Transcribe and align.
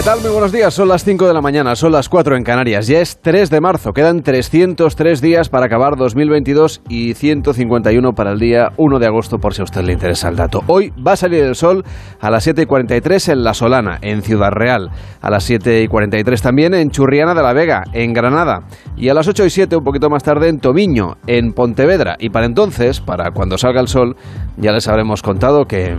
¿Qué 0.00 0.06
tal? 0.06 0.22
Muy 0.22 0.30
buenos 0.30 0.50
días. 0.50 0.72
Son 0.72 0.88
las 0.88 1.04
5 1.04 1.26
de 1.28 1.34
la 1.34 1.42
mañana, 1.42 1.76
son 1.76 1.92
las 1.92 2.08
4 2.08 2.34
en 2.34 2.42
Canarias. 2.42 2.86
Ya 2.86 3.00
es 3.00 3.18
3 3.20 3.50
de 3.50 3.60
marzo. 3.60 3.92
Quedan 3.92 4.22
303 4.22 5.20
días 5.20 5.50
para 5.50 5.66
acabar 5.66 5.96
2022 5.96 6.80
y 6.88 7.12
151 7.12 8.12
para 8.14 8.32
el 8.32 8.38
día 8.38 8.72
1 8.78 8.98
de 8.98 9.06
agosto, 9.06 9.36
por 9.36 9.52
si 9.52 9.60
a 9.60 9.64
usted 9.64 9.82
le 9.82 9.92
interesa 9.92 10.30
el 10.30 10.36
dato. 10.36 10.62
Hoy 10.68 10.90
va 11.06 11.12
a 11.12 11.16
salir 11.16 11.44
el 11.44 11.54
sol 11.54 11.84
a 12.18 12.30
las 12.30 12.44
7 12.44 12.62
y 12.62 12.64
43 12.64 13.28
en 13.28 13.44
La 13.44 13.52
Solana, 13.52 13.98
en 14.00 14.22
Ciudad 14.22 14.52
Real. 14.52 14.88
A 15.20 15.28
las 15.28 15.44
7 15.44 15.82
y 15.82 15.88
43 15.88 16.40
también 16.40 16.72
en 16.72 16.90
Churriana 16.90 17.34
de 17.34 17.42
la 17.42 17.52
Vega, 17.52 17.84
en 17.92 18.14
Granada. 18.14 18.62
Y 18.96 19.10
a 19.10 19.14
las 19.14 19.28
8 19.28 19.44
y 19.44 19.50
7, 19.50 19.76
un 19.76 19.84
poquito 19.84 20.08
más 20.08 20.22
tarde, 20.22 20.48
en 20.48 20.60
Tomiño, 20.60 21.18
en 21.26 21.52
Pontevedra. 21.52 22.16
Y 22.18 22.30
para 22.30 22.46
entonces, 22.46 23.02
para 23.02 23.32
cuando 23.32 23.58
salga 23.58 23.82
el 23.82 23.88
sol, 23.88 24.16
ya 24.56 24.72
les 24.72 24.88
habremos 24.88 25.20
contado 25.20 25.66
que... 25.66 25.94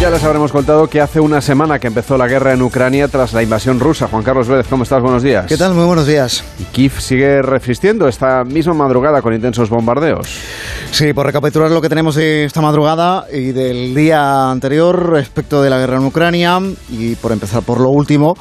Ya 0.00 0.08
les 0.08 0.24
habremos 0.24 0.50
contado 0.50 0.86
que 0.86 0.98
hace 0.98 1.20
una 1.20 1.42
semana 1.42 1.78
que 1.78 1.86
empezó 1.86 2.16
la 2.16 2.26
guerra 2.26 2.54
en 2.54 2.62
Ucrania 2.62 3.06
tras 3.08 3.34
la 3.34 3.42
invasión 3.42 3.78
rusa. 3.78 4.08
Juan 4.08 4.22
Carlos 4.22 4.48
Vélez, 4.48 4.66
¿cómo 4.66 4.84
estás? 4.84 5.02
Buenos 5.02 5.22
días. 5.22 5.44
¿Qué 5.44 5.58
tal? 5.58 5.74
Muy 5.74 5.84
buenos 5.84 6.06
días. 6.06 6.42
Y 6.58 6.64
Kiev 6.64 6.98
sigue 6.98 7.42
resistiendo 7.42 8.08
esta 8.08 8.42
misma 8.44 8.72
madrugada 8.72 9.20
con 9.20 9.34
intensos 9.34 9.68
bombardeos. 9.68 10.38
Sí, 10.90 11.12
por 11.12 11.26
recapitular 11.26 11.70
lo 11.70 11.82
que 11.82 11.90
tenemos 11.90 12.14
de 12.14 12.44
esta 12.44 12.62
madrugada 12.62 13.26
y 13.30 13.52
del 13.52 13.94
día 13.94 14.50
anterior 14.50 15.10
respecto 15.10 15.62
de 15.62 15.68
la 15.68 15.76
guerra 15.76 15.98
en 15.98 16.06
Ucrania 16.06 16.58
y 16.88 17.16
por 17.16 17.32
empezar 17.32 17.62
por 17.62 17.78
lo 17.78 17.90
último, 17.90 18.38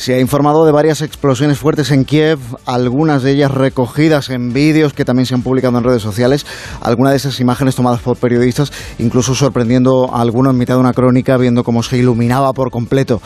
se 0.00 0.14
ha 0.14 0.18
informado 0.18 0.64
de 0.64 0.72
varias 0.72 1.02
explosiones 1.02 1.58
fuertes 1.58 1.90
en 1.90 2.06
Kiev, 2.06 2.38
algunas 2.64 3.22
de 3.22 3.32
ellas 3.32 3.50
recogidas 3.50 4.30
en 4.30 4.54
vídeos 4.54 4.94
que 4.94 5.04
también 5.04 5.26
se 5.26 5.34
han 5.34 5.42
publicado 5.42 5.76
en 5.76 5.84
redes 5.84 6.00
sociales, 6.00 6.46
algunas 6.80 7.12
de 7.12 7.18
esas 7.18 7.38
imágenes 7.38 7.74
tomadas 7.74 8.00
por 8.00 8.16
periodistas, 8.16 8.72
incluso 8.98 9.34
sorprendiendo 9.34 10.08
a 10.10 10.22
algunos 10.22 10.54
en 10.54 10.58
mitad 10.58 10.76
de 10.76 10.80
una 10.80 10.94
crónica, 10.94 11.36
viendo 11.36 11.64
cómo 11.64 11.82
se 11.82 11.98
iluminaba 11.98 12.54
por 12.54 12.70
completo 12.70 13.20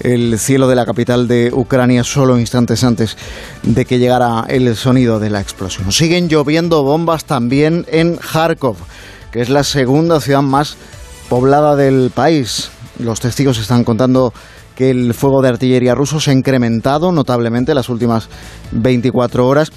el 0.00 0.38
cielo 0.38 0.68
de 0.68 0.76
la 0.76 0.84
capital 0.84 1.28
de 1.28 1.50
Ucrania 1.50 2.04
solo 2.04 2.38
instantes 2.38 2.84
antes 2.84 3.16
de 3.62 3.86
que 3.86 3.98
llegara 3.98 4.44
el 4.48 4.76
sonido 4.76 5.20
de 5.20 5.30
la 5.30 5.40
explosión. 5.40 5.92
Siguen 5.92 6.28
lloviendo 6.28 6.82
bombas 6.82 7.24
también 7.24 7.86
en 7.88 8.18
Kharkov, 8.18 8.76
que 9.32 9.40
es 9.40 9.48
la 9.48 9.64
segunda 9.64 10.20
ciudad 10.20 10.42
más 10.42 10.76
poblada 11.30 11.74
del 11.74 12.10
país. 12.14 12.68
Los 12.98 13.20
testigos 13.20 13.58
están 13.58 13.82
contando 13.82 14.34
que 14.78 14.90
el 14.90 15.12
fuego 15.12 15.42
de 15.42 15.48
artillería 15.48 15.92
ruso 15.92 16.20
se 16.20 16.30
ha 16.30 16.34
incrementado 16.34 17.10
notablemente 17.10 17.74
las 17.74 17.88
últimas 17.88 18.28
24 18.70 19.44
horas. 19.44 19.72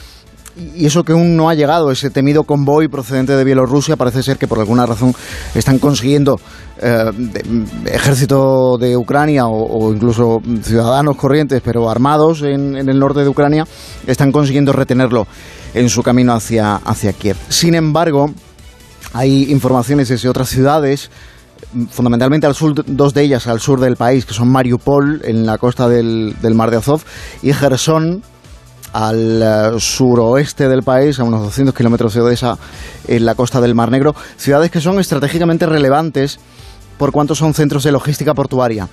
Y 0.75 0.85
eso 0.85 1.03
que 1.03 1.13
aún 1.13 1.35
no 1.35 1.49
ha 1.49 1.55
llegado, 1.55 1.89
ese 1.89 2.11
temido 2.11 2.43
convoy 2.43 2.88
procedente 2.88 3.35
de 3.35 3.43
Bielorrusia, 3.43 3.95
parece 3.95 4.21
ser 4.21 4.38
que 4.38 4.47
por 4.47 4.59
alguna 4.59 4.85
razón 4.85 5.16
están 5.55 5.80
consiguiendo 5.80 6.39
eh, 6.80 7.11
ejército 7.85 8.77
de 8.77 8.95
Ucrania 8.95 9.47
o, 9.47 9.91
incluso 9.91 10.39
ciudadanos 10.61 11.15
corrientes, 11.15 11.63
pero 11.65 11.89
armados 11.89 12.43
en, 12.43 12.77
en, 12.77 12.88
el 12.88 12.99
norte 12.99 13.21
de 13.21 13.30
Ucrania, 13.30 13.65
están 14.05 14.31
consiguiendo 14.31 14.71
retenerlo 14.71 15.25
en 15.73 15.89
su 15.89 16.03
camino 16.03 16.33
hacia, 16.33 16.75
hacia 16.75 17.13
Kiev. 17.13 17.38
Sin 17.49 17.73
embargo, 17.73 18.30
hay 19.13 19.52
informaciones 19.52 20.09
desde 20.09 20.30
otras 20.30 20.49
ciudades 20.49 21.09
fundamentalmente 21.89 22.47
al 22.47 22.55
sur, 22.55 22.73
dos 22.86 23.14
de 23.14 23.23
ellas 23.23 23.47
al 23.47 23.59
sur 23.59 23.80
del 23.80 23.95
país, 23.95 24.25
que 24.25 24.33
son 24.33 24.50
Mariupol, 24.50 25.22
en 25.23 25.45
la 25.45 25.58
costa 25.58 25.88
del, 25.88 26.36
del 26.42 26.55
Mar 26.55 26.71
de 26.71 26.77
Azov, 26.77 27.04
y 27.42 27.54
Gerson, 27.54 28.21
al 28.93 29.73
uh, 29.73 29.80
suroeste 29.80 30.67
del 30.67 30.83
país, 30.83 31.20
a 31.20 31.23
unos 31.23 31.43
200 31.43 31.73
kilómetros 31.73 32.14
de 32.14 32.21
Odessa, 32.21 32.58
en 33.08 33.26
la 33.26 33.36
costa 33.36 33.61
del 33.61 33.76
Mar 33.76 33.89
Negro, 33.89 34.15
ciudades 34.37 34.71
que 34.71 34.82
son 34.82 34.99
estratégicamente 34.99 35.65
relevantes 35.65 36.39
por 36.98 37.11
cuanto 37.11 37.33
son 37.33 37.54
centros 37.54 37.83
de 37.83 37.92
logística 37.92 38.33
portuaria 38.33 38.88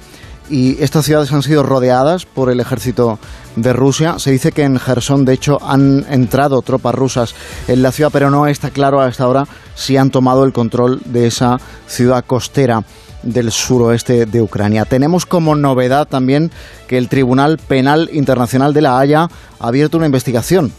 y 0.50 0.82
estas 0.82 1.04
ciudades 1.04 1.32
han 1.32 1.42
sido 1.42 1.62
rodeadas 1.62 2.24
por 2.26 2.50
el 2.50 2.60
ejército 2.60 3.18
de 3.56 3.72
Rusia. 3.72 4.18
Se 4.18 4.30
dice 4.30 4.52
que 4.52 4.62
en 4.62 4.78
Gerson, 4.78 5.24
de 5.24 5.34
hecho, 5.34 5.58
han 5.62 6.06
entrado 6.10 6.62
tropas 6.62 6.94
rusas 6.94 7.34
en 7.66 7.82
la 7.82 7.92
ciudad, 7.92 8.10
pero 8.12 8.30
no 8.30 8.46
está 8.46 8.70
claro 8.70 9.00
a 9.00 9.08
esta 9.08 9.28
hora 9.28 9.46
si 9.74 9.96
han 9.96 10.10
tomado 10.10 10.44
el 10.44 10.52
control 10.52 11.00
de 11.04 11.26
esa 11.26 11.58
ciudad 11.86 12.24
costera 12.24 12.82
del 13.22 13.50
suroeste 13.50 14.26
de 14.26 14.42
Ucrania. 14.42 14.84
Tenemos 14.84 15.26
como 15.26 15.56
novedad 15.56 16.06
también 16.06 16.50
que 16.86 16.98
el 16.98 17.08
Tribunal 17.08 17.58
Penal 17.58 18.08
Internacional 18.12 18.72
de 18.72 18.82
La 18.82 18.98
Haya 18.98 19.28
ha 19.58 19.66
abierto 19.66 19.96
una 19.96 20.06
investigación 20.06 20.72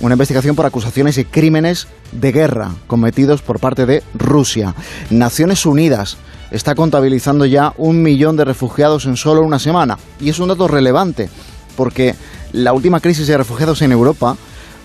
una 0.00 0.14
investigación 0.14 0.56
por 0.56 0.66
acusaciones 0.66 1.16
de 1.16 1.24
crímenes 1.24 1.86
de 2.12 2.32
guerra 2.32 2.70
cometidos 2.86 3.42
por 3.42 3.60
parte 3.60 3.86
de 3.86 4.02
Rusia. 4.14 4.74
Naciones 5.10 5.64
Unidas 5.64 6.18
está 6.50 6.74
contabilizando 6.74 7.46
ya 7.46 7.72
un 7.76 8.02
millón 8.02 8.36
de 8.36 8.44
refugiados 8.44 9.06
en 9.06 9.16
solo 9.16 9.42
una 9.42 9.58
semana. 9.58 9.98
Y 10.20 10.28
es 10.28 10.38
un 10.38 10.48
dato 10.48 10.68
relevante, 10.68 11.28
porque 11.76 12.14
la 12.52 12.72
última 12.72 13.00
crisis 13.00 13.26
de 13.26 13.36
refugiados 13.36 13.82
en 13.82 13.92
Europa 13.92 14.36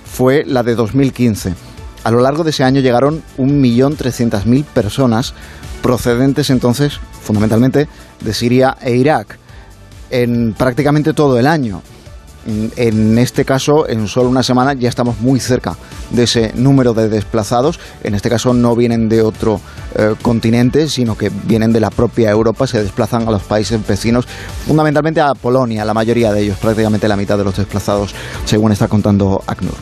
fue 0.05 0.43
la 0.45 0.63
de 0.63 0.75
2015. 0.75 1.53
A 2.03 2.11
lo 2.11 2.21
largo 2.21 2.43
de 2.43 2.49
ese 2.49 2.63
año 2.63 2.81
llegaron 2.81 3.21
1.300.000 3.37 4.65
personas 4.65 5.33
procedentes 5.83 6.49
entonces 6.49 6.99
fundamentalmente 7.21 7.87
de 8.21 8.33
Siria 8.33 8.77
e 8.81 8.95
Irak 8.95 9.37
en 10.09 10.53
prácticamente 10.53 11.13
todo 11.13 11.39
el 11.39 11.47
año. 11.47 11.81
En 12.45 13.17
este 13.19 13.45
caso, 13.45 13.87
en 13.87 14.07
solo 14.07 14.29
una 14.29 14.41
semana 14.41 14.73
ya 14.73 14.89
estamos 14.89 15.19
muy 15.19 15.39
cerca 15.39 15.75
de 16.09 16.23
ese 16.23 16.53
número 16.55 16.93
de 16.93 17.07
desplazados. 17.07 17.79
En 18.03 18.15
este 18.15 18.29
caso 18.29 18.53
no 18.53 18.75
vienen 18.75 19.09
de 19.09 19.21
otro 19.21 19.61
eh, 19.95 20.15
continente, 20.21 20.89
sino 20.89 21.15
que 21.15 21.29
vienen 21.29 21.71
de 21.71 21.79
la 21.79 21.91
propia 21.91 22.31
Europa, 22.31 22.65
se 22.65 22.81
desplazan 22.81 23.27
a 23.27 23.31
los 23.31 23.43
países 23.43 23.85
vecinos, 23.85 24.25
fundamentalmente 24.65 25.21
a 25.21 25.35
Polonia, 25.35 25.85
la 25.85 25.93
mayoría 25.93 26.31
de 26.33 26.41
ellos, 26.41 26.57
prácticamente 26.57 27.07
la 27.07 27.17
mitad 27.17 27.37
de 27.37 27.43
los 27.43 27.57
desplazados, 27.57 28.15
según 28.45 28.71
está 28.71 28.87
contando 28.87 29.43
ACNUR. 29.45 29.75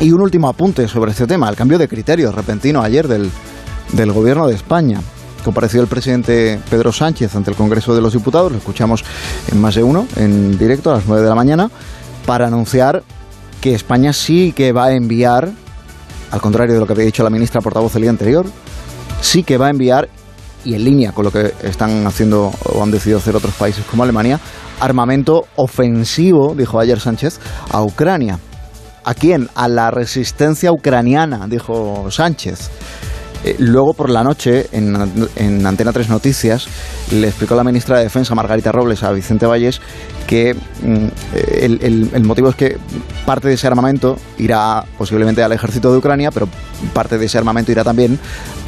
Y 0.00 0.12
un 0.12 0.20
último 0.20 0.48
apunte 0.48 0.86
sobre 0.86 1.10
este 1.10 1.26
tema, 1.26 1.48
el 1.48 1.56
cambio 1.56 1.78
de 1.78 1.88
criterio 1.88 2.30
repentino 2.30 2.82
ayer 2.82 3.08
del, 3.08 3.30
del 3.92 4.12
Gobierno 4.12 4.46
de 4.46 4.54
España 4.54 5.00
compareció 5.44 5.80
el 5.82 5.86
presidente 5.86 6.58
Pedro 6.70 6.90
Sánchez 6.90 7.36
ante 7.36 7.50
el 7.50 7.56
Congreso 7.56 7.94
de 7.94 8.00
los 8.00 8.14
Diputados, 8.14 8.50
lo 8.50 8.58
escuchamos 8.58 9.04
en 9.52 9.60
más 9.60 9.74
de 9.74 9.82
uno, 9.82 10.08
en 10.16 10.58
directo 10.58 10.90
a 10.90 10.94
las 10.94 11.06
9 11.06 11.22
de 11.22 11.28
la 11.28 11.34
mañana, 11.34 11.70
para 12.26 12.46
anunciar 12.46 13.04
que 13.60 13.74
España 13.74 14.12
sí 14.12 14.52
que 14.56 14.72
va 14.72 14.86
a 14.86 14.92
enviar, 14.92 15.50
al 16.30 16.40
contrario 16.40 16.74
de 16.74 16.80
lo 16.80 16.86
que 16.86 16.94
había 16.94 17.04
dicho 17.04 17.22
la 17.22 17.30
ministra 17.30 17.60
portavoz 17.60 17.94
el 17.94 18.02
día 18.02 18.10
anterior, 18.10 18.46
sí 19.20 19.44
que 19.44 19.58
va 19.58 19.66
a 19.66 19.70
enviar, 19.70 20.08
y 20.64 20.74
en 20.74 20.84
línea 20.84 21.12
con 21.12 21.26
lo 21.26 21.30
que 21.30 21.52
están 21.62 22.06
haciendo 22.06 22.50
o 22.64 22.82
han 22.82 22.90
decidido 22.90 23.18
hacer 23.18 23.36
otros 23.36 23.54
países 23.54 23.84
como 23.84 24.02
Alemania, 24.02 24.40
armamento 24.80 25.44
ofensivo, 25.56 26.54
dijo 26.56 26.80
ayer 26.80 26.98
Sánchez, 26.98 27.38
a 27.70 27.82
Ucrania. 27.82 28.38
¿A 29.04 29.12
quién? 29.12 29.50
A 29.54 29.68
la 29.68 29.90
resistencia 29.90 30.72
ucraniana, 30.72 31.46
dijo 31.46 32.10
Sánchez. 32.10 32.70
Eh, 33.44 33.56
luego 33.58 33.92
por 33.92 34.08
la 34.08 34.24
noche, 34.24 34.68
en, 34.72 35.66
Antena 35.66 35.92
3 35.92 36.08
Noticias, 36.08 36.66
le 37.10 37.28
explicó 37.28 37.54
la 37.54 37.62
ministra 37.62 37.98
de 37.98 38.04
Defensa, 38.04 38.34
Margarita 38.34 38.72
Robles, 38.72 39.02
a 39.02 39.12
Vicente 39.12 39.44
Valles, 39.44 39.82
que 40.26 40.54
mm, 40.54 41.06
el, 41.60 42.24
motivo 42.24 42.48
es 42.48 42.56
que 42.56 42.78
parte 43.26 43.48
de 43.48 43.54
ese 43.54 43.66
armamento 43.66 44.16
irá 44.38 44.84
posiblemente 44.96 45.42
al 45.42 45.52
ejército 45.52 45.92
de 45.92 45.98
Ucrania, 45.98 46.30
pero 46.30 46.48
parte 46.94 47.18
de 47.18 47.26
ese 47.26 47.36
armamento 47.36 47.70
irá 47.70 47.84
también 47.84 48.18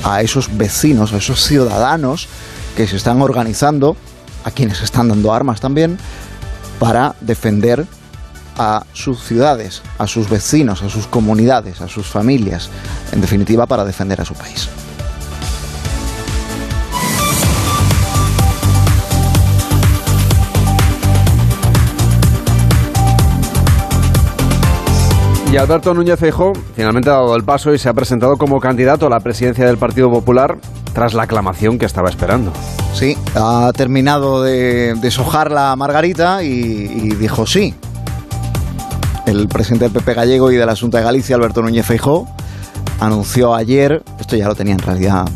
a 0.04 0.20
esos 0.20 0.54
vecinos, 0.54 1.14
a 1.14 1.16
esos 1.16 1.42
ciudadanos 1.42 2.28
que 2.76 2.86
se 2.86 2.96
están 2.96 3.22
organizando, 3.22 3.96
a 4.44 4.50
quienes 4.50 4.82
están 4.82 5.08
dando 5.08 5.32
armas 5.32 5.60
también, 5.60 5.96
para 6.78 7.16
defender 7.22 7.86
a 8.58 8.84
sus 8.92 9.22
ciudades, 9.22 9.82
a 9.98 10.06
sus 10.06 10.28
vecinos, 10.28 10.82
a 10.82 10.88
sus 10.88 11.06
comunidades, 11.06 11.80
a 11.80 11.88
sus 11.88 12.06
familias, 12.06 12.70
en 13.12 13.20
definitiva 13.20 13.66
para 13.66 13.84
defender 13.84 14.20
a 14.20 14.24
su 14.24 14.34
país. 14.34 14.68
Y 25.52 25.58
Alberto 25.58 25.94
Núñez 25.94 26.18
Feijóo 26.18 26.52
finalmente 26.74 27.08
ha 27.08 27.14
dado 27.14 27.34
el 27.36 27.44
paso 27.44 27.72
y 27.72 27.78
se 27.78 27.88
ha 27.88 27.94
presentado 27.94 28.36
como 28.36 28.60
candidato 28.60 29.06
a 29.06 29.10
la 29.10 29.20
presidencia 29.20 29.64
del 29.64 29.78
Partido 29.78 30.10
Popular 30.10 30.58
tras 30.92 31.14
la 31.14 31.22
aclamación 31.22 31.78
que 31.78 31.86
estaba 31.86 32.10
esperando. 32.10 32.52
Sí, 32.92 33.16
ha 33.34 33.70
terminado 33.74 34.42
de 34.42 34.94
deshojar 35.00 35.52
la 35.52 35.74
margarita 35.76 36.42
y, 36.42 36.48
y 36.48 37.14
dijo 37.14 37.46
sí, 37.46 37.74
el 39.26 39.48
presidente 39.48 39.84
del 39.84 39.92
PP 39.92 40.14
gallego 40.14 40.50
y 40.50 40.56
de 40.56 40.64
la 40.64 40.74
de 40.74 41.02
Galicia, 41.02 41.36
Alberto 41.36 41.62
Núñez 41.62 41.84
Feijó, 41.84 42.26
anunció 43.00 43.54
ayer, 43.54 44.02
esto 44.18 44.36
ya 44.36 44.46
lo 44.46 44.54
tenía 44.54 44.72
en 44.72 44.78
realidad 44.78 45.28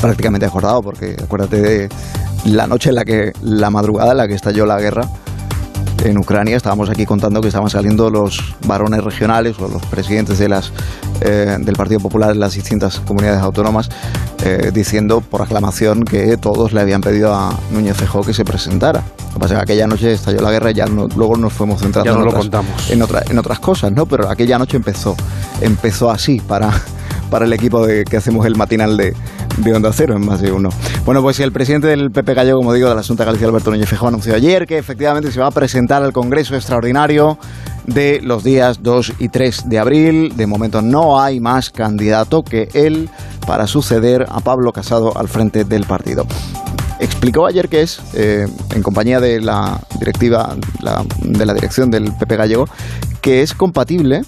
prácticamente 0.00 0.46
acordado, 0.46 0.82
porque 0.82 1.16
acuérdate 1.22 1.60
de 1.60 1.88
la 2.46 2.66
noche 2.66 2.90
en 2.90 2.94
la 2.94 3.04
que, 3.04 3.32
la 3.42 3.70
madrugada 3.70 4.12
en 4.12 4.18
la 4.18 4.28
que 4.28 4.34
estalló 4.34 4.64
la 4.64 4.80
guerra 4.80 5.08
en 6.04 6.18
Ucrania, 6.18 6.56
estábamos 6.56 6.88
aquí 6.88 7.04
contando 7.04 7.40
que 7.40 7.48
estaban 7.48 7.70
saliendo 7.70 8.10
los 8.10 8.54
varones 8.66 9.02
regionales 9.02 9.58
o 9.58 9.68
los 9.68 9.84
presidentes 9.86 10.38
de 10.38 10.48
las, 10.48 10.72
eh, 11.20 11.56
del 11.58 11.74
Partido 11.74 12.00
Popular 12.00 12.30
en 12.30 12.40
las 12.40 12.54
distintas 12.54 13.00
comunidades 13.00 13.40
autónomas 13.40 13.88
eh, 14.44 14.70
diciendo 14.72 15.20
por 15.20 15.42
aclamación 15.42 16.04
que 16.04 16.36
todos 16.36 16.72
le 16.72 16.80
habían 16.80 17.00
pedido 17.00 17.34
a 17.34 17.58
Núñez 17.72 17.96
Feijóo 17.96 18.22
que 18.22 18.34
se 18.34 18.44
presentara. 18.44 19.02
Lo 19.36 19.40
que 19.40 19.48
pasa 19.48 19.54
es 19.54 19.58
que 19.58 19.72
aquella 19.72 19.86
noche 19.86 20.12
estalló 20.14 20.40
la 20.40 20.50
guerra 20.50 20.70
y 20.70 20.74
ya 20.74 20.86
luego 20.86 21.36
nos 21.36 21.52
fuimos 21.52 21.82
centrando 21.82 22.22
en, 22.22 22.26
otras, 22.26 22.46
en, 22.88 23.02
en 23.30 23.38
otras 23.38 23.58
cosas, 23.58 23.92
¿no? 23.92 24.06
Pero 24.06 24.30
aquella 24.30 24.58
noche 24.58 24.78
empezó, 24.78 25.14
empezó 25.60 26.10
así 26.10 26.40
para 26.40 26.70
para 27.30 27.44
el 27.44 27.52
equipo 27.52 27.86
de, 27.86 28.04
que 28.04 28.16
hacemos 28.16 28.46
el 28.46 28.56
matinal 28.56 28.96
de, 28.96 29.14
de 29.58 29.74
Onda 29.74 29.92
Cero 29.92 30.16
en 30.16 30.24
más 30.24 30.40
de 30.40 30.52
uno. 30.52 30.70
Bueno, 31.04 31.20
pues 31.20 31.38
el 31.40 31.52
presidente 31.52 31.88
del 31.88 32.10
PP 32.10 32.32
Gallego, 32.32 32.60
como 32.60 32.72
digo, 32.72 32.88
de 32.88 32.94
la 32.94 33.02
Asunta 33.02 33.26
Galicia, 33.26 33.46
Alberto 33.46 33.70
Núñez 33.70 33.90
Feijóo, 33.90 34.08
anunció 34.08 34.34
ayer 34.34 34.66
que 34.66 34.78
efectivamente 34.78 35.30
se 35.30 35.38
va 35.38 35.48
a 35.48 35.50
presentar 35.50 36.02
al 36.02 36.14
Congreso 36.14 36.54
Extraordinario 36.54 37.36
de 37.84 38.20
los 38.22 38.42
días 38.42 38.82
2 38.82 39.14
y 39.18 39.28
3 39.28 39.68
de 39.68 39.78
abril. 39.78 40.32
De 40.34 40.46
momento 40.46 40.80
no 40.80 41.20
hay 41.20 41.40
más 41.40 41.68
candidato 41.68 42.42
que 42.42 42.70
él 42.72 43.10
para 43.46 43.66
suceder 43.66 44.24
a 44.30 44.40
Pablo 44.40 44.72
Casado 44.72 45.14
al 45.18 45.28
frente 45.28 45.64
del 45.66 45.84
partido. 45.84 46.26
Explicó 46.98 47.46
ayer 47.46 47.68
que 47.68 47.82
es, 47.82 48.00
eh, 48.14 48.46
en 48.74 48.82
compañía 48.82 49.20
de 49.20 49.40
la 49.40 49.80
directiva 49.98 50.56
de 51.20 51.46
la 51.46 51.54
dirección 51.54 51.90
del 51.90 52.12
PP 52.12 52.36
Gallego, 52.36 52.68
que 53.20 53.42
es 53.42 53.54
compatible 53.54 54.22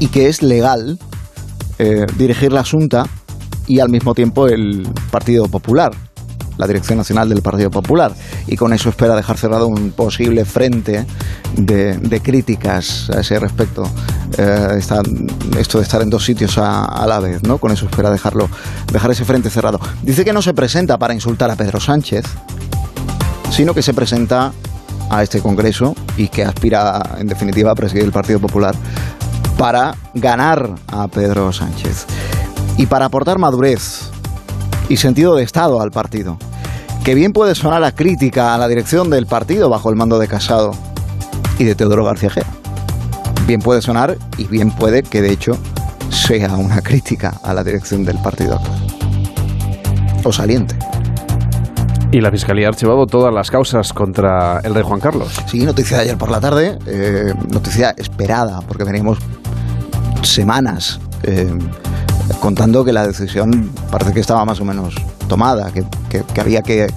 y 0.00 0.08
que 0.08 0.28
es 0.28 0.42
legal 0.42 0.98
eh, 1.78 2.06
dirigir 2.16 2.52
la 2.52 2.60
Asunta 2.60 3.06
y 3.66 3.78
al 3.78 3.88
mismo 3.88 4.14
tiempo 4.14 4.48
el 4.48 4.88
Partido 5.10 5.46
Popular, 5.46 5.92
la 6.60 6.66
Dirección 6.66 6.98
Nacional 6.98 7.28
del 7.28 7.42
Partido 7.42 7.70
Popular. 7.70 8.12
Y 8.46 8.56
con 8.56 8.72
eso 8.72 8.90
espera 8.90 9.16
dejar 9.16 9.38
cerrado 9.38 9.66
un 9.66 9.92
posible 9.92 10.44
frente 10.44 11.06
de, 11.56 12.20
críticas 12.22 13.10
a 13.10 13.20
ese 13.20 13.38
respecto. 13.38 13.84
Eh, 14.36 14.78
esto 15.58 15.78
de 15.78 15.84
estar 15.84 16.02
en 16.02 16.10
dos 16.10 16.24
sitios 16.24 16.58
a, 16.58 17.04
la 17.06 17.18
vez, 17.18 17.42
¿no? 17.42 17.58
Con 17.58 17.72
eso 17.72 17.86
espera 17.86 18.10
dejarlo, 18.10 18.48
dejar 18.92 19.10
ese 19.10 19.24
frente 19.24 19.50
cerrado. 19.50 19.80
Dice 20.02 20.24
que 20.24 20.32
no 20.32 20.42
se 20.42 20.54
presenta 20.54 20.98
para 20.98 21.14
insultar 21.14 21.50
a 21.50 21.56
Pedro 21.56 21.80
Sánchez, 21.80 22.26
sino 23.50 23.74
que 23.74 23.82
se 23.82 23.94
presenta 23.94 24.52
a 25.08 25.22
este 25.22 25.40
Congreso 25.40 25.94
y 26.16 26.28
que 26.28 26.44
aspira, 26.44 27.00
en 27.18 27.26
definitiva, 27.26 27.72
a 27.72 27.74
presidir 27.74 28.04
el 28.04 28.12
Partido 28.12 28.38
Popular 28.38 28.74
para 29.58 29.94
ganar 30.14 30.74
a 30.86 31.08
Pedro 31.08 31.52
Sánchez 31.52 32.06
y 32.76 32.86
para 32.86 33.06
aportar 33.06 33.38
madurez 33.38 34.10
y 34.88 34.96
sentido 34.96 35.36
de 35.36 35.44
Estado 35.44 35.80
al 35.80 35.90
partido. 35.90 36.38
Que 37.04 37.14
bien 37.14 37.32
puede 37.32 37.54
sonar 37.54 37.80
la 37.80 37.92
crítica 37.92 38.54
a 38.54 38.58
la 38.58 38.68
dirección 38.68 39.08
del 39.08 39.26
partido 39.26 39.70
bajo 39.70 39.88
el 39.90 39.96
mando 39.96 40.18
de 40.18 40.28
Casado 40.28 40.72
y 41.58 41.64
de 41.64 41.74
Teodoro 41.74 42.04
García 42.04 42.30
Gea. 42.30 42.46
Bien 43.46 43.60
puede 43.60 43.80
sonar 43.80 44.16
y 44.36 44.44
bien 44.44 44.70
puede 44.70 45.02
que 45.02 45.22
de 45.22 45.32
hecho 45.32 45.56
sea 46.10 46.54
una 46.56 46.82
crítica 46.82 47.40
a 47.42 47.54
la 47.54 47.64
dirección 47.64 48.04
del 48.04 48.18
partido 48.18 48.56
actual. 48.56 48.86
O 50.24 50.32
saliente. 50.32 50.76
Y 52.12 52.20
la 52.20 52.30
Fiscalía 52.30 52.66
ha 52.66 52.70
archivado 52.70 53.06
todas 53.06 53.32
las 53.32 53.50
causas 53.50 53.92
contra 53.92 54.60
el 54.60 54.74
rey 54.74 54.82
Juan 54.82 55.00
Carlos. 55.00 55.32
Sí, 55.46 55.60
noticia 55.60 55.96
de 55.96 56.02
ayer 56.02 56.18
por 56.18 56.30
la 56.30 56.40
tarde, 56.40 56.78
eh, 56.86 57.32
noticia 57.48 57.94
esperada, 57.96 58.60
porque 58.60 58.84
venimos 58.84 59.18
semanas 60.22 61.00
eh, 61.22 61.50
contando 62.40 62.84
que 62.84 62.92
la 62.92 63.06
decisión 63.06 63.70
parece 63.90 64.12
que 64.12 64.20
estaba 64.20 64.44
más 64.44 64.60
o 64.60 64.64
menos 64.64 64.94
tomada, 65.28 65.70
que, 65.70 66.40
había 66.40 66.62
que 66.62 66.88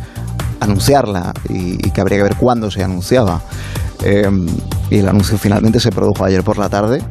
anunciarla 0.60 1.34
y, 1.50 1.78
que 1.78 2.02
habría 2.02 2.18
que 2.18 2.24
ver 2.24 2.36
cuándo 2.36 2.72
se 2.72 2.84
anunciaba. 2.84 3.42
Eh, 4.04 4.30
y 4.90 4.98
el 4.98 5.08
anuncio 5.08 5.38
finalmente 5.38 5.80
se 5.80 5.92
produjo 5.92 6.26
ayer 6.26 6.44
por 6.44 6.58
la 6.58 6.70
tarde. 6.70 7.04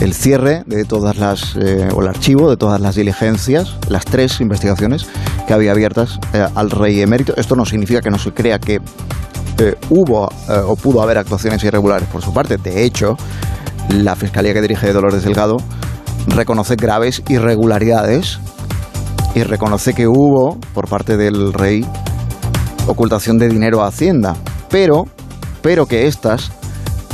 El 0.00 0.14
cierre 0.14 0.64
de 0.66 0.84
todas 0.84 1.18
las, 1.18 1.54
eh, 1.56 1.88
o 1.94 2.00
el 2.02 2.08
archivo 2.08 2.48
de 2.48 2.56
todas 2.56 2.80
las 2.80 2.94
diligencias, 2.94 3.76
las 3.88 4.04
tres 4.04 4.40
investigaciones 4.40 5.06
que 5.46 5.52
había 5.52 5.72
abiertas 5.72 6.18
al 6.54 6.70
rey 6.70 7.00
emérito. 7.00 7.34
Esto 7.36 7.54
no 7.54 7.66
significa 7.66 8.00
que 8.00 8.10
no 8.10 8.18
se 8.18 8.32
crea 8.32 8.58
que 8.58 8.80
hubo 9.90 10.28
o 10.66 10.74
pudo 10.74 11.02
haber 11.02 11.18
actuaciones 11.18 11.62
irregulares 11.62 12.08
por 12.08 12.20
su 12.20 12.32
parte. 12.32 12.56
De 12.56 12.82
hecho, 12.82 13.16
la 13.90 14.16
fiscalía 14.16 14.54
que 14.54 14.62
dirige 14.62 14.92
Dolores 14.92 15.22
Delgado 15.22 15.58
reconoce 16.26 16.76
graves 16.76 17.22
irregularidades 17.28 18.38
y 19.34 19.42
reconoce 19.42 19.94
que 19.94 20.06
hubo, 20.06 20.58
por 20.74 20.88
parte 20.88 21.16
del 21.16 21.52
rey, 21.52 21.86
ocultación 22.86 23.38
de 23.38 23.48
dinero 23.48 23.82
a 23.82 23.88
Hacienda, 23.88 24.36
pero, 24.68 25.06
pero 25.62 25.86
que 25.86 26.06
éstas 26.06 26.52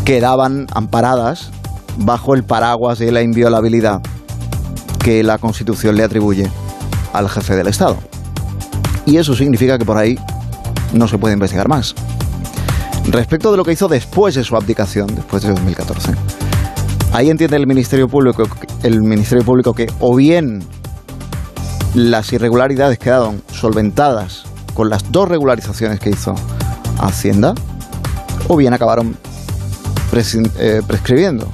quedaban 0.05 0.67
amparadas 0.75 1.51
bajo 1.99 2.35
el 2.35 2.45
paraguas 2.45 2.99
de 2.99 3.13
la 3.13 3.23
inviolabilidad 3.23 4.01
que 4.99 5.23
la 5.23 5.39
Constitución 5.39 5.97
le 5.97 6.05
atribuye 6.05 6.51
al 7.13 7.29
jefe 7.29 7.57
del 7.57 7.69
Estado. 7.69 7.97
Y 9.07 9.17
eso 9.17 9.35
significa 9.35 9.79
que 9.79 9.85
por 9.85 9.97
ahí 9.97 10.19
no 10.93 11.09
se 11.09 11.19
puede 11.19 11.35
investigar 11.35 11.69
más. 11.69 11.95
Respecto 13.07 13.51
de 13.51 13.57
lo 13.57 13.65
que 13.65 13.73
hizo 13.73 13.89
después 13.89 14.35
de 14.35 14.45
su 14.45 14.55
abdicación, 14.57 15.07
después 15.15 15.43
de 15.43 15.51
2014, 15.51 16.13
Ahí 17.13 17.31
entiende 17.31 17.57
el 17.57 17.67
Ministerio 17.67 18.07
Público, 18.07 18.45
el 18.83 19.01
Ministerio 19.03 19.45
Público 19.45 19.73
que 19.73 19.87
o 20.01 20.15
bien 20.15 20.63
las 21.95 22.33
irregularidades 22.33 22.99
quedaron 22.99 23.43
solventadas 23.51 24.45
con 24.75 24.91
las 24.91 25.11
dos 25.11 25.29
regularizaciones 25.29 25.99
que 26.01 26.11
hizo 26.11 26.35
Hacienda, 27.01 27.55
o 28.49 28.57
bien 28.57 28.73
acabaron 28.75 29.17
eh, 30.59 30.83
prescribiendo. 30.87 31.49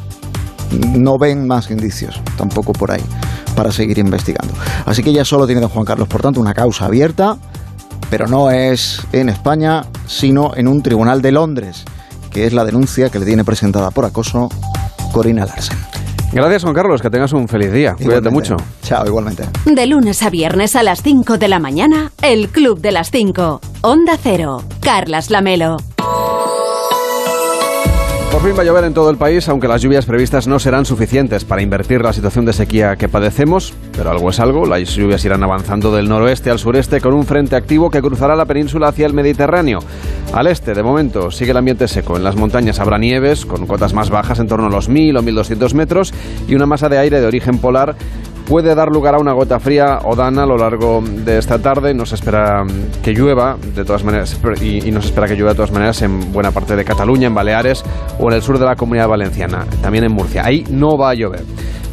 No 0.97 1.19
ven 1.19 1.47
más 1.47 1.71
indicios 1.71 2.21
tampoco 2.37 2.73
por 2.73 2.91
ahí 2.91 3.03
para 3.55 3.71
seguir 3.71 3.99
investigando. 3.99 4.53
Así 4.85 5.03
que 5.03 5.13
ya 5.13 5.25
solo 5.25 5.47
tiene 5.47 5.61
don 5.61 5.71
Juan 5.71 5.85
Carlos, 5.85 6.09
por 6.09 6.23
tanto, 6.23 6.41
una 6.41 6.55
causa 6.55 6.87
abierta, 6.87 7.37
pero 8.11 8.27
no 8.27 8.51
es 8.51 9.01
en 9.13 9.29
España, 9.29 9.83
sino 10.07 10.55
en 10.57 10.67
un 10.67 10.83
tribunal 10.83 11.23
de 11.23 11.33
Londres, 11.33 11.85
que 12.31 12.47
es 12.47 12.53
la 12.53 12.65
denuncia 12.65 13.11
que 13.11 13.19
le 13.19 13.27
tiene 13.27 13.45
presentada 13.45 13.91
por 13.91 14.05
acoso 14.05 14.49
Corina 15.15 15.47
Larsen. 15.47 15.79
Gracias, 16.33 16.65
Juan 16.65 16.75
Carlos. 16.75 17.01
Que 17.01 17.09
tengas 17.09 17.33
un 17.33 17.47
feliz 17.47 17.73
día. 17.73 17.95
Cuídate 17.95 18.31
mucho. 18.31 18.57
Chao, 18.83 19.07
igualmente. 19.07 19.45
De 19.65 19.87
lunes 19.87 20.25
a 20.25 20.29
viernes 20.29 20.75
a 20.75 20.83
las 20.83 21.03
5 21.03 21.39
de 21.39 21.47
la 21.47 21.61
mañana, 21.61 22.11
el 22.21 22.49
Club 22.49 22.81
de 22.81 22.91
las 22.91 23.13
5. 23.13 23.61
Onda 23.83 24.19
Cero. 24.21 24.65
Carlas 24.81 25.31
Lamelo. 25.31 25.77
Por 28.35 28.43
fin 28.43 28.59
va 28.59 28.63
a 28.63 28.65
llover 28.65 28.83
en 28.83 28.95
todo 28.95 29.11
el 29.11 29.17
país, 29.17 29.49
aunque 29.49 29.69
las 29.69 29.81
lluvias 29.81 30.07
previstas 30.07 30.49
no 30.49 30.59
serán 30.59 30.85
suficientes 30.85 31.45
para 31.45 31.63
invertir 31.63 32.03
la 32.03 32.13
situación 32.13 32.45
de 32.45 32.53
sequía 32.53 32.97
que 32.97 33.09
padecemos, 33.09 33.73
pero 33.97 34.11
algo 34.11 34.29
es 34.29 34.41
algo, 34.41 34.67
las 34.67 34.97
lluvias 34.97 35.25
irán 35.25 35.45
avanzando 35.45 35.95
del 35.95 36.09
noroeste 36.09 36.51
al 36.51 36.59
sureste 36.59 37.01
con 37.01 37.15
un 37.15 37.27
frente 37.27 37.55
activo 37.55 37.93
que 37.93 38.03
cruzará 38.03 38.35
la 38.35 38.45
península 38.45 38.89
hacia 38.89 39.07
el 39.07 39.15
Mediterráneo. 39.15 39.79
Al 40.33 40.49
este, 40.49 40.75
de 40.75 40.83
momento, 40.83 41.31
sigue 41.31 41.53
el 41.53 41.59
ambiente 41.59 41.87
seco. 41.87 42.17
En 42.17 42.25
las 42.25 42.35
montañas 42.35 42.81
habrá 42.81 42.99
nieves, 42.99 43.47
con 43.47 43.69
cotas 43.69 43.95
más 43.95 44.11
bajas 44.11 44.41
en 44.41 44.49
torno 44.49 44.67
a 44.67 44.71
los 44.71 44.89
1000 44.89 45.17
o 45.17 45.23
1200 45.23 45.73
metros, 45.75 46.13
y 46.49 46.57
una 46.57 46.67
masa 46.67 46.89
de 46.89 46.99
aire 46.99 47.21
de 47.21 47.27
origen 47.29 47.59
polar 47.59 47.95
puede 48.47 48.75
dar 48.75 48.89
lugar 48.89 49.15
a 49.15 49.19
una 49.19 49.33
gota 49.33 49.59
fría 49.59 50.01
o 50.05 50.15
dana 50.15 50.43
a 50.43 50.47
lo 50.47 50.57
largo 50.57 51.03
de 51.03 51.39
esta 51.39 51.59
tarde. 51.59 51.95
Nos 51.95 52.13
espera 52.13 52.65
que 53.03 53.13
llueva 53.13 53.57
de 53.75 53.85
todas 53.85 54.05
maneras 54.05 54.39
y, 54.61 54.91
nos 54.91 55.07
espera 55.07 55.27
que 55.27 55.35
llueva 55.35 55.51
de 55.51 55.57
todas 55.57 55.73
maneras 55.73 56.03
en 56.03 56.33
buena 56.33 56.51
parte 56.51 56.77
de 56.77 56.85
Cataluña, 56.85 57.27
en 57.27 57.35
Baleares 57.35 57.83
o 58.19 58.29
en 58.29 58.37
el 58.37 58.43
sur 58.43 58.59
de 58.59 58.65
la 58.65 58.77
Comunidad 58.77 59.09
Valenciana, 59.09 59.65
también 59.83 60.05
en 60.05 60.13
Murcia. 60.13 60.45
Ahí 60.45 60.65
no 60.71 60.97
va 60.97 61.11
a 61.11 61.15
llover. 61.15 61.43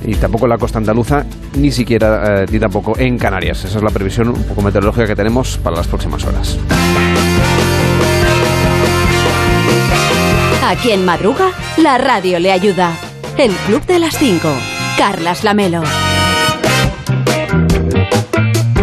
Y 0.03 0.15
tampoco 0.15 0.45
en 0.45 0.49
la 0.49 0.57
costa 0.57 0.79
andaluza, 0.79 1.25
ni 1.55 1.71
siquiera, 1.71 2.41
eh, 2.41 2.45
ni 2.51 2.59
tampoco 2.59 2.97
en 2.97 3.19
Canarias. 3.19 3.63
Esa 3.65 3.77
es 3.77 3.83
la 3.83 3.91
previsión 3.91 4.29
un 4.29 4.43
poco 4.43 4.63
meteorológica 4.63 5.05
que 5.05 5.15
tenemos 5.15 5.57
para 5.59 5.75
las 5.75 5.87
próximas 5.87 6.25
horas. 6.25 6.57
Aquí 10.67 10.91
en 10.91 11.05
Madruga, 11.05 11.51
la 11.77 11.97
radio 11.97 12.39
le 12.39 12.51
ayuda. 12.51 12.93
El 13.37 13.51
Club 13.67 13.85
de 13.85 13.99
las 13.99 14.17
5. 14.17 14.47
Carlas 14.97 15.43
Lamelo. 15.43 15.83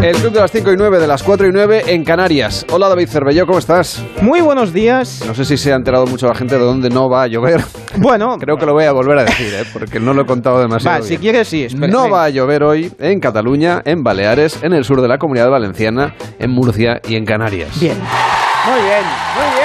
El 0.03 0.15
club 0.17 0.33
de 0.33 0.41
las 0.41 0.53
5 0.53 0.73
y 0.73 0.77
9, 0.77 1.01
de 1.01 1.07
las 1.09 1.25
4 1.25 1.49
y 1.49 1.53
9 1.53 1.83
en 1.89 2.05
Canarias. 2.05 2.65
Hola 2.71 2.89
David 2.89 3.09
Cervelló, 3.09 3.47
¿cómo 3.47 3.59
estás? 3.59 4.01
Muy 4.23 4.41
buenos 4.41 4.73
días. 4.73 5.25
No 5.27 5.35
sé 5.35 5.45
si 5.45 5.57
se 5.57 5.73
ha 5.73 5.77
enterado 5.77 6.07
mucho 6.07 6.29
la 6.29 6.37
gente 6.37 6.57
de 6.57 6.65
dónde 6.65 6.89
no 6.89 7.11
va 7.11 7.25
a 7.25 7.27
llover. 7.27 7.63
Bueno. 7.97 8.37
Creo 8.41 8.57
que 8.57 8.65
lo 8.65 8.75
voy 8.75 8.85
a 8.85 8.93
volver 8.93 9.19
a 9.19 9.25
decir, 9.25 9.53
¿eh? 9.53 9.65
porque 9.73 9.99
no 9.99 10.15
lo 10.15 10.23
he 10.23 10.27
contado 10.27 10.61
demasiado. 10.61 11.01
Va, 11.01 11.05
si 11.05 11.19
quieres, 11.19 11.49
sí. 11.49 11.67
No 11.75 12.09
va 12.09 12.25
a 12.25 12.29
llover 12.31 12.63
hoy 12.63 12.93
en 13.01 13.19
Cataluña, 13.19 13.83
en 13.85 14.05
Baleares, 14.05 14.63
en 14.63 14.73
el 14.73 14.85
sur 14.85 15.03
de 15.03 15.09
la 15.09 15.19
Comunidad 15.19 15.51
Valenciana, 15.51 16.15
en 16.39 16.51
Murcia 16.53 17.01
y 17.09 17.17
en 17.17 17.25
Canarias. 17.25 17.81
Bien. 17.81 17.99
Muy 17.99 18.81
bien, 18.81 19.03
muy 19.35 19.51
bien. 19.57 19.58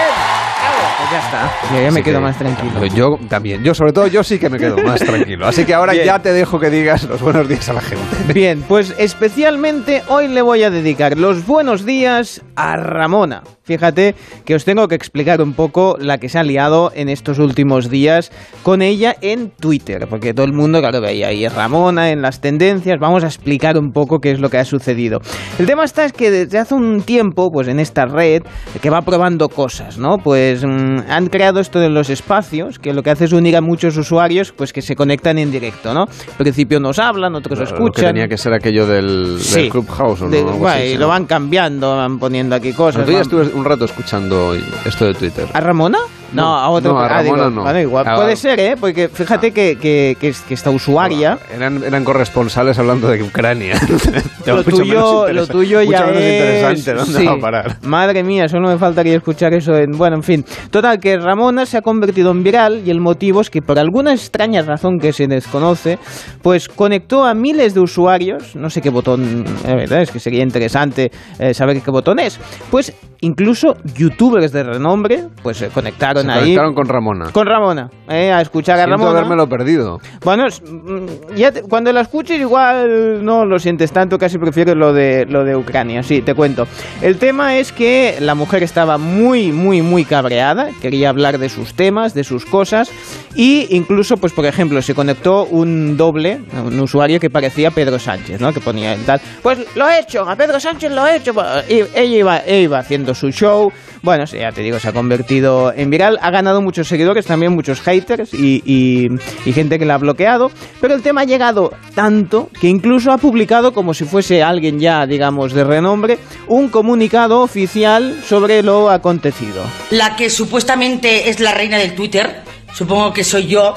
Pues 1.13 1.21
ya 1.21 1.47
está. 1.47 1.75
Yo 1.75 1.81
ya 1.81 1.91
me 1.91 2.01
quedo 2.03 2.17
que- 2.19 2.23
más 2.23 2.37
tranquilo. 2.37 2.85
Yo 2.87 3.17
también. 3.29 3.63
Yo, 3.63 3.73
sobre 3.75 3.93
todo, 3.93 4.07
yo 4.07 4.23
sí 4.23 4.39
que 4.39 4.49
me 4.49 4.57
quedo 4.57 4.77
más 4.77 4.99
tranquilo. 5.05 5.45
Así 5.47 5.63
que 5.65 5.73
ahora 5.73 5.93
Bien. 5.93 6.05
ya 6.05 6.19
te 6.19 6.33
dejo 6.33 6.59
que 6.59 6.69
digas 6.71 7.03
los 7.03 7.21
buenos 7.21 7.47
días 7.47 7.69
a 7.69 7.73
la 7.73 7.81
gente. 7.81 8.03
Bien, 8.33 8.63
pues 8.67 8.95
especialmente 8.97 10.01
hoy 10.07 10.27
le 10.27 10.41
voy 10.41 10.63
a 10.63 10.69
dedicar 10.71 11.17
los 11.17 11.45
buenos 11.45 11.85
días 11.85 12.41
a 12.55 12.77
Ramona. 12.77 13.43
Fíjate 13.73 14.13
que 14.43 14.55
os 14.55 14.65
tengo 14.65 14.89
que 14.89 14.95
explicar 14.95 15.41
un 15.41 15.53
poco 15.53 15.95
la 15.97 16.17
que 16.17 16.27
se 16.27 16.37
ha 16.37 16.43
liado 16.43 16.91
en 16.95 17.07
estos 17.07 17.39
últimos 17.39 17.89
días 17.89 18.29
con 18.61 18.81
ella 18.81 19.15
en 19.21 19.51
Twitter, 19.51 20.05
porque 20.09 20.33
todo 20.33 20.45
el 20.45 20.51
mundo, 20.51 20.79
claro, 20.81 20.99
veía 20.99 21.27
ahí 21.27 21.47
Ramona 21.47 22.11
en 22.11 22.21
las 22.21 22.41
tendencias. 22.41 22.99
Vamos 22.99 23.23
a 23.23 23.27
explicar 23.27 23.77
un 23.77 23.93
poco 23.93 24.19
qué 24.19 24.31
es 24.31 24.39
lo 24.41 24.49
que 24.49 24.57
ha 24.57 24.65
sucedido. 24.65 25.21
El 25.59 25.65
tema 25.65 25.85
está 25.85 26.03
es 26.03 26.11
que 26.11 26.29
desde 26.29 26.57
hace 26.59 26.75
un 26.75 27.03
tiempo, 27.03 27.51
pues 27.53 27.69
en 27.69 27.79
esta 27.79 28.05
red, 28.05 28.43
que 28.81 28.89
va 28.89 29.01
probando 29.01 29.47
cosas, 29.47 29.97
¿no? 29.97 30.17
Pues 30.17 30.65
mm, 30.65 30.97
han 31.09 31.27
creado 31.27 31.61
esto 31.61 31.79
de 31.79 31.89
los 31.89 32.09
espacios, 32.09 32.79
que 32.79 32.93
lo 32.93 33.01
que 33.01 33.11
hace 33.11 33.25
es 33.25 33.31
unir 33.31 33.55
a 33.55 33.61
muchos 33.61 33.95
usuarios, 33.95 34.51
pues 34.51 34.73
que 34.73 34.81
se 34.81 34.97
conectan 34.97 35.37
en 35.37 35.51
directo, 35.51 35.93
¿no? 35.93 36.01
Al 36.01 36.37
principio 36.37 36.81
nos 36.81 36.99
hablan, 36.99 37.33
otros 37.35 37.57
Lo 37.59 37.65
que 37.65 37.71
escuchan. 37.73 38.07
tenía 38.07 38.27
que 38.27 38.37
ser 38.37 38.51
aquello 38.53 38.85
del, 38.85 39.35
del 39.35 39.39
Sí. 39.39 39.69
Clubhouse 39.69 40.21
o 40.21 40.25
no. 40.25 40.31
De- 40.31 40.67
así, 40.67 40.83
y 40.89 40.97
lo 40.97 41.07
van 41.07 41.25
cambiando, 41.27 41.95
van 41.95 42.19
poniendo 42.19 42.55
aquí 42.57 42.73
cosas. 42.73 43.05
Van- 43.07 43.21
estuve 43.21 43.52
un 43.53 43.65
rato 43.65 43.85
escuchando 43.85 44.53
esto 44.85 45.05
de 45.05 45.13
Twitter. 45.13 45.47
¿A 45.53 45.59
Ramona? 45.59 45.99
No, 46.33 46.43
No, 46.43 46.55
a 46.55 46.69
otro. 46.69 46.93
no, 46.93 46.99
a 46.99 47.17
ah, 47.17 47.23
digo, 47.23 47.49
no. 47.49 47.61
bueno, 47.61 47.79
igual. 47.79 48.05
Ah, 48.07 48.15
Puede 48.15 48.35
ser, 48.35 48.59
¿eh? 48.59 48.75
Porque 48.79 49.07
fíjate 49.07 49.51
que, 49.51 49.77
que, 49.77 50.17
que, 50.19 50.33
que 50.47 50.53
esta 50.53 50.69
usuaria. 50.69 51.37
Eran, 51.53 51.83
eran 51.83 52.03
corresponsales 52.03 52.77
hablando 52.79 53.07
de 53.07 53.23
Ucrania. 53.23 53.75
Lo 54.45 54.63
tuyo, 54.63 55.31
lo 55.31 55.47
tuyo 55.47 55.81
ya 55.81 56.09
es... 56.09 56.79
interesante. 56.79 56.93
¿Dónde 56.93 57.19
sí. 57.19 57.25
va 57.25 57.33
a 57.33 57.37
parar? 57.37 57.77
Madre 57.83 58.23
mía, 58.23 58.49
solo 58.49 58.67
me 58.67 58.77
faltaría 58.77 59.15
escuchar 59.15 59.53
eso 59.53 59.73
en... 59.73 59.91
Bueno, 59.91 60.17
en 60.17 60.23
fin. 60.23 60.45
Total, 60.69 60.99
que 60.99 61.17
Ramona 61.17 61.65
se 61.65 61.77
ha 61.77 61.81
convertido 61.81 62.31
en 62.31 62.43
viral 62.43 62.81
y 62.85 62.91
el 62.91 62.99
motivo 62.99 63.39
es 63.39 63.49
que 63.49 63.61
por 63.61 63.79
alguna 63.79 64.11
extraña 64.11 64.61
razón 64.61 64.99
que 64.99 65.13
se 65.13 65.27
desconoce, 65.27 65.97
pues 66.41 66.67
conectó 66.67 67.23
a 67.23 67.33
miles 67.33 67.73
de 67.73 67.79
usuarios, 67.79 68.55
no 68.55 68.69
sé 68.69 68.81
qué 68.81 68.89
botón, 68.89 69.45
eh, 69.65 69.75
verdad, 69.75 70.01
es 70.01 70.11
que 70.11 70.19
sería 70.19 70.43
interesante 70.43 71.11
eh, 71.39 71.53
saber 71.53 71.81
qué 71.81 71.91
botón 71.91 72.19
es, 72.19 72.39
pues 72.69 72.93
incluso 73.21 73.75
youtubers 73.95 74.51
de 74.51 74.63
renombre, 74.63 75.23
pues 75.41 75.57
se 75.57 75.69
conectaron 75.69 76.22
Se 76.25 76.31
ahí 76.31 76.39
conectaron 76.41 76.73
con 76.73 76.87
Ramona. 76.87 77.25
con 77.31 77.45
Ramona, 77.47 77.89
eh, 78.09 78.31
a 78.31 78.41
escuchar 78.41 78.75
a 78.79 78.83
Siento 78.85 78.97
Ramona. 78.97 79.17
habérmelo 79.19 79.47
perdido. 79.47 79.99
Bueno, 80.23 80.45
mm, 80.47 81.35
ya 81.35 81.51
te- 81.51 81.61
cuando 81.63 81.91
la 81.91 82.01
escuches 82.01 82.39
igual 82.39 83.23
no 83.23 83.45
lo 83.45 83.59
sientes 83.59 83.91
tanto, 83.91 84.17
casi 84.17 84.37
prefiero 84.37 84.75
lo 84.75 84.93
de 84.93 85.25
lo 85.27 85.43
de 85.43 85.55
Ucrania, 85.55 86.03
sí, 86.03 86.21
te 86.21 86.33
cuento. 86.33 86.65
El 87.01 87.17
tema 87.17 87.57
es 87.57 87.71
que 87.71 88.17
la 88.19 88.35
mujer 88.35 88.63
estaba 88.63 88.97
muy 88.97 89.51
muy 89.51 89.81
muy 89.81 90.05
cabreada, 90.05 90.69
quería 90.81 91.09
hablar 91.09 91.37
de 91.37 91.49
sus 91.49 91.73
temas, 91.73 92.13
de 92.13 92.23
sus 92.23 92.45
cosas 92.45 92.91
y 93.35 93.67
incluso 93.75 94.17
pues 94.17 94.33
por 94.33 94.45
ejemplo, 94.45 94.81
se 94.81 94.93
conectó 94.95 95.45
un 95.45 95.97
doble, 95.97 96.41
un 96.65 96.79
usuario 96.79 97.19
que 97.19 97.29
parecía 97.29 97.71
Pedro 97.71 97.99
Sánchez, 97.99 98.39
¿no? 98.41 98.53
Que 98.53 98.59
ponía 98.59 98.93
el 98.93 99.03
tal, 99.05 99.21
pues 99.41 99.59
lo 99.75 99.87
he 99.89 99.99
hecho, 99.99 100.27
a 100.29 100.35
Pedro 100.35 100.59
Sánchez 100.59 100.91
lo 100.91 101.05
he 101.07 101.17
hecho. 101.17 101.33
Y 101.69 101.75
ella 101.95 102.17
iba, 102.17 102.37
ella 102.45 102.57
iba 102.59 102.79
haciendo 102.79 103.13
su 103.13 103.31
show. 103.31 103.71
Bueno, 104.01 104.25
ya 104.25 104.51
te 104.51 104.61
digo, 104.61 104.79
se 104.79 104.89
ha 104.89 104.91
convertido 104.91 105.71
en 105.73 105.89
viral, 105.89 106.12
ha 106.21 106.31
ganado 106.31 106.61
muchos 106.61 106.87
seguidores, 106.87 107.25
también 107.25 107.53
muchos 107.53 107.81
haters 107.81 108.33
y, 108.33 108.61
y- 108.65 109.09
y 109.45 109.53
gente 109.53 109.79
que 109.79 109.85
la 109.85 109.95
ha 109.95 109.97
bloqueado. 109.97 110.51
Pero 110.81 110.93
el 110.95 111.01
tema 111.01 111.21
ha 111.21 111.25
llegado 111.25 111.71
tanto 111.95 112.49
que 112.59 112.67
incluso 112.67 113.11
ha 113.11 113.17
publicado, 113.17 113.73
como 113.73 113.93
si 113.93 114.05
fuese 114.05 114.43
alguien 114.43 114.79
ya, 114.79 115.05
digamos, 115.05 115.53
de 115.53 115.63
renombre, 115.63 116.19
un 116.47 116.69
comunicado 116.69 117.41
oficial 117.41 118.21
sobre 118.27 118.61
lo 118.63 118.89
acontecido. 118.89 119.63
la 119.91 120.15
que 120.15 120.29
supuestamente 120.29 121.29
es 121.29 121.39
la 121.39 121.53
reina 121.53 121.77
del 121.77 121.95
Twitter, 121.95 122.41
supongo 122.73 123.13
que 123.13 123.23
soy 123.23 123.47
yo, 123.47 123.73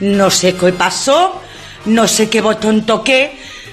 no 0.00 0.30
sé 0.30 0.54
qué 0.54 0.72
pasó, 0.72 1.40
no 1.86 2.06
sé 2.08 2.28
qué 2.28 2.40
botón 2.40 2.84
toqué, 2.86 3.32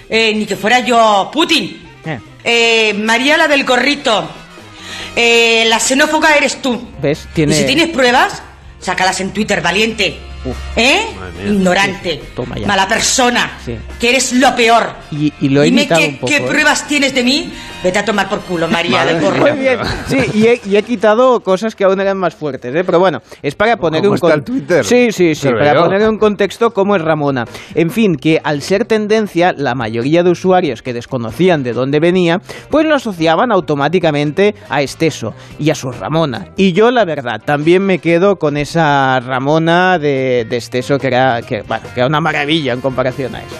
eh, 0.09 0.33
ni 0.35 0.45
que 0.45 0.55
fuera 0.55 0.79
yo 0.79 1.29
Putin. 1.33 1.81
Eh. 2.05 2.19
Eh, 2.43 2.93
María 2.95 3.37
la 3.37 3.47
del 3.47 3.63
gorrito, 3.63 4.27
eh, 5.15 5.65
la 5.67 5.79
xenófoba 5.79 6.35
eres 6.35 6.61
tú. 6.61 6.89
¿Ves? 7.01 7.27
Tiene... 7.33 7.53
Y 7.53 7.57
si 7.59 7.65
tienes 7.65 7.89
pruebas, 7.89 8.41
sácalas 8.79 9.19
en 9.21 9.31
Twitter, 9.31 9.61
valiente. 9.61 10.19
Uf. 10.43 10.57
¿Eh? 10.75 11.01
Ignorante. 11.45 12.19
Sí, 12.21 12.29
toma 12.35 12.57
ya. 12.57 12.67
Mala 12.67 12.87
persona. 12.87 13.57
Sí. 13.63 13.77
Que 13.99 14.09
eres 14.09 14.33
lo 14.33 14.55
peor. 14.55 14.83
Y, 15.11 15.31
y 15.41 15.49
lo 15.49 15.61
he 15.61 15.65
Dime 15.65 15.87
qué, 15.87 16.07
un 16.07 16.15
poco. 16.17 16.27
qué 16.27 16.37
¿eh? 16.37 16.45
pruebas 16.47 16.87
tienes 16.87 17.13
de 17.13 17.23
mí. 17.23 17.53
Vete 17.83 17.97
a 17.97 18.05
tomar 18.05 18.29
por 18.29 18.41
culo, 18.41 18.67
María 18.67 19.03
mía. 19.05 19.19
gorrito. 19.19 19.47
Muy 19.47 19.59
bien, 19.59 19.79
sí, 20.07 20.17
y 20.35 20.45
he, 20.45 20.61
y 20.65 20.75
he 20.77 20.83
quitado 20.83 21.39
cosas 21.39 21.75
que 21.75 21.83
aún 21.83 21.99
eran 21.99 22.15
más 22.15 22.35
fuertes, 22.35 22.75
¿eh? 22.75 22.83
pero 22.85 22.99
bueno, 22.99 23.21
es 23.41 23.55
para 23.55 23.75
poner 23.77 24.01
¿Cómo 24.01 24.11
un 24.11 24.15
está 24.17 24.33
el 24.35 24.43
Twitter? 24.43 24.85
Sí, 24.85 25.11
sí, 25.11 25.33
sí, 25.33 25.47
Pero 25.47 25.57
para 25.57 25.83
poner 25.85 26.01
en 26.03 26.19
contexto 26.19 26.73
cómo 26.73 26.95
es 26.95 27.01
Ramona. 27.01 27.45
En 27.73 27.89
fin, 27.89 28.17
que 28.17 28.39
al 28.43 28.61
ser 28.61 28.85
tendencia, 28.85 29.51
la 29.57 29.73
mayoría 29.73 30.21
de 30.21 30.29
usuarios 30.29 30.83
que 30.83 30.93
desconocían 30.93 31.63
de 31.63 31.73
dónde 31.73 31.99
venía, 31.99 32.39
pues 32.69 32.85
lo 32.85 32.93
asociaban 32.93 33.51
automáticamente 33.51 34.53
a 34.69 34.83
Esteso 34.83 35.33
y 35.57 35.71
a 35.71 35.75
su 35.75 35.91
Ramona. 35.91 36.49
Y 36.57 36.73
yo, 36.73 36.91
la 36.91 37.03
verdad, 37.03 37.41
también 37.43 37.83
me 37.83 37.97
quedo 37.97 38.35
con 38.35 38.57
esa 38.57 39.19
Ramona 39.21 39.97
de, 39.97 40.30
de 40.49 40.57
Esteso 40.57 40.97
que 40.99 41.07
era, 41.07 41.41
que, 41.41 41.61
bueno, 41.63 41.83
que 41.93 41.99
era 41.99 42.07
una 42.07 42.21
maravilla 42.21 42.73
en 42.73 42.81
comparación 42.81 43.35
a 43.35 43.39
eso. 43.39 43.57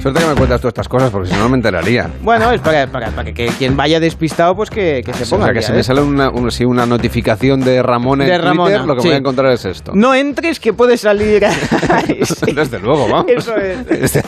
Suerte 0.00 0.18
que 0.18 0.26
me 0.28 0.34
cuentas 0.34 0.62
tú 0.62 0.68
estas 0.68 0.88
cosas 0.88 1.10
porque 1.10 1.28
si 1.28 1.34
no, 1.34 1.40
no 1.40 1.50
me 1.50 1.56
enteraría. 1.56 2.08
Bueno, 2.22 2.50
es 2.52 2.60
para, 2.62 2.86
para, 2.86 3.08
para 3.10 3.32
que 3.34 3.48
quien 3.58 3.76
vaya 3.76 4.00
despistado, 4.00 4.56
pues 4.56 4.70
que, 4.70 5.02
que 5.04 5.12
se 5.12 5.24
O 5.24 5.28
ponga. 5.36 5.44
sea, 5.44 5.48
al 5.48 5.52
que 5.52 5.58
día, 5.58 5.66
si 5.66 5.72
¿eh? 5.72 5.76
me 5.76 5.82
sale 5.82 6.00
una, 6.00 6.30
una, 6.30 6.50
sí, 6.50 6.64
una 6.64 6.86
notificación 6.86 7.60
de 7.60 7.82
Ramón 7.82 8.22
en 8.22 8.28
De 8.28 8.32
Twitter, 8.32 8.48
Ramona, 8.48 8.86
lo 8.86 8.94
que 8.96 9.02
sí. 9.02 9.08
voy 9.08 9.14
a 9.16 9.18
encontrar 9.18 9.52
es 9.52 9.66
esto. 9.66 9.92
No 9.94 10.14
entres 10.14 10.58
que 10.58 10.72
puede 10.72 10.96
salir. 10.96 11.44
Sí. 12.24 12.52
Desde 12.52 12.78
luego, 12.78 13.08
vamos. 13.08 13.26
Eso 13.30 13.54
es. 13.56 14.18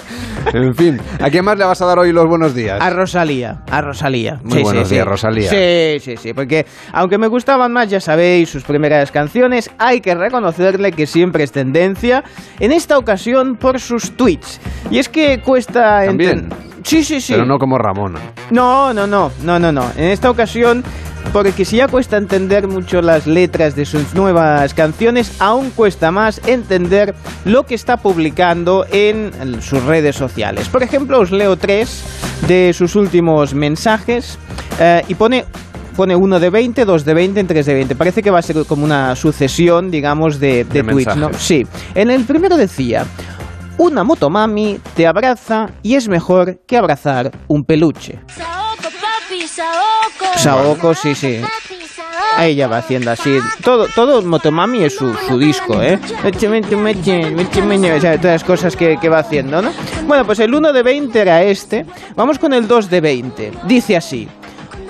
En 0.52 0.74
fin, 0.74 1.00
¿a 1.20 1.30
quién 1.30 1.44
más 1.44 1.58
le 1.58 1.64
vas 1.64 1.80
a 1.80 1.86
dar 1.86 1.98
hoy 1.98 2.12
los 2.12 2.26
buenos 2.26 2.54
días? 2.54 2.80
A 2.80 2.90
Rosalía, 2.90 3.62
a 3.70 3.80
Rosalía. 3.80 4.40
Muy 4.44 4.62
buenos 4.62 4.88
días, 4.88 5.06
Rosalía. 5.06 5.48
Sí, 5.48 6.00
sí, 6.00 6.16
sí, 6.16 6.32
porque 6.32 6.66
aunque 6.92 7.18
me 7.18 7.26
gustaban 7.26 7.72
más, 7.72 7.88
ya 7.88 8.00
sabéis, 8.00 8.50
sus 8.50 8.64
primeras 8.64 9.10
canciones, 9.10 9.70
hay 9.78 10.00
que 10.00 10.14
reconocerle 10.14 10.92
que 10.92 11.06
siempre 11.06 11.44
es 11.44 11.52
tendencia, 11.52 12.24
en 12.60 12.72
esta 12.72 12.98
ocasión 12.98 13.56
por 13.56 13.80
sus 13.80 14.16
tweets. 14.16 14.60
Y 14.90 14.98
es 14.98 15.08
que 15.08 15.40
cuesta... 15.40 16.04
También. 16.04 16.48
Sí, 16.84 17.04
sí, 17.04 17.20
sí. 17.20 17.32
Pero 17.32 17.46
no 17.46 17.58
como 17.58 17.78
Ramona. 17.78 18.18
No, 18.50 18.92
no, 18.92 19.06
no, 19.06 19.30
no, 19.42 19.58
no, 19.58 19.72
no. 19.72 19.84
En 19.96 20.06
esta 20.08 20.30
ocasión, 20.30 20.82
porque 21.32 21.64
si 21.64 21.76
ya 21.76 21.88
cuesta 21.88 22.16
entender 22.16 22.68
mucho 22.68 23.00
las 23.02 23.26
letras 23.26 23.74
de 23.74 23.84
sus 23.84 24.14
nuevas 24.14 24.74
canciones, 24.74 25.36
aún 25.40 25.70
cuesta 25.70 26.10
más 26.10 26.40
entender 26.46 27.14
lo 27.44 27.64
que 27.64 27.74
está 27.74 27.96
publicando 27.96 28.86
en 28.90 29.32
sus 29.62 29.82
redes 29.84 30.16
sociales. 30.16 30.68
Por 30.68 30.82
ejemplo, 30.82 31.20
os 31.20 31.30
leo 31.30 31.56
tres 31.56 32.04
de 32.46 32.72
sus 32.72 32.96
últimos 32.96 33.54
mensajes 33.54 34.38
eh, 34.80 35.02
y 35.08 35.14
pone 35.14 35.44
pone 35.96 36.16
uno 36.16 36.40
de 36.40 36.50
20, 36.50 36.84
dos 36.84 37.04
de 37.04 37.14
20, 37.14 37.44
tres 37.44 37.66
de 37.66 37.74
20. 37.74 37.96
Parece 37.96 38.22
que 38.22 38.30
va 38.30 38.38
a 38.38 38.42
ser 38.42 38.64
como 38.66 38.84
una 38.84 39.14
sucesión, 39.14 39.90
digamos, 39.90 40.40
de, 40.40 40.64
de 40.64 40.82
De 40.82 40.90
tweets, 40.90 41.16
¿no? 41.16 41.32
Sí. 41.34 41.66
En 41.94 42.10
el 42.10 42.24
primero 42.24 42.56
decía, 42.56 43.04
una 43.78 44.04
motomami 44.04 44.78
te 44.94 45.06
abraza 45.06 45.66
y 45.82 45.94
es 45.94 46.08
mejor 46.08 46.60
que 46.66 46.76
abrazar 46.76 47.30
un 47.48 47.64
peluche. 47.64 48.20
Saoko, 50.36 50.94
sí, 50.94 51.14
sí. 51.14 51.40
Saoko. 51.40 52.42
Ella 52.42 52.66
va 52.68 52.78
haciendo 52.78 53.10
así. 53.10 53.38
Todo, 53.62 53.86
todo 53.94 54.22
Motomami 54.22 54.84
es 54.84 54.96
su, 54.96 55.12
su 55.14 55.38
disco, 55.38 55.80
¿eh? 55.82 55.98
O 57.96 58.00
sea, 58.00 58.16
todas 58.16 58.34
las 58.34 58.44
cosas 58.44 58.76
que, 58.76 58.96
que 59.00 59.08
va 59.08 59.18
haciendo, 59.18 59.60
¿no? 59.62 59.70
Bueno, 60.06 60.24
pues 60.24 60.38
el 60.40 60.54
1 60.54 60.72
de 60.72 60.82
20 60.82 61.20
era 61.20 61.42
este. 61.42 61.84
Vamos 62.16 62.38
con 62.38 62.52
el 62.52 62.66
2 62.66 62.88
de 62.90 63.00
20. 63.00 63.52
Dice 63.64 63.96
así. 63.96 64.28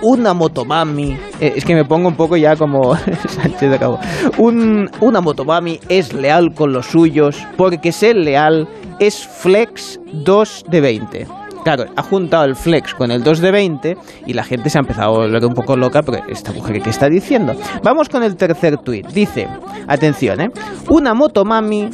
Una 0.03 0.35
motomami. 0.35 1.17
eh, 1.39 1.53
es 1.57 1.65
que 1.65 1.75
me 1.77 1.85
pongo 1.85 2.09
un 2.09 2.17
poco 2.17 2.37
ya 2.37 2.57
como 2.57 2.97
Sánchez 3.29 3.71
de 3.71 3.79
Cabo. 3.79 4.01
Un, 4.39 4.91
una 5.01 5.21
motomami 5.21 5.79
es 5.89 6.13
leal 6.13 6.55
con 6.55 6.73
los 6.73 6.87
suyos 6.87 7.37
porque 7.57 7.93
ser 7.93 8.17
leal 8.17 8.69
es 8.99 9.25
flex 9.27 10.01
2 10.13 10.65
de 10.69 10.81
20. 10.81 11.27
Claro, 11.65 11.85
ha 11.95 12.03
juntado 12.03 12.45
el 12.45 12.57
flex 12.57 12.95
con 12.95 13.11
el 13.13 13.23
2 13.23 13.41
de 13.41 13.51
20 13.53 13.97
y 14.27 14.33
la 14.33 14.43
gente 14.43 14.69
se 14.69 14.79
ha 14.79 14.81
empezado 14.81 15.15
a 15.15 15.19
volver 15.19 15.45
un 15.45 15.55
poco 15.55 15.77
loca, 15.77 16.03
pero 16.03 16.25
esta 16.29 16.53
mujer, 16.53 16.83
¿qué 16.83 16.91
está 16.91 17.09
diciendo? 17.09 17.55
Vamos 17.85 18.09
con 18.09 18.25
el 18.25 18.37
tercer 18.37 18.79
tuit. 18.79 19.07
Dice, 19.09 19.49
atención, 19.87 20.41
¿eh? 20.41 20.51
Una 20.89 21.15
motomami 21.15 21.89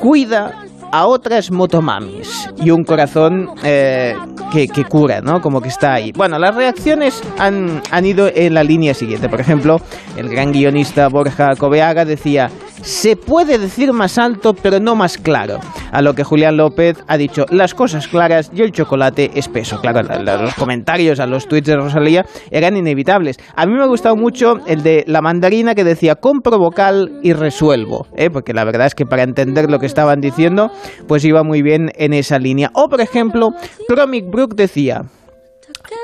cuida 0.00 0.65
a 0.92 1.06
otras 1.06 1.50
motomamis 1.50 2.48
y 2.62 2.70
un 2.70 2.84
corazón 2.84 3.48
eh, 3.64 4.14
que, 4.52 4.68
que 4.68 4.84
cura, 4.84 5.20
¿no? 5.20 5.40
Como 5.40 5.60
que 5.60 5.68
está 5.68 5.94
ahí. 5.94 6.12
Bueno, 6.12 6.38
las 6.38 6.54
reacciones 6.54 7.22
han, 7.38 7.82
han 7.90 8.06
ido 8.06 8.28
en 8.34 8.54
la 8.54 8.62
línea 8.62 8.94
siguiente. 8.94 9.28
Por 9.28 9.40
ejemplo, 9.40 9.76
el 10.16 10.28
gran 10.28 10.52
guionista 10.52 11.08
Borja 11.08 11.54
Cobeaga 11.56 12.04
decía, 12.04 12.50
se 12.82 13.16
puede 13.16 13.58
decir 13.58 13.92
más 13.92 14.18
alto, 14.18 14.54
pero 14.54 14.78
no 14.80 14.94
más 14.94 15.18
claro. 15.18 15.58
A 15.92 16.02
lo 16.02 16.14
que 16.14 16.24
Julián 16.24 16.56
López 16.56 16.98
ha 17.08 17.16
dicho 17.16 17.44
las 17.50 17.74
cosas 17.74 18.06
claras 18.08 18.50
y 18.54 18.62
el 18.62 18.72
chocolate 18.72 19.30
espeso. 19.34 19.80
Claro, 19.80 20.02
la- 20.02 20.18
la- 20.22 20.36
los 20.42 20.54
comentarios 20.54 21.20
a 21.20 21.26
los 21.26 21.46
tweets 21.48 21.66
de 21.68 21.76
Rosalía 21.76 22.24
eran 22.50 22.76
inevitables. 22.76 23.38
A 23.54 23.66
mí 23.66 23.72
me 23.72 23.82
ha 23.82 23.86
gustado 23.86 24.16
mucho 24.16 24.58
el 24.66 24.82
de 24.82 25.04
la 25.06 25.20
mandarina 25.22 25.74
que 25.74 25.84
decía 25.84 26.14
compro 26.16 26.58
vocal 26.58 27.18
y 27.22 27.32
resuelvo, 27.32 28.06
¿eh? 28.16 28.30
porque 28.30 28.52
la 28.52 28.64
verdad 28.64 28.86
es 28.86 28.94
que 28.94 29.04
para 29.04 29.22
entender 29.22 29.70
lo 29.70 29.78
que 29.78 29.86
estaban 29.86 30.20
diciendo, 30.20 30.70
pues 31.06 31.24
iba 31.24 31.42
muy 31.42 31.62
bien 31.62 31.90
en 31.94 32.12
esa 32.12 32.38
línea. 32.38 32.70
O 32.74 32.88
por 32.88 33.00
ejemplo, 33.00 33.50
Promic 33.88 34.26
Brook 34.30 34.54
decía, 34.54 35.04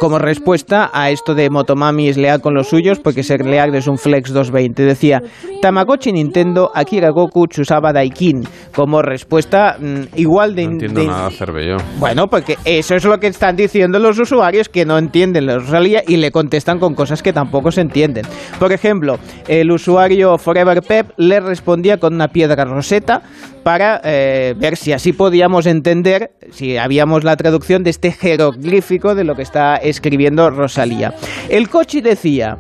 como 0.03 0.19
respuesta 0.19 0.91
a 0.93 1.11
esto 1.11 1.37
de 1.37 1.49
Motomami 1.49 2.09
es 2.09 2.17
leal 2.17 2.41
con 2.41 2.55
los 2.55 2.71
suyos 2.71 2.99
porque 2.99 3.23
ser 3.23 3.47
leal 3.47 3.73
es 3.77 3.87
un 3.87 3.99
Flex 3.99 4.33
220. 4.33 4.83
Decía, 4.83 5.23
Tamagotchi 5.61 6.11
Nintendo, 6.11 6.73
Akira 6.75 7.11
Goku 7.11 7.47
Chusaba 7.47 7.93
Daikin. 7.93 8.43
Como 8.75 9.01
respuesta 9.01 9.77
mm, 9.79 10.19
igual 10.19 10.57
de... 10.57 10.65
No 10.65 10.73
entiendo 10.73 11.03
de- 11.03 11.07
nada, 11.07 11.31
Cervello. 11.31 11.77
Bueno, 12.01 12.27
porque 12.27 12.57
eso 12.65 12.97
es 12.97 13.05
lo 13.05 13.21
que 13.21 13.29
están 13.29 13.55
diciendo 13.55 14.01
los 14.01 14.19
usuarios 14.19 14.69
que 14.69 14.85
no 14.85 14.99
entienden 14.99 15.47
la 15.47 15.59
Rosalía 15.59 16.03
y 16.05 16.17
le 16.17 16.33
contestan 16.33 16.81
con 16.81 16.97
cosas 16.97 17.23
que 17.23 17.33
tampoco 17.33 17.71
se 17.71 17.83
entienden. 17.83 18.25
Por 18.59 18.73
ejemplo, 18.73 19.21
el 19.47 19.71
usuario 19.71 20.37
Forever 20.37 20.83
Pep 20.83 21.13
le 21.17 21.39
respondía 21.39 21.99
con 21.99 22.15
una 22.15 22.27
piedra 22.27 22.65
roseta 22.65 23.23
para 23.63 24.01
eh, 24.03 24.55
ver 24.59 24.77
si 24.77 24.93
así 24.93 25.13
podíamos 25.13 25.67
entender, 25.67 26.31
si 26.51 26.77
habíamos 26.77 27.23
la 27.23 27.37
traducción 27.37 27.85
de 27.85 27.91
este 27.91 28.11
jeroglífico 28.11 29.15
de 29.15 29.23
lo 29.23 29.37
que 29.37 29.43
está 29.43 29.77
escribiendo 29.93 30.51
Rosalía. 30.51 31.15
El 31.49 31.69
coche 31.69 32.03
decía, 32.03 32.57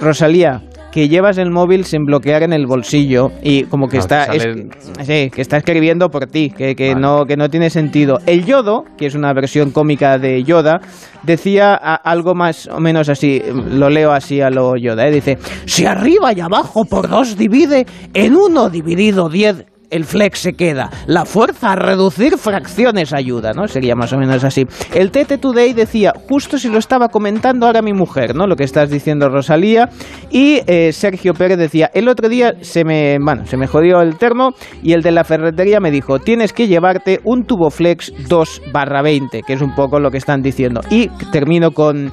Rosalía, 0.00 0.62
que 0.90 1.08
llevas 1.08 1.38
el 1.38 1.50
móvil 1.50 1.84
sin 1.86 2.04
bloquear 2.04 2.42
en 2.42 2.52
el 2.52 2.66
bolsillo 2.66 3.30
y 3.42 3.64
como 3.64 3.88
que 3.88 3.96
está 3.96 4.26
que 4.28 4.36
es- 4.36 5.06
sí, 5.06 5.30
que 5.30 5.40
está 5.40 5.56
escribiendo 5.56 6.10
por 6.10 6.26
ti, 6.26 6.50
que, 6.54 6.76
que 6.76 6.88
Vale. 6.90 7.00
no 7.00 7.24
que 7.24 7.36
no 7.38 7.48
tiene 7.48 7.70
sentido. 7.70 8.18
El 8.26 8.44
Yodo, 8.44 8.84
que 8.98 9.06
es 9.06 9.14
una 9.14 9.32
versión 9.32 9.70
cómica 9.70 10.18
de 10.18 10.42
Yoda, 10.44 10.80
decía 11.22 11.72
a- 11.74 11.94
algo 11.94 12.34
más 12.34 12.66
o 12.66 12.78
menos 12.78 13.08
así, 13.08 13.40
lo 13.70 13.88
leo 13.88 14.12
así 14.12 14.42
a 14.42 14.50
lo 14.50 14.76
Yoda, 14.76 15.06
¿eh? 15.08 15.12
dice, 15.12 15.38
si 15.64 15.86
arriba 15.86 16.34
y 16.34 16.40
abajo 16.40 16.84
por 16.84 17.08
dos 17.08 17.38
divide, 17.38 17.86
en 18.12 18.36
uno 18.36 18.68
dividido 18.68 19.30
diez 19.30 19.64
el 19.92 20.04
flex 20.04 20.40
se 20.40 20.54
queda. 20.54 20.90
La 21.06 21.24
fuerza 21.24 21.72
a 21.72 21.76
reducir 21.76 22.38
fracciones 22.38 23.12
ayuda, 23.12 23.52
¿no? 23.52 23.68
Sería 23.68 23.94
más 23.94 24.12
o 24.12 24.18
menos 24.18 24.42
así. 24.42 24.64
El 24.94 25.10
TT 25.10 25.38
Today 25.38 25.74
decía, 25.74 26.12
justo 26.28 26.58
si 26.58 26.68
lo 26.68 26.78
estaba 26.78 27.08
comentando 27.08 27.66
ahora 27.66 27.82
mi 27.82 27.92
mujer, 27.92 28.34
¿no? 28.34 28.46
Lo 28.46 28.56
que 28.56 28.64
estás 28.64 28.90
diciendo 28.90 29.28
Rosalía. 29.28 29.90
Y 30.30 30.60
eh, 30.66 30.92
Sergio 30.92 31.34
Pérez 31.34 31.58
decía, 31.58 31.90
el 31.94 32.08
otro 32.08 32.28
día 32.28 32.54
se 32.62 32.84
me, 32.84 33.18
bueno, 33.22 33.46
se 33.46 33.56
me 33.56 33.66
jodió 33.66 34.00
el 34.00 34.16
termo 34.16 34.54
y 34.82 34.94
el 34.94 35.02
de 35.02 35.12
la 35.12 35.24
ferretería 35.24 35.78
me 35.78 35.90
dijo, 35.90 36.18
tienes 36.18 36.52
que 36.52 36.66
llevarte 36.66 37.20
un 37.24 37.44
tubo 37.44 37.70
flex 37.70 38.12
2 38.28 38.62
barra 38.72 39.02
20, 39.02 39.42
que 39.46 39.52
es 39.52 39.60
un 39.60 39.74
poco 39.74 40.00
lo 40.00 40.10
que 40.10 40.18
están 40.18 40.42
diciendo. 40.42 40.80
Y 40.90 41.08
termino 41.30 41.72
con... 41.72 42.10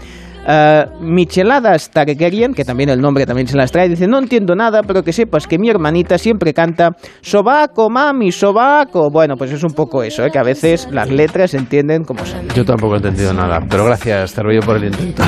Uh, 0.48 1.04
Micheladas 1.04 1.92
Targaryen, 1.92 2.54
que 2.54 2.64
también 2.66 2.90
el 2.90 3.00
nombre 3.00 3.26
también 3.26 3.48
se 3.48 3.58
las 3.58 3.72
trae, 3.72 3.90
dice, 3.90 4.08
no 4.08 4.18
entiendo 4.18 4.56
nada, 4.56 4.82
pero 4.84 5.04
que 5.04 5.14
sepas 5.14 5.48
que 5.48 5.60
mi 5.60 5.70
hermanita 5.70 6.18
siempre 6.18 6.54
canta 6.54 6.92
Sobaco, 7.22 7.90
mami, 7.90 8.32
sobaco. 8.32 9.10
Bueno, 9.12 9.36
pues 9.36 9.52
es 9.52 9.64
un 9.64 9.74
poco 9.74 10.02
eso, 10.04 10.24
¿eh? 10.24 10.32
que 10.32 10.40
a 10.40 10.44
veces 10.44 10.88
las 10.92 11.10
letras 11.10 11.52
se 11.52 11.58
entienden 11.58 12.04
como 12.04 12.26
son. 12.26 12.48
Yo 12.50 12.66
tampoco 12.66 12.96
he 12.96 12.98
entendido 12.98 13.34
nada, 13.34 13.60
pero 13.70 13.86
gracias, 13.86 14.34
Cervello, 14.34 14.62
por 14.62 14.78
el 14.78 14.86
intento. 14.86 15.24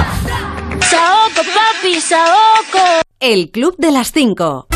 Saoko, 0.79 1.41
papi, 1.53 1.99
Saoko. 1.99 3.01
El 3.19 3.51
Club 3.51 3.75
de 3.77 3.91
las 3.91 4.11
5. 4.11 4.67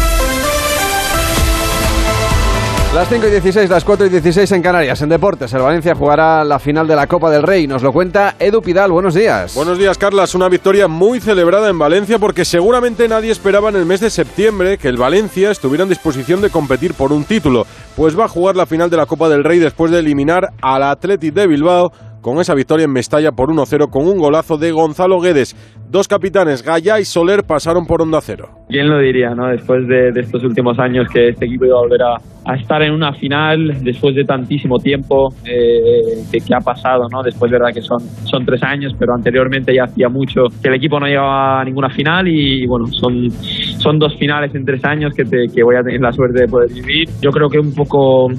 Las 2.96 3.10
5 3.10 3.28
y 3.28 3.32
16, 3.32 3.70
las 3.70 3.84
4 3.84 4.06
y 4.06 4.10
16 4.10 4.50
en 4.54 4.62
Canarias. 4.62 5.02
En 5.02 5.10
deportes, 5.10 5.54
el 5.54 5.62
Valencia 5.62 5.94
jugará 5.96 6.46
la 6.46 6.60
final 6.60 6.88
de 6.88 6.96
la 6.96 7.08
Copa 7.08 7.30
del 7.30 7.44
Rey. 7.44 7.68
Nos 7.68 7.84
lo 7.84 7.92
cuenta 7.92 8.36
Edu 8.40 8.62
Pidal. 8.62 8.90
Buenos 8.90 9.14
días. 9.14 9.54
Buenos 9.54 9.78
días, 9.78 9.98
Carlas. 9.98 10.34
Una 10.34 10.48
victoria 10.48 10.88
muy 10.88 11.20
celebrada 11.20 11.70
en 11.70 11.78
Valencia 11.78 12.20
porque 12.20 12.46
seguramente 12.46 13.10
nadie 13.10 13.32
esperaba 13.32 13.68
en 13.68 13.76
el 13.76 13.86
mes 13.86 14.00
de 14.00 14.10
septiembre 14.10 14.78
que 14.78 14.88
el 14.88 14.96
Valencia 14.96 15.52
estuviera 15.52 15.84
en 15.84 15.90
disposición 15.90 16.40
de 16.40 16.50
competir 16.50 16.94
por 16.94 17.12
un 17.12 17.26
título. 17.26 17.68
Pues 17.98 18.18
va 18.18 18.26
a 18.26 18.30
jugar 18.30 18.56
la 18.56 18.66
final 18.66 18.90
de 18.90 18.96
la 18.96 19.06
Copa 19.06 19.28
del 19.28 19.44
Rey 19.44 19.60
después 19.60 19.92
de 19.92 20.00
eliminar 20.00 20.52
al 20.62 20.84
Athletic 20.84 21.34
de 21.34 21.48
Bilbao 21.48 21.92
con 22.26 22.40
esa 22.40 22.56
victoria 22.56 22.86
en 22.86 22.92
Mestalla 22.92 23.34
por 23.34 23.50
1-0 23.52 23.92
con 23.92 24.08
un 24.08 24.18
golazo 24.18 24.58
de 24.58 24.72
Gonzalo 24.72 25.20
Guedes. 25.20 25.56
Dos 25.92 26.08
capitanes, 26.08 26.64
Gaya 26.64 27.00
y 27.00 27.06
Soler, 27.06 27.44
pasaron 27.44 27.86
por 27.86 28.02
Onda 28.02 28.20
Cero. 28.20 28.50
¿Quién 28.68 28.90
lo 28.90 28.98
diría, 28.98 29.36
no? 29.36 29.46
Después 29.50 29.88
de, 29.88 30.10
estos 30.20 30.44
últimos 30.44 30.80
años 30.80 31.06
que 31.14 31.30
este 31.30 31.46
equipo 31.46 31.66
iba 31.66 31.78
a 31.78 31.82
volver 31.82 32.02
a, 32.02 32.56
estar 32.56 32.82
en 32.82 32.94
una 32.94 33.14
final, 33.14 33.78
después 33.84 34.16
de 34.16 34.24
tantísimo 34.24 34.80
tiempo 34.80 35.30
eh, 35.46 36.24
que, 36.32 36.40
que 36.40 36.56
ha 36.56 36.62
pasado, 36.62 37.04
¿no? 37.12 37.22
Después, 37.22 37.52
verdad 37.52 37.70
que 37.72 37.84
son, 37.84 38.00
son 38.00 38.44
tres 38.44 38.64
años, 38.64 38.94
pero 38.98 39.14
anteriormente 39.14 39.76
ya 39.76 39.84
hacía 39.84 40.10
mucho 40.10 40.46
que 40.64 40.70
el 40.70 40.74
equipo 40.74 41.00
no 41.00 41.06
llegaba 41.06 41.62
a 41.62 41.64
ninguna 41.64 41.92
final 41.92 42.28
y, 42.28 42.66
bueno, 42.66 42.88
son, 42.88 43.30
son 43.78 44.00
dos 44.00 44.18
finales 44.18 44.54
en 44.56 44.66
tres 44.66 44.84
años 44.84 45.14
que, 45.16 45.26
te- 45.26 45.46
que 45.54 45.64
voy 45.64 45.76
a 45.76 45.84
tener 45.84 46.02
la 46.02 46.12
suerte 46.12 46.42
de 46.42 46.48
poder 46.48 46.74
vivir. 46.74 47.08
Yo 47.22 47.30
creo 47.30 47.50
que 47.50 47.60
un 47.60 47.72
poco 47.76 48.30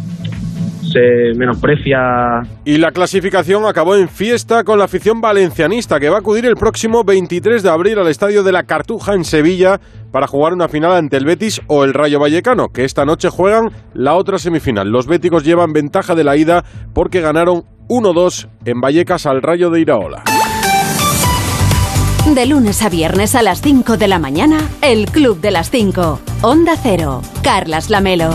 se 0.92 1.38
menosprecia 1.38 2.42
Y 2.64 2.78
la 2.78 2.90
clasificación 2.90 3.66
acabó 3.66 3.96
en 3.96 4.08
fiesta 4.08 4.64
con 4.64 4.78
la 4.78 4.84
afición 4.84 5.20
valencianista 5.20 5.98
que 6.00 6.08
va 6.08 6.16
a 6.16 6.20
acudir 6.20 6.46
el 6.46 6.56
próximo 6.56 7.02
23 7.04 7.62
de 7.62 7.70
abril 7.70 7.98
al 7.98 8.08
estadio 8.08 8.42
de 8.42 8.52
la 8.52 8.64
Cartuja 8.64 9.14
en 9.14 9.24
Sevilla 9.24 9.80
para 10.10 10.26
jugar 10.26 10.52
una 10.52 10.68
final 10.68 10.92
ante 10.92 11.16
el 11.16 11.24
Betis 11.24 11.60
o 11.66 11.84
el 11.84 11.92
Rayo 11.92 12.18
Vallecano, 12.20 12.68
que 12.68 12.84
esta 12.84 13.04
noche 13.04 13.28
juegan 13.28 13.70
la 13.92 14.14
otra 14.14 14.38
semifinal. 14.38 14.88
Los 14.88 15.06
béticos 15.06 15.44
llevan 15.44 15.72
ventaja 15.72 16.14
de 16.14 16.24
la 16.24 16.36
ida 16.36 16.64
porque 16.94 17.20
ganaron 17.20 17.64
1-2 17.88 18.48
en 18.64 18.80
Vallecas 18.80 19.26
al 19.26 19.42
Rayo 19.42 19.70
de 19.70 19.80
Iraola. 19.80 20.24
De 22.34 22.44
lunes 22.44 22.82
a 22.82 22.88
viernes 22.88 23.36
a 23.36 23.42
las 23.42 23.60
5 23.60 23.96
de 23.96 24.08
la 24.08 24.18
mañana, 24.18 24.58
El 24.82 25.06
Club 25.06 25.40
de 25.40 25.52
las 25.52 25.70
5. 25.70 26.20
Onda 26.42 26.74
Cero. 26.76 27.22
Carlas 27.42 27.88
Lamelo. 27.88 28.30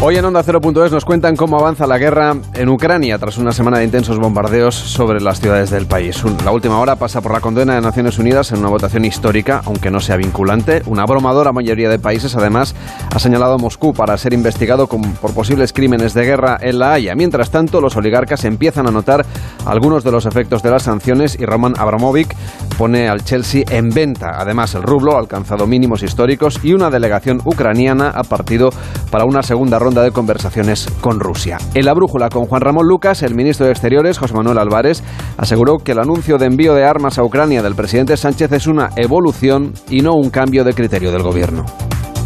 Hoy 0.00 0.16
en 0.16 0.24
Onda 0.26 0.42
0.es 0.44 0.92
nos 0.92 1.04
cuentan 1.06 1.34
cómo 1.34 1.58
avanza 1.58 1.86
la 1.86 1.96
guerra 1.96 2.36
en 2.52 2.68
Ucrania 2.68 3.16
tras 3.18 3.38
una 3.38 3.52
semana 3.52 3.78
de 3.78 3.84
intensos 3.84 4.18
bombardeos 4.18 4.74
sobre 4.74 5.18
las 5.20 5.40
ciudades 5.40 5.70
del 5.70 5.86
país. 5.86 6.22
La 6.44 6.50
última 6.50 6.78
hora 6.78 6.96
pasa 6.96 7.22
por 7.22 7.32
la 7.32 7.40
condena 7.40 7.74
de 7.74 7.80
Naciones 7.80 8.18
Unidas 8.18 8.52
en 8.52 8.58
una 8.58 8.68
votación 8.68 9.06
histórica, 9.06 9.62
aunque 9.64 9.90
no 9.90 10.00
sea 10.00 10.18
vinculante. 10.18 10.82
Una 10.86 11.04
abrumadora 11.04 11.52
mayoría 11.52 11.88
de 11.88 11.98
países, 11.98 12.36
además, 12.36 12.74
ha 13.14 13.18
señalado 13.18 13.54
a 13.54 13.58
Moscú 13.58 13.94
para 13.94 14.18
ser 14.18 14.34
investigado 14.34 14.88
por 14.88 15.32
posibles 15.32 15.72
crímenes 15.72 16.12
de 16.12 16.24
guerra 16.26 16.58
en 16.60 16.80
La 16.80 16.92
Haya. 16.92 17.14
Mientras 17.14 17.50
tanto, 17.50 17.80
los 17.80 17.96
oligarcas 17.96 18.44
empiezan 18.44 18.86
a 18.86 18.90
notar 18.90 19.24
algunos 19.64 20.04
de 20.04 20.12
los 20.12 20.26
efectos 20.26 20.62
de 20.62 20.70
las 20.70 20.82
sanciones 20.82 21.38
y 21.40 21.46
Roman 21.46 21.74
Abramovic 21.78 22.36
pone 22.76 23.08
al 23.08 23.24
Chelsea 23.24 23.64
en 23.70 23.88
venta. 23.88 24.32
Además, 24.36 24.74
el 24.74 24.82
rublo 24.82 25.16
ha 25.16 25.20
alcanzado 25.20 25.66
mínimos 25.66 26.02
históricos 26.02 26.60
y 26.62 26.74
una 26.74 26.90
delegación 26.90 27.40
ucraniana 27.44 28.10
ha 28.10 28.24
partido 28.24 28.68
para 29.10 29.24
una 29.24 29.42
segunda 29.42 29.78
ronda 29.78 29.83
de 29.92 30.12
conversaciones 30.12 30.88
con 31.02 31.20
Rusia. 31.20 31.58
En 31.74 31.84
la 31.84 31.92
brújula 31.92 32.30
con 32.30 32.46
Juan 32.46 32.62
Ramón 32.62 32.88
Lucas, 32.88 33.22
el 33.22 33.34
ministro 33.34 33.66
de 33.66 33.72
Exteriores, 33.72 34.16
José 34.16 34.32
Manuel 34.32 34.56
Álvarez, 34.58 35.02
aseguró 35.36 35.76
que 35.78 35.92
el 35.92 35.98
anuncio 35.98 36.38
de 36.38 36.46
envío 36.46 36.74
de 36.74 36.84
armas 36.84 37.18
a 37.18 37.24
Ucrania 37.24 37.62
del 37.62 37.74
presidente 37.74 38.16
Sánchez 38.16 38.50
es 38.52 38.66
una 38.66 38.90
evolución 38.96 39.74
y 39.90 40.00
no 40.00 40.14
un 40.14 40.30
cambio 40.30 40.64
de 40.64 40.72
criterio 40.72 41.12
del 41.12 41.22
gobierno. 41.22 41.66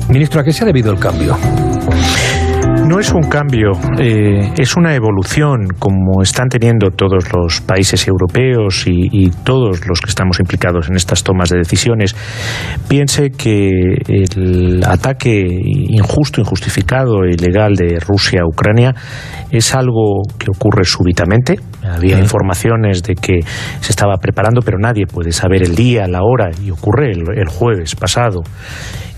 Ministro, 0.09 0.41
¿a 0.41 0.45
qué 0.45 0.53
se 0.53 0.63
ha 0.63 0.67
debido 0.67 0.93
el 0.93 1.01
cambio? 1.01 1.37
No 2.89 2.99
es 2.99 3.13
un 3.13 3.21
cambio, 3.29 3.73
eh, 3.99 4.51
es 4.57 4.75
una 4.75 4.95
evolución 4.95 5.67
como 5.79 6.23
están 6.23 6.49
teniendo 6.49 6.89
todos 6.89 7.31
los 7.35 7.61
países 7.61 8.09
europeos 8.09 8.87
y, 8.87 9.11
y 9.13 9.31
todos 9.45 9.87
los 9.87 10.01
que 10.01 10.09
estamos 10.09 10.41
implicados 10.41 10.89
en 10.89 10.97
estas 10.97 11.23
tomas 11.23 11.51
de 11.51 11.59
decisiones. 11.59 12.17
Piense 12.89 13.29
que 13.29 13.69
el 14.09 14.83
ataque 14.87 15.45
injusto, 15.91 16.41
injustificado 16.41 17.25
e 17.25 17.35
ilegal 17.35 17.75
de 17.75 17.99
Rusia 18.01 18.41
a 18.41 18.47
Ucrania 18.47 18.95
es 19.51 19.75
algo 19.75 20.23
que 20.39 20.47
ocurre 20.51 20.85
súbitamente. 20.85 21.57
Había 21.85 22.19
informaciones 22.19 23.03
de 23.03 23.17
que 23.17 23.41
se 23.81 23.93
estaba 23.93 24.17
preparando, 24.17 24.63
pero 24.63 24.79
nadie 24.79 25.05
puede 25.07 25.33
saber 25.33 25.63
el 25.63 25.75
día, 25.75 26.07
la 26.09 26.23
hora, 26.23 26.49
y 26.65 26.71
ocurre 26.71 27.13
el, 27.13 27.25
el 27.37 27.49
jueves 27.49 27.95
pasado. 27.97 28.41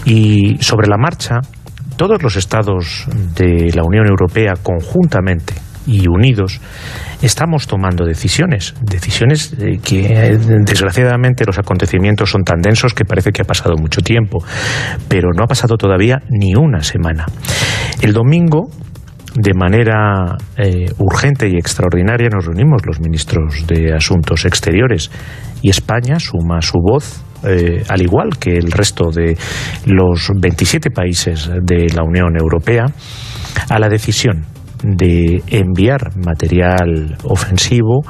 Y 0.05 0.57
sobre 0.61 0.89
la 0.89 0.97
marcha, 0.97 1.41
todos 2.01 2.23
los 2.23 2.37
estados 2.37 3.05
de 3.37 3.73
la 3.75 3.83
Unión 3.85 4.07
Europea 4.09 4.55
conjuntamente 4.63 5.53
y 5.87 6.09
unidos 6.09 6.59
estamos 7.21 7.67
tomando 7.67 8.07
decisiones, 8.07 8.75
decisiones 8.81 9.55
eh, 9.61 9.79
que 9.85 10.07
eh, 10.07 10.39
desgraciadamente 10.65 11.45
los 11.45 11.59
acontecimientos 11.59 12.31
son 12.31 12.43
tan 12.43 12.63
densos 12.63 12.95
que 12.95 13.05
parece 13.05 13.33
que 13.33 13.43
ha 13.43 13.45
pasado 13.45 13.75
mucho 13.77 14.01
tiempo, 14.01 14.39
pero 15.09 15.29
no 15.37 15.45
ha 15.45 15.47
pasado 15.47 15.77
todavía 15.77 16.23
ni 16.31 16.55
una 16.55 16.81
semana. 16.81 17.27
El 18.01 18.15
domingo 18.15 18.71
de 19.35 19.53
manera 19.53 20.39
eh, 20.57 20.87
urgente 20.97 21.51
y 21.51 21.57
extraordinaria 21.59 22.31
nos 22.31 22.47
reunimos 22.47 22.81
los 22.87 22.99
ministros 22.99 23.67
de 23.67 23.93
Asuntos 23.93 24.47
Exteriores 24.47 25.11
y 25.61 25.69
España 25.69 26.19
suma 26.19 26.63
su 26.63 26.79
voz 26.83 27.23
eh, 27.45 27.83
al 27.89 28.03
igual 28.03 28.39
que 28.39 28.57
el 28.57 28.71
resto 28.71 29.11
de 29.11 29.37
los 29.87 30.31
27 30.35 30.91
países 30.91 31.51
de 31.63 31.87
la 31.95 32.03
Unión 32.03 32.37
Europea, 32.39 32.87
a 33.69 33.79
la 33.79 33.89
decisión 33.89 34.45
de 34.83 35.43
enviar 35.49 36.17
material 36.17 37.17
ofensivo 37.25 38.03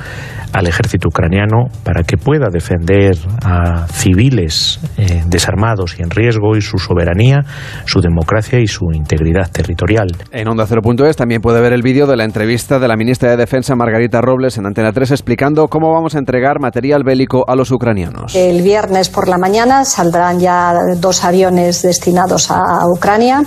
al 0.52 0.66
ejército 0.66 1.08
ucraniano 1.08 1.66
para 1.84 2.02
que 2.02 2.16
pueda 2.16 2.48
defender 2.50 3.16
a 3.44 3.86
civiles 3.88 4.80
eh, 4.96 5.22
desarmados 5.26 5.96
y 5.98 6.02
en 6.02 6.10
riesgo 6.10 6.56
y 6.56 6.60
su 6.60 6.78
soberanía, 6.78 7.38
su 7.84 8.00
democracia 8.00 8.58
y 8.58 8.66
su 8.66 8.86
integridad 8.92 9.50
territorial. 9.50 10.08
En 10.32 10.48
Onda 10.48 10.66
0.es 10.66 11.16
también 11.16 11.40
puede 11.40 11.60
ver 11.60 11.72
el 11.72 11.82
vídeo 11.82 12.06
de 12.06 12.16
la 12.16 12.24
entrevista 12.24 12.78
de 12.78 12.88
la 12.88 12.96
ministra 12.96 13.30
de 13.30 13.36
Defensa 13.36 13.76
Margarita 13.76 14.20
Robles 14.20 14.58
en 14.58 14.66
Antena 14.66 14.92
3 14.92 15.12
explicando 15.12 15.68
cómo 15.68 15.92
vamos 15.92 16.14
a 16.14 16.18
entregar 16.18 16.60
material 16.60 17.04
bélico 17.04 17.44
a 17.46 17.54
los 17.54 17.70
ucranianos. 17.70 18.34
El 18.34 18.62
viernes 18.62 19.08
por 19.08 19.28
la 19.28 19.38
mañana 19.38 19.84
saldrán 19.84 20.40
ya 20.40 20.74
dos 20.96 21.24
aviones 21.24 21.82
destinados 21.82 22.50
a 22.50 22.86
Ucrania 22.86 23.42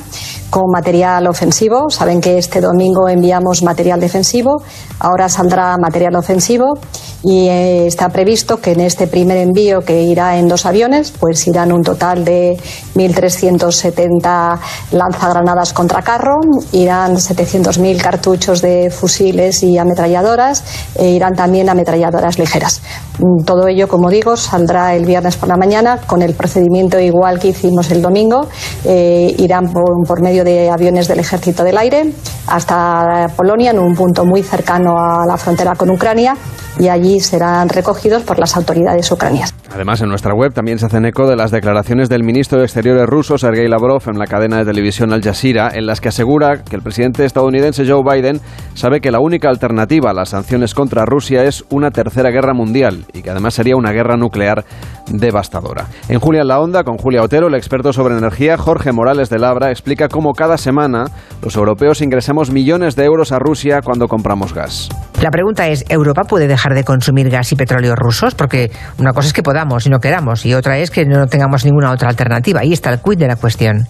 con 0.49 0.69
material 0.71 1.27
ofensivo. 1.27 1.89
Saben 1.89 2.21
que 2.21 2.37
este 2.37 2.61
domingo 2.61 3.09
enviamos 3.13 3.63
material 3.63 3.99
defensivo, 3.99 4.61
ahora 4.99 5.29
saldrá 5.29 5.77
material 5.77 6.15
ofensivo 6.15 6.77
y 7.23 7.47
eh, 7.47 7.87
está 7.87 8.09
previsto 8.09 8.57
que 8.57 8.73
en 8.73 8.81
este 8.81 9.07
primer 9.07 9.37
envío 9.37 9.81
que 9.81 10.01
irá 10.01 10.37
en 10.37 10.47
dos 10.47 10.65
aviones, 10.65 11.11
pues 11.11 11.47
irán 11.47 11.71
un 11.71 11.81
total 11.81 12.25
de 12.25 12.57
1.370 12.95 14.59
lanzagranadas 14.91 15.73
contra 15.73 16.01
carro, 16.01 16.35
irán 16.73 17.15
700.000 17.15 18.01
cartuchos 18.01 18.61
de 18.61 18.91
fusiles 18.91 19.63
y 19.63 19.77
ametralladoras 19.77 20.63
e 20.95 21.09
irán 21.09 21.33
también 21.35 21.69
ametralladoras 21.69 22.37
ligeras. 22.37 22.81
Mm, 23.19 23.43
todo 23.45 23.67
ello, 23.67 23.87
como 23.87 24.09
digo, 24.09 24.35
saldrá 24.35 24.95
el 24.95 25.05
viernes 25.05 25.37
por 25.37 25.47
la 25.47 25.55
mañana 25.55 25.99
con 26.05 26.21
el 26.21 26.33
procedimiento 26.33 26.99
igual 26.99 27.39
que 27.39 27.49
hicimos 27.49 27.89
el 27.91 28.01
domingo. 28.01 28.47
Eh, 28.83 29.33
irán 29.37 29.71
por 29.71 30.21
medio 30.21 30.43
de 30.43 30.69
aviones 30.69 31.07
del 31.07 31.19
Ejército 31.19 31.63
del 31.63 31.77
Aire 31.77 32.13
hasta 32.47 33.02
Polonia, 33.35 33.71
en 33.71 33.79
un 33.79 33.93
punto 33.93 34.25
muy 34.25 34.43
cercano 34.43 34.95
a 34.97 35.25
la 35.25 35.37
frontera 35.37 35.75
con 35.75 35.89
Ucrania, 35.89 36.35
y 36.79 36.87
allí 36.87 37.19
serán 37.19 37.69
recogidos 37.69 38.23
por 38.23 38.39
las 38.39 38.55
autoridades 38.55 39.11
ucranianas. 39.11 39.53
Además, 39.73 40.01
en 40.01 40.09
nuestra 40.09 40.33
web 40.33 40.53
también 40.53 40.77
se 40.77 40.85
hacen 40.85 41.05
eco 41.05 41.27
de 41.27 41.35
las 41.35 41.49
declaraciones 41.49 42.09
del 42.09 42.23
ministro 42.23 42.59
de 42.59 42.65
Exteriores 42.65 43.07
ruso, 43.07 43.37
Sergei 43.37 43.67
Lavrov, 43.67 44.03
en 44.07 44.19
la 44.19 44.27
cadena 44.27 44.57
de 44.57 44.65
televisión 44.65 45.13
Al 45.13 45.23
Jazeera, 45.23 45.71
en 45.73 45.87
las 45.87 45.99
que 45.99 46.09
asegura 46.09 46.63
que 46.63 46.75
el 46.75 46.81
presidente 46.81 47.25
estadounidense 47.25 47.83
Joe 47.87 48.03
Biden 48.03 48.39
sabe 48.75 49.01
que 49.01 49.11
la 49.11 49.19
única 49.19 49.49
alternativa 49.49 50.11
a 50.11 50.13
las 50.13 50.29
sanciones 50.29 50.73
contra 50.75 51.05
Rusia 51.05 51.43
es 51.43 51.63
una 51.69 51.91
tercera 51.91 52.29
guerra 52.29 52.53
mundial 52.53 53.05
y 53.13 53.23
que 53.23 53.31
además 53.31 53.55
sería 53.55 53.75
una 53.75 53.91
guerra 53.91 54.15
nuclear 54.15 54.63
devastadora. 55.11 55.87
En 56.07 56.19
Julia 56.19 56.41
en 56.41 56.47
la 56.47 56.59
Onda, 56.59 56.83
con 56.83 56.97
Julia 56.97 57.23
Otero, 57.23 57.47
el 57.47 57.55
experto 57.55 57.93
sobre 57.93 58.17
energía, 58.17 58.57
Jorge 58.57 58.91
Morales 58.91 59.29
de 59.29 59.39
Labra, 59.39 59.71
explica 59.71 60.07
cómo 60.07 60.33
cada 60.33 60.57
semana 60.57 61.05
los 61.41 61.55
europeos 61.55 62.01
ingresamos 62.01 62.51
millones 62.51 62.92
de 62.95 63.05
euros 63.05 63.31
a 63.31 63.39
Rusia 63.39 63.81
cuando 63.83 64.07
compramos 64.07 64.53
gas. 64.53 64.89
La 65.21 65.29
pregunta 65.29 65.67
es, 65.67 65.85
¿Europa 65.89 66.23
puede 66.23 66.47
dejar 66.47 66.73
de 66.73 66.83
consumir 66.83 67.29
gas 67.29 67.51
y 67.51 67.55
petróleo 67.55 67.95
rusos? 67.95 68.35
Porque 68.35 68.71
una 68.97 69.13
cosa 69.13 69.27
es 69.27 69.33
que 69.33 69.43
podamos 69.43 69.85
y 69.85 69.89
no 69.89 69.99
queramos, 69.99 70.45
y 70.45 70.53
otra 70.53 70.77
es 70.79 70.91
que 70.91 71.05
no 71.05 71.27
tengamos 71.27 71.65
ninguna 71.65 71.91
otra 71.91 72.09
alternativa. 72.09 72.61
Ahí 72.61 72.73
está 72.73 72.91
el 72.91 72.99
quid 72.99 73.17
de 73.17 73.27
la 73.27 73.35
cuestión. 73.35 73.87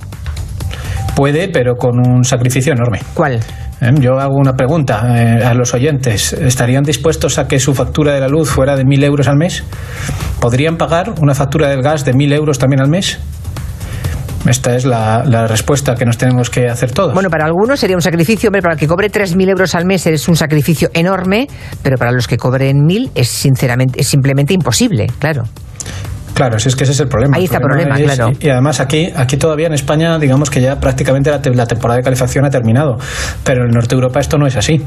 Puede, 1.16 1.48
pero 1.50 1.76
con 1.76 1.98
un 2.00 2.24
sacrificio 2.24 2.74
enorme. 2.74 3.02
¿Cuál? 3.14 3.40
Eh, 3.82 3.92
yo 4.00 4.20
hago 4.20 4.36
una 4.36 4.54
pregunta 4.54 5.04
eh, 5.16 5.44
a 5.44 5.54
los 5.54 5.74
oyentes. 5.74 6.34
¿Estarían 6.34 6.84
dispuestos 6.84 7.38
a 7.38 7.48
que 7.48 7.60
su 7.60 7.74
factura 7.74 8.14
de 8.14 8.20
la 8.20 8.28
luz 8.28 8.50
fuera 8.50 8.76
de 8.76 8.86
mil 8.86 9.04
euros 9.04 9.28
al 9.28 9.38
mes? 9.38 9.64
¿Podrían 10.40 10.78
pagar 10.78 11.14
una 11.22 11.36
factura 11.36 11.70
del 11.70 11.82
gas 11.82 12.06
de 12.06 12.14
mil 12.14 12.32
euros 12.34 12.60
también 12.60 12.82
al 12.82 12.90
mes? 12.90 13.20
Esta 14.46 14.76
es 14.76 14.86
la, 14.86 15.48
respuesta 15.48 15.96
que 15.96 16.06
nos 16.06 16.18
tenemos 16.18 16.50
que 16.50 16.68
hacer 16.68 16.92
todos. 16.92 17.14
Bueno, 17.14 17.30
para 17.30 17.46
algunos 17.46 17.80
sería 17.80 17.96
un 17.96 18.02
sacrificio, 18.02 18.50
hombre, 18.50 18.62
para 18.62 18.74
el 18.74 18.80
que 18.80 18.88
cobre 18.88 19.10
3.000 19.10 19.50
euros 19.50 19.76
al 19.76 19.86
mes 19.86 20.06
es 20.08 20.28
un 20.28 20.36
sacrificio 20.36 20.90
enorme, 20.94 21.48
pero 21.82 21.98
para 21.98 22.12
los 22.12 22.28
que 22.28 22.38
cobren 22.38 22.86
1.000 22.86 23.12
es 23.16 23.30
sinceramente, 23.30 24.02
es 24.02 24.08
simplemente 24.08 24.54
imposible, 24.54 25.08
claro. 25.20 25.44
Claro, 26.34 26.58
si 26.60 26.70
es 26.70 26.76
que 26.76 26.84
ese 26.84 26.94
es 26.94 27.00
el 27.00 27.08
problema. 27.08 27.38
Ahí 27.38 27.46
está 27.46 27.58
el 27.58 27.64
problema, 27.64 27.96
claro. 27.96 28.32
Y, 28.40 28.50
además 28.50 28.80
aquí, 28.80 29.10
aquí 29.16 29.38
todavía 29.38 29.68
en 29.68 29.74
España, 29.74 30.18
digamos 30.18 30.50
que 30.50 30.62
ya 30.62 30.80
prácticamente 30.80 31.30
la, 31.30 31.68
temporada 31.68 31.98
de 31.98 32.04
calefacción 32.04 32.46
ha 32.46 32.50
terminado, 32.50 32.98
pero 33.44 33.62
en 33.62 33.70
el 33.70 33.74
norte 33.74 33.90
de 33.90 34.02
Europa 34.02 34.20
esto 34.20 34.38
no 34.38 34.48
es 34.48 34.56
así. 34.56 34.82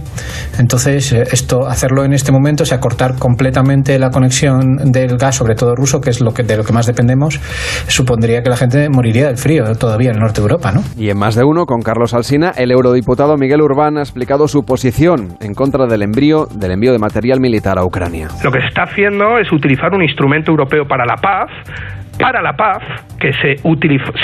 Entonces, 0.58 1.12
eh, 1.12 1.24
esto 1.30 1.66
hacerlo 1.66 2.04
en 2.04 2.12
este 2.12 2.32
momento, 2.32 2.64
o 2.64 2.66
sea, 2.66 2.80
cortar 2.80 3.16
completamente 3.18 3.98
la 3.98 4.10
conexión 4.10 4.76
del 4.90 5.16
gas, 5.16 5.36
sobre 5.36 5.54
todo 5.54 5.74
ruso, 5.74 6.00
que 6.00 6.10
es 6.10 6.20
lo 6.20 6.32
que, 6.32 6.42
de 6.42 6.56
lo 6.56 6.64
que 6.64 6.72
más 6.72 6.86
dependemos, 6.86 7.40
supondría 7.86 8.42
que 8.42 8.50
la 8.50 8.56
gente 8.56 8.88
moriría 8.88 9.26
del 9.26 9.36
frío 9.36 9.64
todavía 9.76 10.10
en 10.10 10.16
el 10.16 10.22
norte 10.22 10.40
de 10.40 10.46
Europa, 10.46 10.72
¿no? 10.72 10.82
Y 10.96 11.10
en 11.10 11.18
más 11.18 11.34
de 11.34 11.44
uno, 11.44 11.66
con 11.66 11.82
Carlos 11.82 12.14
Alsina, 12.14 12.52
el 12.56 12.70
eurodiputado 12.70 13.36
Miguel 13.36 13.62
Urbán 13.62 13.98
ha 13.98 14.00
explicado 14.00 14.48
su 14.48 14.64
posición 14.64 15.36
en 15.40 15.54
contra 15.54 15.86
del 15.86 16.02
envío, 16.02 16.46
del 16.46 16.72
envío 16.72 16.92
de 16.92 16.98
material 16.98 17.40
militar 17.40 17.78
a 17.78 17.84
Ucrania. 17.84 18.28
Lo 18.42 18.50
que 18.50 18.60
se 18.60 18.66
está 18.66 18.82
haciendo 18.82 19.38
es 19.38 19.50
utilizar 19.52 19.92
un 19.94 20.02
instrumento 20.02 20.50
europeo 20.50 20.84
para 20.86 21.04
la 21.04 21.16
paz 21.16 21.35
off. 21.36 22.05
Para 22.18 22.42
la 22.42 22.54
paz, 22.54 22.82
que 23.18 23.32
se, 23.34 23.56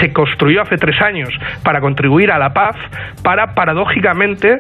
se 0.01 0.13
construyó 0.13 0.63
hace 0.63 0.77
tres 0.77 1.01
años 1.01 1.31
para 1.63 1.81
contribuir 1.81 2.31
a 2.31 2.39
la 2.39 2.51
paz, 2.51 2.77
para 3.23 3.55
paradójicamente 3.55 4.59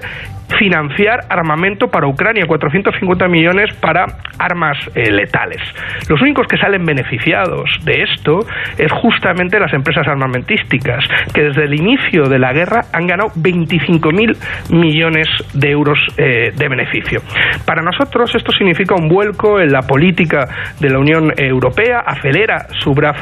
financiar 0.59 1.21
armamento 1.29 1.88
para 1.88 2.07
Ucrania, 2.07 2.45
450 2.47 3.29
millones 3.29 3.75
para 3.77 4.07
armas 4.38 4.77
eh, 4.95 5.11
letales. 5.11 5.61
Los 6.09 6.21
únicos 6.21 6.47
que 6.47 6.57
salen 6.57 6.85
beneficiados 6.85 7.71
de 7.85 8.03
esto 8.03 8.40
es 8.79 8.90
justamente 8.92 9.59
las 9.59 9.73
empresas 9.73 10.07
armamentísticas, 10.07 11.05
que 11.33 11.42
desde 11.42 11.64
el 11.64 11.75
inicio 11.75 12.25
de 12.25 12.38
la 12.38 12.53
guerra 12.53 12.83
han 12.92 13.07
ganado 13.07 13.31
25.000 13.31 14.73
millones 14.73 15.29
de 15.55 15.71
euros 15.71 15.99
eh, 16.16 16.53
de 16.55 16.68
beneficio. 16.68 17.21
Para 17.64 17.83
nosotros 17.83 18.35
esto 18.35 18.53
significa 18.53 18.95
un 18.95 19.09
vuelco 19.09 19.61
en 19.61 19.73
la 19.73 19.83
política 19.83 20.49
de 20.81 20.90
la 20.90 20.99
Unión 20.99 21.33
Europea, 21.37 22.01
acelera 22.07 22.66
su 22.81 22.92
brazo 22.92 23.22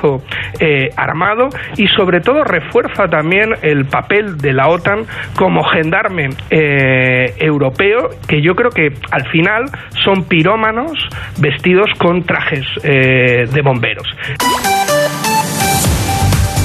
eh, 0.59 0.91
armado 0.97 1.49
y 1.77 1.87
sobre 1.89 2.21
todo 2.21 2.45
refuerza 2.45 3.09
también 3.09 3.55
el 3.63 3.87
papel 3.87 4.39
de 4.39 4.53
la 4.53 4.69
OTAN 4.69 5.05
como 5.37 5.63
gendarme 5.65 6.31
eh, 6.51 7.35
europeo 7.39 8.11
que 8.27 8.43
yo 8.43 8.55
creo 8.55 8.71
que 8.71 8.93
al 9.11 9.29
final 9.31 9.65
son 10.05 10.25
pirómanos 10.25 10.93
vestidos 11.39 11.91
con 11.99 12.23
trajes 12.25 12.67
eh, 12.83 13.47
de 13.53 13.63
bomberos. 13.63 14.07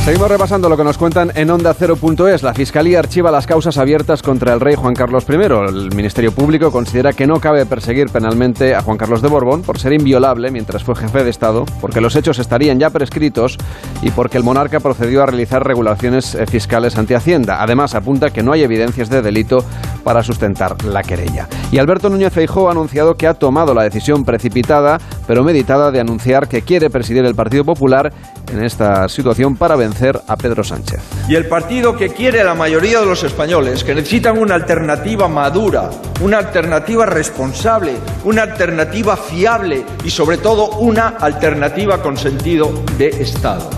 Seguimos 0.06 0.30
repasando 0.30 0.70
lo 0.70 0.78
que 0.78 0.84
nos 0.84 1.00
cuentan 1.00 1.32
en 1.34 1.50
Onda 1.50 1.74
0.es. 1.74 2.44
La 2.44 2.54
Fiscalía 2.54 3.00
archiva 3.00 3.32
las 3.32 3.48
causas 3.48 3.80
abiertas 3.80 4.22
contra 4.22 4.54
el 4.54 4.60
rey 4.60 4.76
Juan 4.76 4.94
Carlos 4.94 5.26
I. 5.28 5.34
El 5.34 5.96
Ministerio 5.96 6.32
Público 6.32 6.72
considera 6.72 7.12
que 7.12 7.26
no 7.26 7.40
cabe 7.40 7.66
perseguir 7.66 8.12
penalmente 8.14 8.76
a 8.76 8.84
Juan 8.84 9.00
Carlos 9.00 9.24
de 9.24 9.30
Borbón 9.30 9.64
por 9.64 9.80
ser 9.80 9.94
inviolable 9.94 10.52
mientras 10.52 10.84
fue 10.84 10.96
jefe 10.96 11.24
de 11.24 11.32
Estado, 11.32 11.66
porque 11.82 12.02
los 12.02 12.16
hechos 12.16 12.38
estarían 12.38 12.78
ya 12.78 12.92
prescritos 12.92 13.58
y 14.04 14.12
porque 14.12 14.38
el 14.38 14.44
monarca 14.44 14.80
procedió 14.80 15.24
a 15.24 15.26
realizar 15.26 15.66
regulaciones 15.66 16.36
eh, 16.36 16.46
fiscales 16.46 17.00
ante 17.00 17.16
Hacienda. 17.16 17.64
Además, 17.64 17.96
apunta 17.96 18.30
que 18.30 18.44
no 18.44 18.52
hay 18.52 18.62
evidencias 18.62 19.10
de 19.10 19.24
delito 19.24 19.66
para 20.04 20.22
sustentar 20.22 20.86
la 20.86 21.02
querella. 21.02 21.48
Y 21.72 21.80
Alberto 21.80 22.12
Núñez 22.12 22.32
Feijóo 22.32 22.68
ha 22.68 22.74
anunciado 22.74 23.16
que 23.16 23.26
ha 23.26 23.34
tomado 23.34 23.74
la 23.74 23.82
decisión 23.82 24.24
precipitada, 24.24 25.00
pero 25.26 25.44
meditada, 25.44 25.90
de 25.90 26.00
anunciar 26.00 26.48
que 26.48 26.62
quiere 26.62 26.92
presidir 26.92 27.26
el 27.26 27.34
Partido 27.34 27.66
Popular 27.66 28.14
en 28.54 28.64
esta 28.64 29.10
situación 29.10 29.56
para 29.56 29.76
vencer 29.76 29.95
a 30.28 30.36
Pedro 30.36 30.64
Sánchez. 30.64 31.00
Y 31.30 31.36
el 31.36 31.48
partido 31.48 31.96
que 31.96 32.10
quiere 32.10 32.44
la 32.44 32.54
mayoría 32.54 33.00
de 33.00 33.06
los 33.06 33.24
españoles, 33.24 33.84
que 33.84 33.96
necesitan 33.96 34.38
una 34.38 34.56
alternativa 34.56 35.28
madura, 35.28 35.90
una 36.22 36.40
alternativa 36.40 37.06
responsable, 37.06 37.94
una 38.26 38.44
alternativa 38.44 39.16
fiable 39.16 39.86
y 40.04 40.10
sobre 40.10 40.38
todo 40.38 40.78
una 40.78 41.08
alternativa 41.20 42.02
con 42.02 42.18
sentido 42.18 42.84
de 42.98 43.08
Estado. 43.08 43.70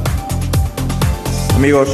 Amigos, 1.56 1.90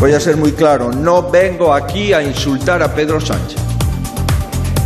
voy 0.00 0.12
a 0.12 0.20
ser 0.20 0.36
muy 0.36 0.52
claro, 0.52 0.90
no 0.92 1.30
vengo 1.30 1.74
aquí 1.74 2.12
a 2.12 2.22
insultar 2.22 2.82
a 2.82 2.94
Pedro 2.94 3.20
Sánchez. 3.20 3.60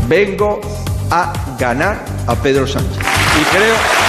Vengo 0.09 0.61
a 1.11 1.33
ganar 1.59 2.05
a 2.27 2.35
Pedro 2.35 2.67
Sánchez. 2.67 2.99
Y 2.99 3.57
creo 3.57 4.06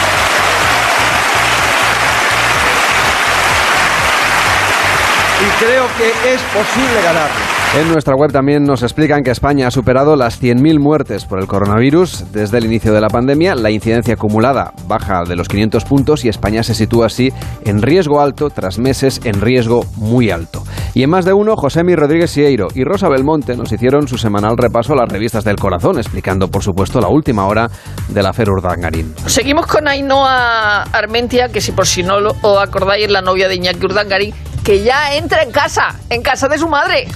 creo 5.60 5.86
que 5.98 6.34
es 6.34 6.42
posible 6.54 7.02
ganarlo. 7.04 7.58
En 7.76 7.92
nuestra 7.92 8.16
web 8.16 8.32
también 8.32 8.64
nos 8.64 8.82
explican 8.82 9.24
que 9.24 9.32
España 9.32 9.68
ha 9.68 9.72
superado 9.72 10.16
las 10.16 10.42
100.000 10.42 10.80
muertes 10.80 11.26
por 11.26 11.40
el 11.40 11.48
coronavirus 11.48 12.32
desde 12.32 12.60
el 12.60 12.66
inicio 12.66 12.94
de 12.94 13.02
la 13.02 13.10
pandemia. 13.10 13.56
La 13.56 13.70
incidencia 13.70 14.14
acumulada 14.14 14.72
baja 14.88 15.24
de 15.28 15.36
los 15.36 15.48
500 15.48 15.84
puntos 15.84 16.24
y 16.24 16.30
España 16.30 16.64
se 16.64 16.74
sitúa 16.74 17.08
así 17.08 17.32
en 17.66 17.82
riesgo 17.82 18.22
alto 18.22 18.50
tras 18.50 18.80
meses 18.80 19.20
en 19.26 19.42
riesgo 19.42 19.86
muy 19.98 20.32
alto. 20.32 20.64
Y 20.94 21.04
en 21.04 21.10
más 21.10 21.26
de 21.26 21.34
uno, 21.34 21.56
Josemi 21.56 21.96
Rodríguez 21.96 22.32
Sieiro 22.32 22.68
y 22.74 22.84
Rosa 22.84 23.10
Belmonte 23.10 23.56
nos 23.58 23.72
hicieron 23.72 24.08
su 24.08 24.18
semanal 24.18 24.58
repaso 24.58 24.94
a 24.94 24.96
las 24.96 25.10
revistas 25.10 25.44
del 25.44 25.58
corazón, 25.58 25.98
explicando, 25.98 26.48
por 26.48 26.64
supuesto, 26.64 27.02
la 27.02 27.10
última 27.10 27.46
hora 27.48 27.70
de 28.08 28.24
la 28.24 28.34
Fer 28.34 28.50
Urdangarín. 28.50 29.14
Seguimos 29.26 29.68
con 29.68 29.88
Ainhoa 29.88 30.84
Armentia, 30.84 31.50
que 31.50 31.62
si 31.62 31.74
por 31.74 31.86
si 31.86 32.02
no 32.02 32.20
lo 32.20 32.34
acordáis 32.60 33.06
es 33.06 33.12
la 33.12 33.22
novia 33.22 33.48
de 33.48 33.56
Iñaki 33.56 33.86
Urdangarín, 33.86 34.34
que 34.68 34.84
ya 34.84 35.16
entra 35.16 35.44
en 35.44 35.52
casa, 35.54 35.96
en 36.10 36.22
casa 36.22 36.50
de 36.50 36.58
su 36.58 36.68
madre. 36.68 37.08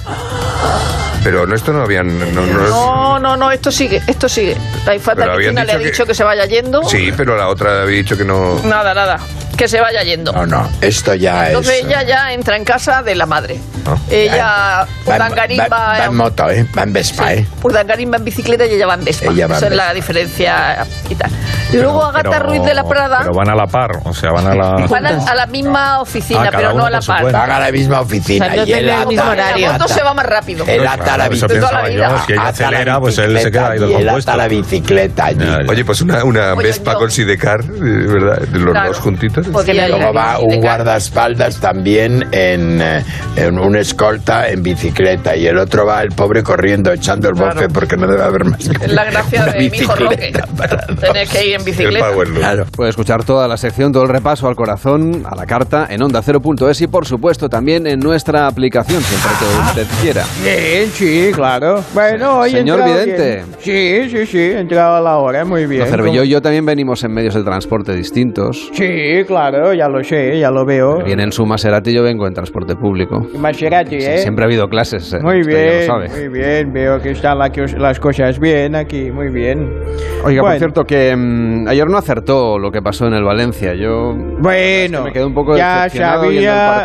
Pero 1.22 1.46
no, 1.46 1.54
esto 1.54 1.74
no 1.74 1.84
habían... 1.84 2.18
No, 2.34 2.46
no- 2.46 2.70
No, 2.70 3.20
no, 3.20 3.36
no, 3.36 3.52
esto 3.52 3.70
sigue, 3.74 4.02
esto 4.08 4.30
sigue. 4.30 4.56
La 4.86 4.96
infanta 4.96 5.26
Cristina 5.36 5.66
le 5.66 5.74
ha 5.74 5.78
dicho 5.78 6.06
que- 6.06 6.16
se 6.16 6.24
vaya 6.24 6.46
yendo. 6.46 6.82
Sí, 6.84 7.12
pero 7.16 7.36
la 7.36 7.50
otra 7.50 7.82
había 7.82 7.98
dicho 7.98 8.16
que 8.18 8.24
no... 8.24 8.58
Nada, 8.64 8.94
nada, 8.94 9.18
que 9.58 9.68
se 9.68 9.82
vaya 9.82 10.02
yendo. 10.02 10.32
No, 10.32 10.46
no, 10.46 10.70
esto 10.80 11.14
ya 11.14 11.48
Entonces 11.48 11.80
es... 11.80 11.86
ella 11.88 12.04
ya 12.04 12.32
entra 12.34 12.56
en 12.56 12.64
casa 12.64 13.04
de 13.04 13.16
la 13.16 13.26
madre. 13.26 13.60
Ella, 14.10 14.86
Urdangarín 15.06 15.60
va- 15.60 15.68
va, 15.68 15.88
va 16.00 16.06
en 16.06 16.16
moto, 16.16 16.50
¿eh? 16.50 16.66
Va 16.78 16.84
en 16.84 16.94
Vespa, 16.94 17.34
¿eh? 17.34 17.48
Urdangarín 17.64 18.12
va 18.14 18.18
en 18.18 18.24
bicicleta 18.26 18.66
y 18.66 18.76
ella 18.76 18.86
va 18.88 18.94
en 18.94 19.04
Vespa. 19.04 19.32
Ella 19.32 19.48
va 19.48 19.56
en 19.56 19.58
Esa 19.58 19.68
es 19.68 19.76
la 19.76 19.84
Vespa. 19.86 19.94
diferencia 19.94 20.86
y 21.10 21.16
tal. 21.16 21.32
Y 21.74 21.78
luego 21.78 22.04
Agatha 22.06 22.30
Pero- 22.32 22.46
Ruiz 22.50 22.64
de 22.64 22.74
la 22.76 22.84
Prada 22.84 23.20
Pero 23.22 23.34
van 23.34 23.50
a 23.50 23.56
la 23.56 23.66
par, 23.66 23.92
o 24.04 24.14
sea, 24.14 24.32
van 24.32 24.48
a 24.48 24.56
la... 24.56 24.86
van 24.90 25.06
a, 25.06 25.32
a 25.32 25.36
la 25.36 25.46
misma 25.48 26.02
oficina, 26.02 26.44
Ah, 26.48 26.52
pero 26.52 26.74
no 26.74 26.86
a 26.86 26.90
la 26.90 27.00
par. 27.02 27.24
Cuenta. 27.46 27.54
Van 27.54 27.62
a 27.62 27.66
la 27.66 27.72
misma 27.72 28.02
oficina. 28.02 28.46
O 28.46 28.50
sea, 28.50 28.58
no 28.58 28.68
y 28.68 28.74
el 28.74 28.86
mismo 29.08 29.22
ata- 29.24 29.32
horario. 29.32 29.72
Moto 29.74 29.88
se 29.88 30.04
va 30.04 30.14
más 30.14 30.26
rápido. 30.26 30.66
Claro, 30.66 31.02
ata 31.02 31.18
la 31.18 31.30
bicicleta. 31.30 31.88
ella 31.88 32.16
acelera, 32.48 33.00
pues 33.00 33.18
él 33.18 33.38
se 33.40 33.52
queda 33.52 33.72
ahí 33.72 33.80
del 33.80 33.92
compuesto. 33.92 34.32
ata 34.32 34.38
la 34.38 34.48
bicicleta 34.48 35.26
allí. 35.26 35.46
Oye, 35.68 35.86
pues 35.86 36.02
una, 36.02 36.56
Vespa 36.56 36.96
con 36.96 37.10
sidecar, 37.12 37.62
eh, 37.62 37.68
¿verdad? 37.80 38.42
Los 38.54 38.74
dos 38.88 39.00
juntitos. 39.00 39.48
Luego 39.48 40.14
va 40.14 40.40
un 40.40 40.60
guardaespaldas 40.62 41.60
también 41.60 42.26
en, 42.32 42.82
eh, 42.82 43.04
en 43.36 43.58
una 43.60 43.80
escolta 43.80 44.50
en 44.50 44.62
bicicleta 44.62 45.36
y 45.36 45.48
el 45.48 45.58
otro 45.58 45.86
va 45.86 46.02
el 46.02 46.10
pobre 46.10 46.44
corriendo 46.44 46.92
echando 46.92 47.30
el 47.30 47.36
bofe 47.36 47.68
porque 47.70 47.96
no 47.98 48.08
debe 48.08 48.24
haber 48.24 48.46
más. 48.46 48.60
Es 48.60 48.92
la 48.92 49.06
gracia 49.06 49.46
de 49.46 49.60
mi 49.60 49.66
hijo 49.78 49.96
Roque. 49.96 50.32
Tener 51.00 51.28
que 51.28 51.48
ir 51.48 51.56
en 51.56 51.64
bicicleta. 51.66 52.08
Claro. 52.36 52.66
Puede 52.76 52.90
escuchar 52.90 53.24
toda 53.24 53.48
la 53.48 53.58
sección, 53.58 53.92
todo 53.92 54.04
el 54.04 54.10
repaso 54.10 54.48
al 54.48 54.56
corazón, 54.56 55.24
a 55.30 55.36
la 55.36 55.46
carta, 55.46 55.88
en 55.90 56.02
onda0.es 56.02 56.82
y, 56.82 56.88
por 56.88 57.06
supuesto, 57.06 57.31
también 57.38 57.88
en 57.88 58.00
nuestra 58.00 58.48
aplicación, 58.48 59.02
siempre 59.02 59.32
que 59.40 59.82
usted 59.82 60.02
quiera. 60.02 60.24
Bien, 60.44 60.88
sí, 60.90 61.32
claro. 61.34 61.84
Bueno, 61.94 62.40
hoy 62.40 62.52
Señor 62.52 62.84
Vidente. 62.84 63.44
bien. 63.44 63.46
Sí, 63.60 64.10
sí, 64.10 64.26
sí, 64.26 64.38
he 64.40 64.60
entrado 64.60 64.96
a 64.96 65.02
la 65.02 65.18
hora, 65.18 65.46
muy 65.46 65.66
bien. 65.66 65.86
Cervelló 65.88 66.12
Como- 66.20 66.24
y 66.24 66.30
yo 66.30 66.42
también 66.42 66.66
venimos 66.66 67.04
en 67.04 67.14
medios 67.14 67.34
de 67.36 67.44
transporte 67.44 67.94
distintos. 67.96 68.70
Sí, 68.74 69.24
claro, 69.28 69.74
ya 69.74 69.88
lo 69.88 70.04
sé, 70.04 70.40
ya 70.40 70.52
lo 70.52 70.66
veo. 70.66 71.04
Viene 71.04 71.24
en 71.24 71.32
su 71.32 71.46
Maserati, 71.46 71.94
yo 71.94 72.04
vengo 72.04 72.28
en 72.28 72.34
transporte 72.34 72.76
público. 72.76 73.26
Maserati, 73.38 74.00
Sí, 74.02 74.08
¿eh? 74.08 74.18
siempre 74.20 74.44
ha 74.44 74.48
habido 74.48 74.68
clases. 74.68 75.14
eh, 75.14 75.20
Muy 75.22 75.44
ya 75.44 75.50
lo 75.52 75.56
bien, 75.58 75.86
sabe. 75.86 76.10
muy 76.10 76.28
bien, 76.30 76.74
veo 76.74 77.00
que 77.02 77.12
están 77.12 77.38
la- 77.40 77.52
las 77.78 78.00
cosas 78.00 78.40
bien 78.40 78.76
aquí, 78.76 79.12
muy 79.12 79.30
bien. 79.30 79.70
Oiga, 80.24 80.42
por 80.42 80.50
Bueno. 80.50 80.58
cierto, 80.60 80.84
que 80.84 81.16
mm, 81.16 81.68
ayer 81.68 81.88
no 81.88 81.98
acertó 81.98 82.60
lo 82.60 82.72
que 82.72 82.82
pasó 82.82 83.08
en 83.08 83.14
el 83.14 83.24
Valencia. 83.24 83.74
Yo 83.74 84.14
Bueno, 84.40 85.04
me 85.06 85.12
quedé 85.12 85.26
un 85.26 85.34
poco 85.34 85.58
ya 85.58 85.84
decepcionado 85.84 86.30
viendo 86.30 86.40
el 86.42 86.46
sabía, 86.48 86.80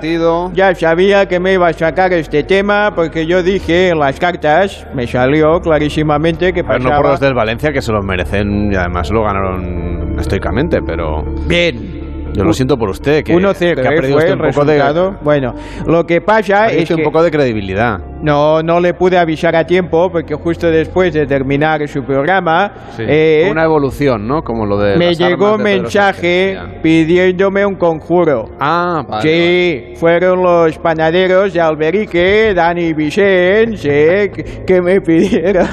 ya 0.53 0.75
sabía 0.75 1.27
que 1.27 1.41
me 1.41 1.55
iba 1.55 1.69
a 1.69 1.73
sacar 1.73 2.13
este 2.13 2.43
tema 2.45 2.93
porque 2.95 3.27
yo 3.27 3.43
dije 3.43 3.89
en 3.91 3.99
las 3.99 4.19
cartas, 4.19 4.87
me 4.95 5.07
salió 5.07 5.61
clarísimamente 5.61 6.53
que 6.53 6.61
A 6.61 6.63
ver, 6.65 6.79
pasaba... 6.79 6.97
no 6.97 7.03
por 7.03 7.11
los 7.13 7.21
del 7.21 7.35
Valencia, 7.35 7.73
que 7.73 7.83
se 7.83 7.93
los 7.93 8.05
merecen 8.05 8.73
y 8.73 8.77
además 8.77 9.11
lo 9.11 9.23
ganaron 9.25 10.17
estoicamente, 10.19 10.81
pero 10.83 11.23
Bien. 11.47 12.06
Yo 12.33 12.45
lo 12.45 12.53
siento 12.53 12.77
por 12.77 12.91
usted, 12.91 13.25
que, 13.25 13.35
1-0 13.35 13.57
que 13.59 13.67
ha 13.89 13.93
¿eh? 13.93 13.97
perdido 13.97 14.19
usted 14.19 14.33
un 14.33 14.39
poco 14.39 14.65
de, 14.65 14.79
resultado. 14.79 15.17
Bueno, 15.23 15.55
lo 15.87 16.05
que 16.05 16.21
pasa 16.21 16.67
es 16.69 16.89
que 16.89 16.95
un 16.95 17.03
poco 17.03 17.23
de 17.23 17.31
credibilidad. 17.31 17.99
no, 18.23 18.63
no 18.63 18.81
le 18.81 18.95
pude 18.95 19.19
avisar 19.19 19.55
a 19.57 19.65
tiempo 19.65 20.11
porque 20.11 20.35
justo 20.35 20.69
después 20.71 21.13
de 21.15 21.27
terminar 21.27 21.87
su 21.89 22.03
programa 22.03 22.73
Sí. 22.97 23.05
eh, 23.07 23.49
una 23.51 23.65
evolución, 23.65 24.27
¿no? 24.27 24.43
Como 24.43 24.67
lo 24.67 24.79
de 24.79 24.97
me 24.97 25.07
las 25.07 25.19
llegó 25.19 25.57
de 25.57 25.65
Pedro 25.65 25.83
mensaje 25.83 26.59
pidiéndome 26.83 27.65
un 27.67 27.77
conjuro. 27.77 28.51
Ah, 28.61 29.05
vale, 29.09 29.23
sí, 29.23 29.95
fueron 29.97 30.43
los 30.43 30.79
panaderos 30.79 31.53
de 31.53 31.61
Alberique, 31.61 32.55
Dani 32.55 32.83
y 32.87 32.93
Vicente, 32.95 33.77
sí, 33.77 33.89
que, 33.89 34.65
que 34.67 34.81
me 34.83 35.01
pidieron 35.07 35.67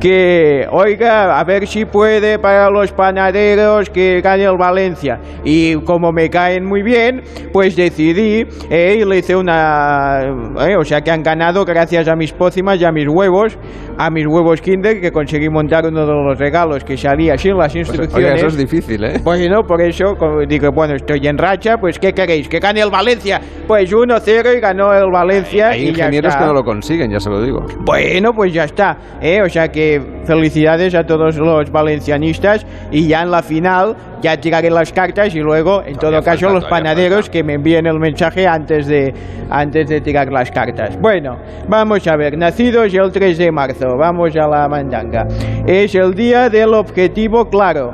que, 0.00 0.66
oiga, 0.70 1.38
a 1.38 1.44
ver 1.44 1.66
si 1.66 1.84
puede 1.84 2.38
para 2.38 2.70
los 2.70 2.92
panaderos 2.92 3.90
que 3.90 4.20
gane 4.20 4.44
el 4.44 4.56
Valencia. 4.56 5.18
Y 5.44 5.74
como 5.84 6.12
me 6.12 6.28
caen 6.30 6.64
muy 6.64 6.82
bien, 6.82 7.22
pues 7.52 7.76
decidí, 7.76 8.46
eh, 8.70 8.98
y 9.00 9.04
le 9.04 9.18
hice 9.18 9.34
una... 9.36 10.20
eh, 10.66 10.76
o 10.76 10.84
sea 10.84 11.00
que 11.00 11.10
han 11.10 11.22
ganado 11.22 11.64
gracias 11.64 12.08
a 12.08 12.16
mis 12.16 12.32
pócimas 12.32 12.80
y 12.80 12.84
a 12.84 12.92
mis 12.92 13.08
huevos, 13.08 13.58
a 13.96 14.10
mis 14.10 14.26
huevos 14.26 14.60
Kinder, 14.60 15.00
que 15.00 15.10
conseguí 15.12 15.48
montar 15.48 15.86
uno 15.86 16.06
de 16.06 16.12
los 16.12 16.38
regalos 16.38 16.84
que 16.84 16.96
salía 16.96 17.36
sin 17.36 17.56
las 17.56 17.72
Pues, 17.72 17.88
instrucciones. 17.88 18.14
oiga, 18.14 18.34
eso 18.36 18.46
es 18.48 18.56
difícil, 18.56 19.04
¿eh? 19.04 19.20
Bueno, 19.22 19.62
por 19.62 19.80
eso 19.82 20.14
digo, 20.48 20.70
bueno, 20.72 20.94
estoy 20.94 21.26
en 21.26 21.36
racha, 21.38 21.76
pues 21.78 21.98
¿qué 21.98 22.12
queréis? 22.12 22.48
¿Que 22.48 22.58
gane 22.60 22.80
el 22.80 22.90
Valencia? 22.90 23.40
Pues 23.66 23.92
1-0 23.92 24.56
y 24.56 24.60
ganó 24.60 24.92
el 24.94 25.10
Valencia 25.10 25.70
Hay 25.70 25.82
y 25.82 25.84
ya 25.86 25.90
ingenieros 26.06 26.30
está. 26.32 26.40
que 26.40 26.46
no 26.46 26.54
lo 26.54 26.62
consiguen, 26.62 27.10
ya 27.10 27.20
se 27.20 27.28
lo 27.30 27.42
digo. 27.42 27.64
Bueno, 27.84 28.32
pues 28.32 28.52
ya 28.52 28.64
está, 28.64 28.96
¿eh? 29.20 29.40
O 29.42 29.48
sea 29.48 29.68
que 29.68 30.00
felicidades 30.24 30.94
a 30.94 31.04
todos 31.04 31.36
los 31.36 31.70
valencianistas 31.70 32.66
y 32.90 33.08
ya 33.08 33.22
en 33.22 33.30
la 33.30 33.42
final 33.42 33.96
ya 34.22 34.36
tiraré 34.36 34.70
las 34.70 34.92
cartas 34.92 35.34
y 35.34 35.38
luego, 35.40 35.67
en 35.84 35.96
todo 35.96 36.22
caso, 36.22 36.50
los 36.50 36.64
panaderos 36.64 37.28
que 37.28 37.42
me 37.42 37.54
envíen 37.54 37.86
el 37.86 37.98
mensaje 37.98 38.46
antes 38.46 38.86
de, 38.86 39.12
antes 39.50 39.88
de 39.88 40.00
tirar 40.00 40.32
las 40.32 40.50
cartas. 40.50 40.98
Bueno, 41.00 41.38
vamos 41.68 42.06
a 42.06 42.16
ver, 42.16 42.36
nacidos 42.36 42.92
el 42.94 43.10
3 43.12 43.38
de 43.38 43.52
marzo, 43.52 43.96
vamos 43.96 44.34
a 44.36 44.46
la 44.46 44.68
mandanga. 44.68 45.26
Es 45.66 45.94
el 45.94 46.14
día 46.14 46.48
del 46.48 46.74
objetivo 46.74 47.48
claro. 47.48 47.92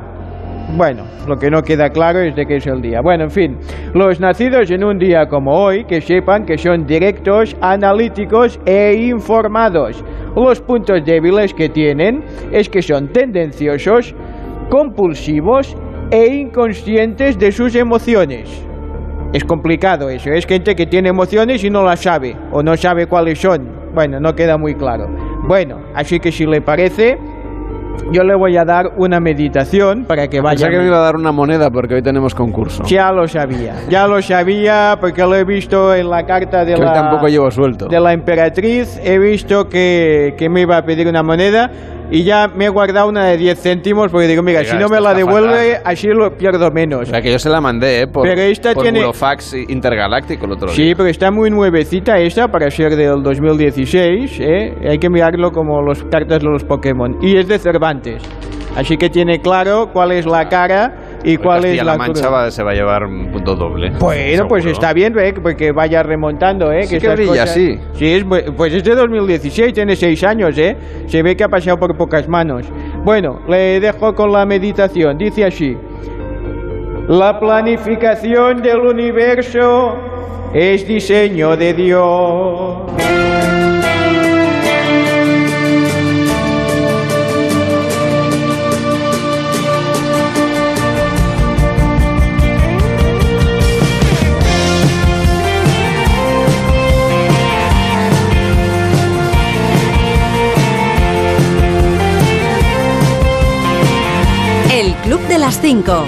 Bueno, 0.76 1.04
lo 1.28 1.37
que 1.37 1.50
no 1.50 1.62
queda 1.62 1.90
claro 1.90 2.20
es 2.20 2.34
de 2.34 2.46
qué 2.46 2.56
es 2.56 2.66
el 2.66 2.80
día. 2.80 3.00
Bueno, 3.00 3.24
en 3.24 3.30
fin, 3.30 3.58
los 3.92 4.18
nacidos 4.18 4.70
en 4.70 4.82
un 4.82 4.98
día 4.98 5.26
como 5.26 5.52
hoy, 5.52 5.84
que 5.84 6.00
sepan 6.00 6.44
que 6.44 6.56
son 6.56 6.87
directos, 6.87 7.56
analíticos 7.60 8.58
e 8.64 8.94
informados. 8.94 10.02
Los 10.34 10.60
puntos 10.60 11.04
débiles 11.04 11.52
que 11.54 11.68
tienen 11.68 12.24
es 12.50 12.68
que 12.68 12.82
son 12.82 13.08
tendenciosos, 13.08 14.14
compulsivos 14.70 15.76
e 16.11 16.27
inconscientes 16.27 17.38
de 17.38 17.53
sus 17.53 17.75
emociones. 17.75 18.49
Es 19.33 19.45
complicado 19.45 20.09
eso, 20.11 20.31
es 20.31 20.47
gente 20.47 20.77
que 20.77 20.87
tiene 20.87 21.09
emociones 21.09 21.64
y 21.64 21.71
no 21.71 21.83
las 21.83 22.01
sabe, 22.01 22.37
o 22.53 22.62
no 22.62 22.77
sabe 22.77 23.07
cuáles 23.07 23.40
son. 23.40 23.69
Bueno, 23.93 24.21
no 24.21 24.35
queda 24.35 24.57
muy 24.59 24.75
claro. 24.75 25.07
Bueno, 25.47 25.81
así 25.95 26.21
que 26.21 26.31
si 26.31 26.47
le 26.47 26.61
parece, 26.61 27.19
yo 28.12 28.23
le 28.23 28.35
voy 28.37 28.57
a 28.57 28.64
dar 28.64 28.93
una 28.97 29.19
meditación 29.21 30.05
para 30.05 30.29
que 30.29 30.40
vaya. 30.40 30.53
Pensaba 30.53 30.71
que 30.73 30.79
me 30.79 30.87
iba 30.87 30.99
a 30.99 31.01
dar 31.01 31.17
una 31.17 31.33
moneda 31.33 31.71
porque 31.71 31.95
hoy 31.95 32.03
tenemos 32.03 32.35
concurso. 32.35 32.85
Ya 32.87 33.11
lo 33.12 33.27
sabía, 33.27 33.75
ya 33.88 34.07
lo 34.07 34.23
sabía 34.23 34.97
porque 35.01 35.23
lo 35.23 35.35
he 35.35 35.45
visto 35.45 35.95
en 35.95 36.11
la 36.11 36.25
carta 36.27 36.64
de 36.64 36.75
Que 36.75 36.81
la 36.81 36.93
tampoco 36.93 37.27
llevo 37.29 37.51
suelto. 37.51 37.87
de 37.87 38.01
la 38.01 38.12
emperatriz, 38.12 39.01
he 39.03 39.19
visto 39.19 39.69
que, 39.69 40.35
que 40.38 40.49
me 40.49 40.62
iba 40.62 40.77
a 40.77 40.83
pedir 40.85 41.09
una 41.09 41.23
moneda 41.23 41.71
y 42.14 42.22
ya 42.22 42.46
me 42.48 42.66
he 42.66 42.68
guardado 42.68 43.09
una 43.09 43.24
de 43.27 43.37
10 43.37 43.61
céntimos 43.61 44.12
porque 44.12 44.29
digo, 44.29 44.42
mira, 44.42 44.61
Oiga, 44.61 44.70
si 44.70 44.77
no 44.77 44.88
me 44.88 45.00
la 45.00 45.12
devuelve, 45.14 45.79
así 45.85 46.07
lo 46.07 46.31
pierdo 46.37 46.70
menos. 46.70 47.03
O 47.03 47.05
sea, 47.07 47.20
que 47.20 47.33
yo 47.33 47.38
se 47.40 47.48
la 47.50 47.61
mandé, 47.61 48.03
¿eh? 48.03 48.07
Por, 48.07 48.22
Pero 48.29 48.40
esta 48.42 48.72
por 48.72 48.85
tiene- 48.85 49.00
burofax 49.00 49.55
intergaláctico 49.68 50.46
el 50.46 50.53
otro 50.53 50.68
día. 50.68 50.77
Sí, 50.77 50.94
pero 50.96 51.09
está 51.09 51.33
muy 51.33 51.50
nuevecita 51.50 52.16
esta 52.18 52.46
para 52.46 52.70
ser 52.70 52.94
del 52.94 53.22
2016, 53.22 54.38
¿eh? 54.40 54.74
Hay 54.88 54.98
que 54.98 55.11
mirarlo 55.11 55.50
como 55.50 55.83
los 55.83 56.05
cartas 56.05 56.38
de 56.40 56.46
los 56.48 56.62
Pokémon. 56.64 57.16
Y 57.20 57.37
es 57.37 57.48
de 57.48 57.59
Cervantes. 57.59 58.22
Así 58.77 58.96
que 58.96 59.09
tiene 59.11 59.40
claro 59.40 59.90
cuál 59.92 60.12
es 60.12 60.27
la 60.27 60.48
cara 60.48 60.94
y 61.24 61.37
cuál 61.38 61.58
es 61.58 61.62
Castilla-La 61.64 61.92
la 61.92 61.98
Mancha 61.98 62.28
va- 62.30 62.50
se 62.50 62.62
va 62.62 62.70
a 62.72 62.74
llevar 62.74 63.04
un 63.04 63.30
punto 63.32 63.54
doble. 63.56 63.90
Bueno, 63.98 64.46
pues 64.46 64.62
Seguro. 64.62 64.72
está 64.72 64.92
bien, 64.92 65.18
¿eh? 65.18 65.32
porque 65.42 65.72
vaya 65.72 66.02
remontando, 66.02 66.70
¿eh? 66.70 66.84
Sí 66.84 66.98
que 66.98 67.08
brilla, 67.08 67.30
cosas- 67.30 67.54
sí. 67.54 67.78
Sí, 67.94 68.12
es, 68.12 68.24
pues 68.56 68.74
es 68.74 68.84
de 68.84 68.94
2016, 68.94 69.72
tiene 69.72 69.96
seis 69.96 70.22
años, 70.22 70.56
¿eh? 70.58 70.76
Se 71.06 71.22
ve 71.22 71.34
que 71.37 71.44
ha 71.44 71.48
pasado 71.48 71.78
por 71.78 71.96
pocas 71.96 72.28
manos. 72.28 72.66
Bueno, 73.04 73.40
le 73.48 73.80
dejo 73.80 74.14
con 74.14 74.30
la 74.32 74.44
meditación. 74.46 75.16
Dice 75.18 75.44
así. 75.46 75.76
La 77.08 77.38
planificación 77.38 78.62
del 78.62 78.78
universo 78.80 79.96
es 80.54 80.87
diseño 80.87 81.56
de 81.56 81.74
Dios. 81.74 83.13
Club 105.05 105.21
de 105.29 105.38
las 105.38 105.61
5. 105.61 106.07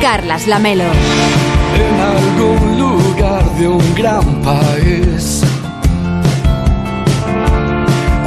Carlas 0.00 0.46
Lamelo. 0.46 0.84
En 0.84 2.00
algún 2.00 2.78
lugar 2.80 3.44
de 3.58 3.68
un 3.68 3.94
gran 3.94 4.24
país 4.40 5.42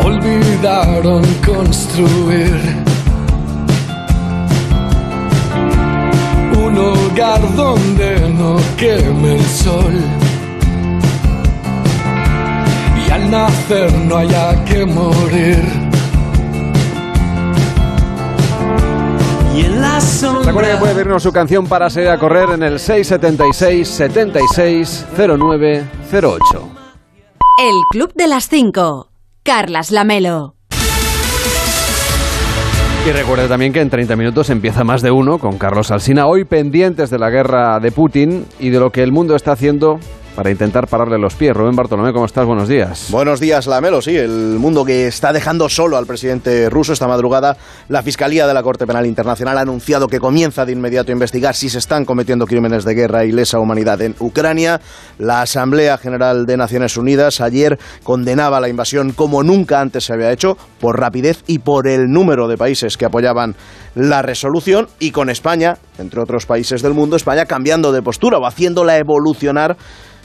olvidaron 0.05 1.23
construir 1.43 2.55
un 6.55 6.77
hogar 6.77 7.55
donde 7.55 8.29
no 8.29 8.57
queme 8.77 9.37
el 9.37 9.45
sol 9.45 9.99
y 13.07 13.11
al 13.11 13.31
nacer 13.31 13.91
no 14.07 14.17
haya 14.17 14.63
que 14.65 14.85
morir. 14.85 15.90
Recuerda 20.45 20.71
que 20.71 20.77
puede 20.77 20.93
pedirnos 20.93 21.23
su 21.23 21.31
canción 21.33 21.67
para 21.67 21.89
salir 21.89 22.09
a 22.09 22.17
correr 22.17 22.51
en 22.51 22.63
el 22.63 22.79
676 22.79 23.87
76 23.87 25.05
09 25.17 25.85
08. 26.11 26.39
El 27.59 27.75
Club 27.91 28.13
de 28.15 28.27
las 28.27 28.47
5. 28.47 29.09
Carlas 29.43 29.91
Lamelo. 29.91 30.55
Y 33.05 33.11
recuerde 33.11 33.47
también 33.47 33.73
que 33.73 33.81
en 33.81 33.89
30 33.89 34.15
minutos 34.15 34.49
empieza 34.49 34.83
más 34.83 35.01
de 35.01 35.11
uno 35.11 35.39
con 35.39 35.57
Carlos 35.57 35.91
Alsina, 35.91 36.27
hoy 36.27 36.45
pendientes 36.45 37.09
de 37.09 37.17
la 37.19 37.29
guerra 37.29 37.79
de 37.79 37.91
Putin 37.91 38.45
y 38.59 38.69
de 38.69 38.79
lo 38.79 38.91
que 38.91 39.03
el 39.03 39.11
mundo 39.11 39.35
está 39.35 39.53
haciendo 39.53 39.99
para 40.35 40.49
intentar 40.49 40.87
pararle 40.87 41.17
los 41.17 41.35
pies. 41.35 41.55
Rubén 41.55 41.75
Bartolomé, 41.75 42.13
¿cómo 42.13 42.25
estás? 42.25 42.45
Buenos 42.45 42.67
días. 42.67 43.07
Buenos 43.09 43.39
días, 43.39 43.67
Lamelo. 43.67 44.01
Sí, 44.01 44.15
el 44.15 44.57
mundo 44.59 44.85
que 44.85 45.07
está 45.07 45.33
dejando 45.33 45.69
solo 45.69 45.97
al 45.97 46.05
presidente 46.05 46.69
ruso 46.69 46.93
esta 46.93 47.07
madrugada. 47.07 47.57
La 47.89 48.03
Fiscalía 48.03 48.47
de 48.47 48.53
la 48.53 48.63
Corte 48.63 48.87
Penal 48.87 49.05
Internacional 49.05 49.57
ha 49.57 49.61
anunciado 49.61 50.07
que 50.07 50.19
comienza 50.19 50.65
de 50.65 50.71
inmediato 50.71 51.11
a 51.11 51.13
investigar 51.13 51.55
si 51.55 51.69
se 51.69 51.79
están 51.79 52.05
cometiendo 52.05 52.45
crímenes 52.45 52.85
de 52.85 52.93
guerra 52.93 53.25
y 53.25 53.31
lesa 53.31 53.59
humanidad 53.59 54.01
en 54.01 54.15
Ucrania. 54.19 54.79
La 55.17 55.41
Asamblea 55.41 55.97
General 55.97 56.45
de 56.45 56.57
Naciones 56.57 56.97
Unidas 56.97 57.41
ayer 57.41 57.77
condenaba 58.03 58.59
la 58.59 58.69
invasión 58.69 59.11
como 59.11 59.43
nunca 59.43 59.81
antes 59.81 60.05
se 60.05 60.13
había 60.13 60.31
hecho, 60.31 60.57
por 60.79 60.99
rapidez 60.99 61.43
y 61.47 61.59
por 61.59 61.87
el 61.87 62.09
número 62.09 62.47
de 62.47 62.57
países 62.57 62.97
que 62.97 63.05
apoyaban 63.05 63.55
la 63.95 64.21
resolución 64.21 64.87
y 64.99 65.11
con 65.11 65.29
España, 65.29 65.77
entre 65.97 66.21
otros 66.21 66.45
países 66.45 66.81
del 66.81 66.93
mundo, 66.93 67.15
España 67.15 67.45
cambiando 67.45 67.91
de 67.91 68.01
postura 68.01 68.37
o 68.37 68.45
haciéndola 68.45 68.97
evolucionar 68.97 69.75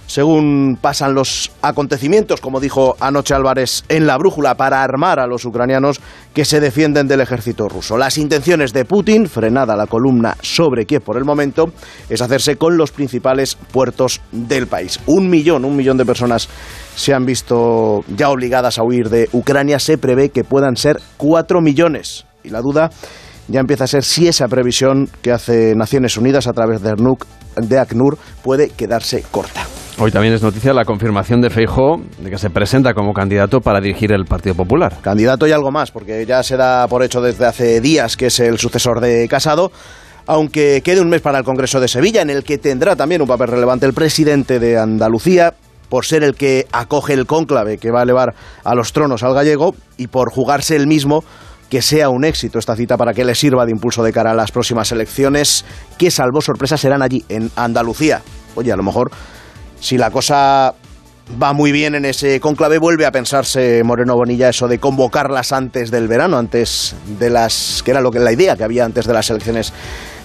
según 0.07 0.79
pasan 0.81 1.14
los 1.14 1.51
acontecimientos, 1.62 2.40
como 2.40 2.61
dijo 2.61 2.97
anoche 3.01 3.35
Álvarez 3.35 3.85
en 3.88 4.07
la 4.07 4.16
brújula, 4.16 4.57
para 4.57 4.83
armar 4.83 5.19
a 5.19 5.27
los 5.27 5.45
ucranianos 5.45 6.01
que 6.33 6.45
se 6.45 6.61
defienden 6.61 7.09
del 7.09 7.21
ejército 7.21 7.69
ruso. 7.69 7.97
Las 7.97 8.19
intenciones 8.19 8.73
de 8.73 8.85
Putin, 8.85 9.27
frenada 9.27 9.77
la 9.77 9.87
columna 9.87 10.37
sobre 10.40 10.87
Kiev 10.87 11.03
por 11.03 11.16
el 11.16 11.25
momento, 11.25 11.73
es 12.09 12.21
hacerse 12.21 12.57
con 12.57 12.77
los 12.77 12.92
principales 12.92 13.57
puertos 13.73 14.21
del 14.33 14.66
país. 14.66 15.01
Un 15.07 15.29
millón, 15.29 15.64
un 15.64 15.77
millón 15.77 15.97
de 15.97 16.05
personas 16.05 16.49
se 16.95 17.12
han 17.12 17.27
visto 17.27 18.05
ya 18.16 18.31
obligadas 18.31 18.79
a 18.79 18.83
huir 18.83 19.11
de 19.11 19.29
Ucrania. 19.33 19.79
Se 19.79 19.99
prevé 19.99 20.31
que 20.31 20.45
puedan 20.45 20.77
ser 20.77 21.01
cuatro 21.16 21.61
millones. 21.61 22.25
Y 22.42 22.51
la 22.51 22.61
duda 22.61 22.90
ya 23.49 23.61
empieza 23.61 23.85
a 23.85 23.88
ser 23.88 24.05
si 24.05 24.29
esa 24.29 24.49
previsión 24.49 25.09
que 25.23 25.33
hace 25.33 25.75
Naciones 25.77 26.16
Unidas 26.16 26.47
a 26.47 26.53
través 26.53 26.83
de, 26.83 26.90
ACNUR, 26.90 27.19
de 27.57 27.79
ACNUR 27.79 28.19
puede 28.42 28.71
quedarse 28.71 29.23
corta. 29.31 29.66
Hoy 29.99 30.11
también 30.11 30.35
es 30.35 30.43
noticia 30.43 30.75
la 30.75 30.85
confirmación 30.85 31.41
de 31.41 31.49
Feijó 31.49 32.03
de 32.19 32.29
que 32.29 32.37
se 32.37 32.51
presenta 32.51 32.93
como 32.93 33.15
candidato 33.15 33.63
para 33.63 33.81
dirigir 33.81 34.13
el 34.13 34.27
Partido 34.27 34.55
Popular. 34.55 34.99
Candidato 35.01 35.47
y 35.47 35.53
algo 35.53 35.71
más, 35.71 35.91
porque 35.91 36.27
ya 36.27 36.43
se 36.43 36.59
da 36.59 36.87
por 36.87 37.03
hecho 37.03 37.23
desde 37.23 37.47
hace 37.47 37.81
días 37.81 38.19
que 38.19 38.27
es 38.27 38.39
el 38.41 38.59
sucesor 38.59 39.01
de 39.01 39.27
Casado. 39.27 39.73
Aunque 40.27 40.83
quede 40.85 41.01
un 41.01 41.09
mes 41.09 41.23
para 41.23 41.39
el 41.39 41.45
Congreso 41.45 41.81
de 41.81 41.89
Sevilla, 41.89 42.21
en 42.21 42.29
el 42.29 42.45
que 42.45 42.59
tendrá 42.59 42.95
también 42.95 43.23
un 43.23 43.29
papel 43.29 43.49
relevante 43.49 43.87
el 43.87 43.95
presidente 43.95 44.59
de 44.59 44.79
Andalucía, 44.79 45.55
por 45.89 46.05
ser 46.05 46.25
el 46.25 46.35
que 46.35 46.67
acoge 46.73 47.15
el 47.15 47.25
cónclave 47.25 47.79
que 47.79 47.91
va 47.91 48.01
a 48.01 48.03
elevar 48.03 48.35
a 48.65 48.75
los 48.75 48.93
tronos 48.93 49.23
al 49.23 49.33
gallego 49.33 49.75
y 49.97 50.09
por 50.09 50.31
jugarse 50.31 50.77
el 50.77 50.87
mismo 50.87 51.25
que 51.71 51.81
sea 51.81 52.11
un 52.11 52.25
éxito 52.25 52.59
esta 52.59 52.77
cita 52.77 52.99
para 52.99 53.15
que 53.15 53.25
le 53.25 53.35
sirva 53.35 53.65
de 53.65 53.73
impulso 53.73 54.03
de 54.03 54.13
cara 54.13 54.33
a 54.33 54.35
las 54.35 54.53
próximas 54.53 54.93
elecciones 54.93 55.65
que, 55.97 56.11
salvo 56.11 56.43
sorpresa, 56.43 56.77
serán 56.77 57.01
allí, 57.01 57.25
en 57.31 57.51
Andalucía. 57.57 58.21
Oye, 58.57 58.73
a 58.73 58.77
lo 58.77 58.83
mejor 58.83 59.11
si 59.81 59.99
la 59.99 60.11
cosa 60.11 60.75
va 61.43 61.53
muy 61.53 61.73
bien 61.73 61.95
en 61.95 62.05
ese 62.05 62.41
conclave, 62.41 62.79
vuelve 62.79 63.07
a 63.07 63.12
pensarse 63.12 63.83
Moreno 63.85 64.15
Bonilla 64.15 64.49
eso 64.49 64.69
de 64.69 64.79
convocarlas 64.79 65.53
antes 65.53 65.91
del 65.91 66.09
verano, 66.09 66.39
antes 66.39 66.95
de 67.19 67.31
las. 67.31 67.83
que 67.85 67.91
era 67.91 68.01
lo 68.01 68.11
que 68.11 68.19
la 68.21 68.33
idea 68.33 68.57
que 68.57 68.65
había 68.65 68.85
antes 68.85 69.07
de 69.07 69.12
las 69.12 69.29
elecciones 69.31 69.73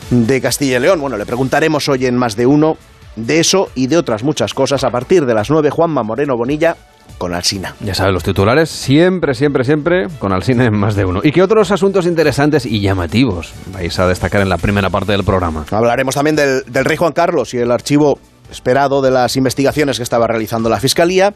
de 0.10 0.42
Castilla 0.42 0.78
y 0.78 0.80
León. 0.82 1.02
Bueno, 1.02 1.18
le 1.18 1.26
preguntaremos 1.26 1.88
hoy 1.90 2.06
en 2.06 2.18
más 2.18 2.36
de 2.36 2.46
uno 2.46 2.78
de 3.16 3.40
eso 3.40 3.70
y 3.76 3.88
de 3.88 3.98
otras 3.98 4.24
muchas 4.24 4.54
cosas 4.54 4.84
a 4.84 4.90
partir 4.90 5.26
de 5.26 5.34
las 5.34 5.50
nueve, 5.50 5.70
Juanma 5.70 6.04
Moreno 6.04 6.38
Bonilla 6.38 6.76
con 7.18 7.34
Alsina. 7.34 7.76
Ya 7.82 7.94
saben 7.94 8.14
los 8.14 8.24
titulares, 8.24 8.70
siempre, 8.70 9.34
siempre, 9.34 9.64
siempre 9.64 10.08
con 10.20 10.32
Alsina 10.32 10.66
en 10.66 10.74
más 10.74 10.96
de 10.96 11.06
uno. 11.06 11.20
¿Y 11.24 11.32
qué 11.32 11.44
otros 11.44 11.72
asuntos 11.72 12.06
interesantes 12.06 12.66
y 12.66 12.80
llamativos 12.80 13.54
vais 13.74 13.98
a 14.00 14.08
destacar 14.08 14.42
en 14.42 14.50
la 14.50 14.58
primera 14.58 14.90
parte 14.90 15.12
del 15.12 15.24
programa? 15.24 15.66
Hablaremos 15.72 16.16
también 16.16 16.36
del, 16.36 16.64
del 16.66 16.86
rey 16.86 16.98
Juan 16.98 17.12
Carlos 17.12 17.54
y 17.54 17.58
el 17.58 17.72
archivo 17.72 18.18
esperado 18.52 19.02
de 19.02 19.10
las 19.10 19.36
investigaciones 19.38 19.98
que 19.98 20.04
estaba 20.04 20.28
realizando 20.28 20.70
la 20.70 20.80
Fiscalía 20.80 21.34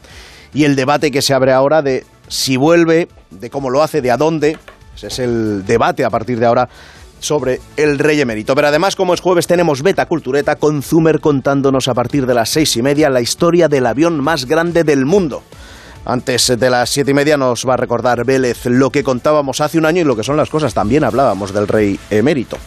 y 0.54 0.64
el 0.64 0.76
debate 0.76 1.10
que 1.10 1.22
se 1.22 1.34
abre 1.34 1.52
ahora 1.52 1.82
de 1.82 2.04
si 2.28 2.56
vuelve, 2.56 3.08
de 3.30 3.50
cómo 3.50 3.70
lo 3.70 3.82
hace, 3.82 4.00
de 4.00 4.10
a 4.10 4.16
dónde. 4.16 4.58
Ese 4.94 5.08
es 5.08 5.18
el 5.18 5.66
debate 5.66 6.04
a 6.04 6.10
partir 6.10 6.38
de 6.38 6.46
ahora 6.46 6.68
sobre 7.20 7.60
el 7.76 7.98
rey 7.98 8.20
emérito. 8.20 8.54
Pero 8.54 8.68
además, 8.68 8.96
como 8.96 9.14
es 9.14 9.20
jueves, 9.20 9.46
tenemos 9.46 9.82
Beta 9.82 10.06
Cultureta 10.06 10.56
con 10.56 10.82
Zumer 10.82 11.20
contándonos 11.20 11.88
a 11.88 11.94
partir 11.94 12.26
de 12.26 12.34
las 12.34 12.50
seis 12.50 12.76
y 12.76 12.82
media 12.82 13.10
la 13.10 13.20
historia 13.20 13.68
del 13.68 13.86
avión 13.86 14.22
más 14.22 14.44
grande 14.46 14.84
del 14.84 15.04
mundo. 15.04 15.42
Antes 16.08 16.56
de 16.56 16.70
las 16.70 16.88
siete 16.88 17.10
y 17.10 17.14
media 17.14 17.36
nos 17.36 17.66
va 17.68 17.74
a 17.74 17.76
recordar 17.76 18.24
Vélez 18.24 18.66
lo 18.66 18.90
que 18.90 19.02
contábamos 19.02 19.60
hace 19.60 19.76
un 19.76 19.86
año 19.86 20.02
y 20.02 20.04
lo 20.04 20.14
que 20.14 20.22
son 20.22 20.36
las 20.36 20.48
cosas. 20.48 20.72
También 20.72 21.02
hablábamos 21.02 21.52
del 21.52 21.66
rey 21.66 21.98
emérito. 22.10 22.58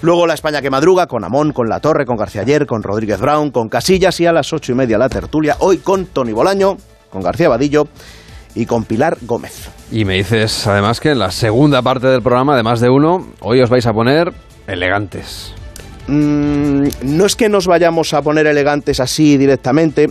Luego 0.00 0.26
la 0.26 0.32
España 0.32 0.62
que 0.62 0.70
madruga 0.70 1.06
con 1.06 1.22
Amón, 1.22 1.52
con 1.52 1.68
La 1.68 1.80
Torre, 1.80 2.06
con 2.06 2.16
García 2.16 2.40
Ayer, 2.40 2.64
con 2.64 2.82
Rodríguez 2.82 3.20
Brown, 3.20 3.50
con 3.50 3.68
Casillas 3.68 4.18
y 4.20 4.26
a 4.26 4.32
las 4.32 4.50
ocho 4.54 4.72
y 4.72 4.76
media 4.76 4.96
la 4.96 5.10
tertulia. 5.10 5.56
Hoy 5.58 5.76
con 5.76 6.06
Tony 6.06 6.32
Bolaño, 6.32 6.78
con 7.10 7.20
García 7.20 7.50
Vadillo 7.50 7.86
y 8.54 8.64
con 8.64 8.84
Pilar 8.84 9.18
Gómez. 9.20 9.68
Y 9.92 10.06
me 10.06 10.14
dices 10.14 10.66
además 10.66 10.98
que 10.98 11.10
en 11.10 11.18
la 11.18 11.30
segunda 11.30 11.82
parte 11.82 12.06
del 12.06 12.22
programa, 12.22 12.54
además 12.54 12.80
de 12.80 12.88
uno, 12.88 13.26
hoy 13.40 13.60
os 13.60 13.68
vais 13.68 13.86
a 13.86 13.92
poner 13.92 14.32
elegantes. 14.66 15.52
Mm, 16.08 16.88
no 17.02 17.26
es 17.26 17.36
que 17.36 17.50
nos 17.50 17.66
vayamos 17.66 18.14
a 18.14 18.22
poner 18.22 18.46
elegantes 18.46 19.00
así 19.00 19.36
directamente. 19.36 20.08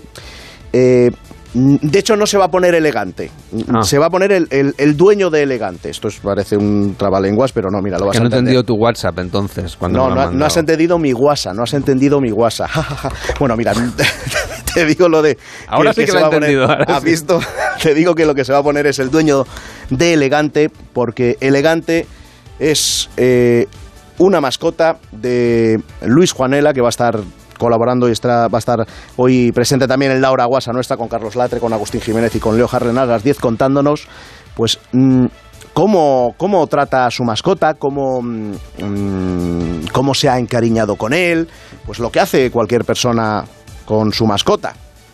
Eh, 0.72 1.10
de 1.56 2.00
hecho, 2.00 2.18
no 2.18 2.26
se 2.28 2.38
va 2.38 2.46
a 2.46 2.52
poner 2.52 2.76
elegante. 2.76 3.32
Ah. 3.74 3.82
Se 3.82 3.98
va 3.98 4.08
a 4.08 4.10
poner 4.10 4.32
el, 4.34 4.48
el- 4.52 4.76
el 4.78 4.98
dueño 4.98 5.30
de 5.30 5.44
elegante. 5.44 5.90
Esto 5.90 6.10
es- 6.10 6.20
parece 6.20 6.58
un 6.58 6.96
trabalenguas, 6.98 7.54
pero 7.54 7.70
no, 7.72 7.82
mira, 7.82 7.98
lo 7.98 8.08
vas 8.08 8.12
que 8.14 8.18
a 8.18 8.22
no 8.22 8.26
he 8.26 8.28
entender. 8.28 8.54
entendido 8.56 8.64
tu 8.64 8.76
WhatsApp 8.76 9.18
entonces. 9.20 9.78
Cuando 9.78 10.10
No, 10.10 10.30
me 10.32 10.36
no, 10.38 10.46
has 10.46 10.58
entendido 10.58 11.00
mi 11.00 11.14
guasa, 11.14 11.54
no 11.54 11.64
has 11.64 11.74
entendido 11.74 12.20
mi 12.20 12.30
guasa. 12.32 12.68
bueno, 13.40 13.56
mira, 13.56 13.72
te 14.74 14.86
digo 14.86 15.08
lo 15.08 15.22
de... 15.22 15.38
Ahora 15.68 15.94
sí 15.94 16.02
que 16.02 16.08
se 16.08 16.14
lo 16.14 16.20
he 16.20 16.22
va 16.24 16.28
a 16.28 16.32
poner- 16.32 16.50
entendido, 16.50 16.64
ahora 16.70 16.86
¿Has 16.98 17.04
sí. 17.04 17.10
visto? 17.10 17.40
Te 17.82 17.94
digo 17.94 18.16
que 18.16 18.26
lo 18.26 18.36
que 18.36 18.44
se 18.44 18.52
va 18.52 18.60
a 18.60 18.64
poner 18.64 18.86
es 18.88 19.00
el 19.00 19.10
dueño 19.10 19.46
de 19.90 20.14
Elegante, 20.14 20.70
porque 20.94 21.38
Elegante 21.40 22.06
es 22.60 23.10
eh, 23.18 23.68
una 24.18 24.42
mascota 24.42 24.98
de 25.12 25.80
Luis 26.06 26.32
Juanela, 26.34 26.74
que 26.74 26.82
va 26.82 26.88
a 26.88 26.90
estar 26.90 27.20
colaborando 27.58 28.08
y 28.10 28.12
estará- 28.12 28.48
va 28.48 28.58
a 28.58 28.60
estar 28.60 28.86
hoy 29.18 29.52
presente 29.52 29.88
también 29.88 30.12
en 30.12 30.22
Laura 30.22 30.46
Guasa 30.46 30.72
nuestra, 30.72 30.98
con 30.98 31.08
Carlos 31.08 31.36
Latre, 31.36 31.60
con 31.60 31.74
Agustín 31.74 32.02
Jiménez 32.02 32.36
y 32.36 32.40
con 32.40 32.58
Leo 32.58 32.70
Harren 32.72 32.98
a 32.98 33.06
las 33.06 33.24
10 33.24 33.40
contándonos, 33.40 34.08
pues... 34.56 34.80
mm, 34.92 35.26
Cómo, 35.74 36.36
cómo 36.38 36.66
trata 36.68 37.06
a 37.06 37.12
su 37.12 37.26
mascota, 37.26 37.74
cómo, 37.74 38.22
mm, 38.22 39.88
cómo 39.92 40.14
se 40.14 40.30
ha 40.30 40.38
encariñado 40.40 40.96
con 40.96 41.12
él, 41.14 41.50
pues 41.86 42.00
lo 42.00 42.12
que 42.12 42.20
hace 42.22 42.50
cualquier 42.52 42.86
persona 42.86 43.44
con 43.86 44.14
su 44.14 44.26
mascota, 44.26 44.74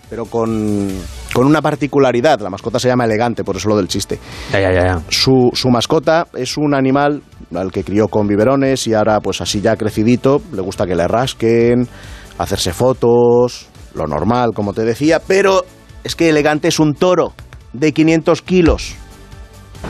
pero 0.09 0.25
con, 0.25 0.87
con 1.33 1.47
una 1.47 1.61
particularidad. 1.63 2.39
La 2.41 2.49
mascota 2.51 2.77
se 2.79 2.87
llama 2.89 3.05
elegante, 3.05 3.43
por 3.43 3.55
eso 3.55 3.69
lo 3.69 3.77
del 3.77 3.87
chiste. 3.87 4.19
Ya, 4.51 4.59
ya, 4.59 4.71
ya, 4.71 4.81
ya. 4.85 5.01
Su, 5.09 5.49
su 5.53 5.69
mascota 5.69 6.27
es 6.35 6.57
un 6.57 6.75
animal 6.75 7.23
al 7.55 7.71
que 7.71 7.83
crió 7.83 8.07
con 8.07 8.27
biberones 8.27 8.85
y 8.87 8.93
ahora, 8.93 9.19
pues 9.19 9.41
así 9.41 9.61
ya 9.61 9.75
crecidito, 9.75 10.41
le 10.53 10.61
gusta 10.61 10.85
que 10.85 10.95
le 10.95 11.07
rasquen, 11.07 11.87
hacerse 12.43 12.73
fotos, 12.73 13.67
lo 13.95 14.07
normal, 14.07 14.51
como 14.53 14.73
te 14.73 14.83
decía, 14.83 15.19
pero 15.25 15.65
es 16.03 16.15
que 16.15 16.29
elegante 16.29 16.67
es 16.67 16.79
un 16.79 16.93
toro 16.93 17.33
de 17.73 17.91
500 17.93 18.41
kilos. 18.41 18.95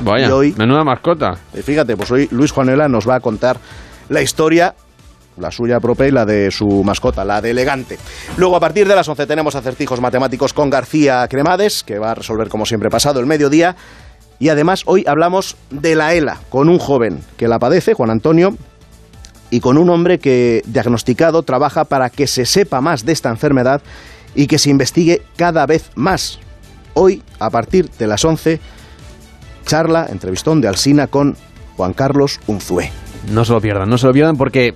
Vaya, 0.04 0.28
Y 0.28 0.32
hoy- 0.32 0.56
menuda 0.58 0.84
mascota. 0.84 1.38
Y 1.54 1.62
fíjate, 1.62 1.98
pues 1.98 2.12
hoy 2.12 2.28
Luis 2.32 2.52
Juanela 2.52 2.88
nos 2.88 3.08
va 3.08 3.16
a 3.16 3.20
contar 3.20 3.58
la 4.10 4.22
historia, 4.22 4.74
la 5.38 5.52
suya 5.52 5.80
propia 5.80 6.08
y 6.08 6.12
la 6.12 6.26
de 6.26 6.50
su 6.52 6.84
mascota, 6.84 7.26
la 7.26 7.42
de 7.42 7.52
Elegante. 7.52 7.98
Luego, 8.38 8.56
a 8.56 8.60
partir 8.60 8.88
de 8.88 8.96
las 8.96 9.08
11 9.08 9.26
tenemos 9.28 9.56
acertijos 9.56 10.00
matemáticos 10.02 10.54
con 10.54 10.70
García 10.70 11.28
Cremades, 11.30 11.84
que 11.84 12.00
va 12.00 12.12
a 12.12 12.16
resolver 12.16 12.48
como 12.50 12.66
siempre 12.66 12.90
pasado 12.90 13.20
el 13.20 13.26
mediodía. 13.26 13.76
Y 14.40 14.50
además 14.50 14.84
hoy 14.86 15.04
hablamos 15.08 15.56
de 15.70 15.96
la 15.96 16.14
ELA, 16.14 16.40
con 16.50 16.68
un 16.70 16.80
joven 16.80 17.22
que 17.38 17.48
la 17.48 17.60
padece, 17.60 17.94
Juan 17.94 18.10
Antonio, 18.10 18.56
y 19.52 19.60
con 19.60 19.78
un 19.78 19.90
hombre 19.90 20.18
que, 20.18 20.64
diagnosticado, 20.66 21.44
trabaja 21.44 21.84
para 21.84 22.10
que 22.10 22.26
se 22.26 22.46
sepa 22.46 22.82
más 22.82 23.06
de 23.06 23.12
esta 23.12 23.30
enfermedad 23.30 23.82
y 24.34 24.48
que 24.48 24.58
se 24.58 24.72
investigue 24.72 25.22
cada 25.36 25.68
vez 25.68 25.92
más. 25.94 26.40
Hoy, 26.94 27.22
a 27.38 27.50
partir 27.50 27.90
de 27.92 28.08
las 28.08 28.26
11, 28.26 28.60
charla, 29.66 30.08
entrevistón 30.10 30.62
de 30.62 30.70
Alsina 30.70 31.08
con 31.08 31.36
Juan 31.76 31.94
Carlos 31.94 32.40
Unzué. 32.48 32.92
No 33.32 33.46
se 33.46 33.52
lo 33.52 33.62
pierdan, 33.62 33.90
no 33.90 33.98
se 33.98 34.08
lo 34.08 34.14
pierdan 34.14 34.38
porque, 34.38 34.74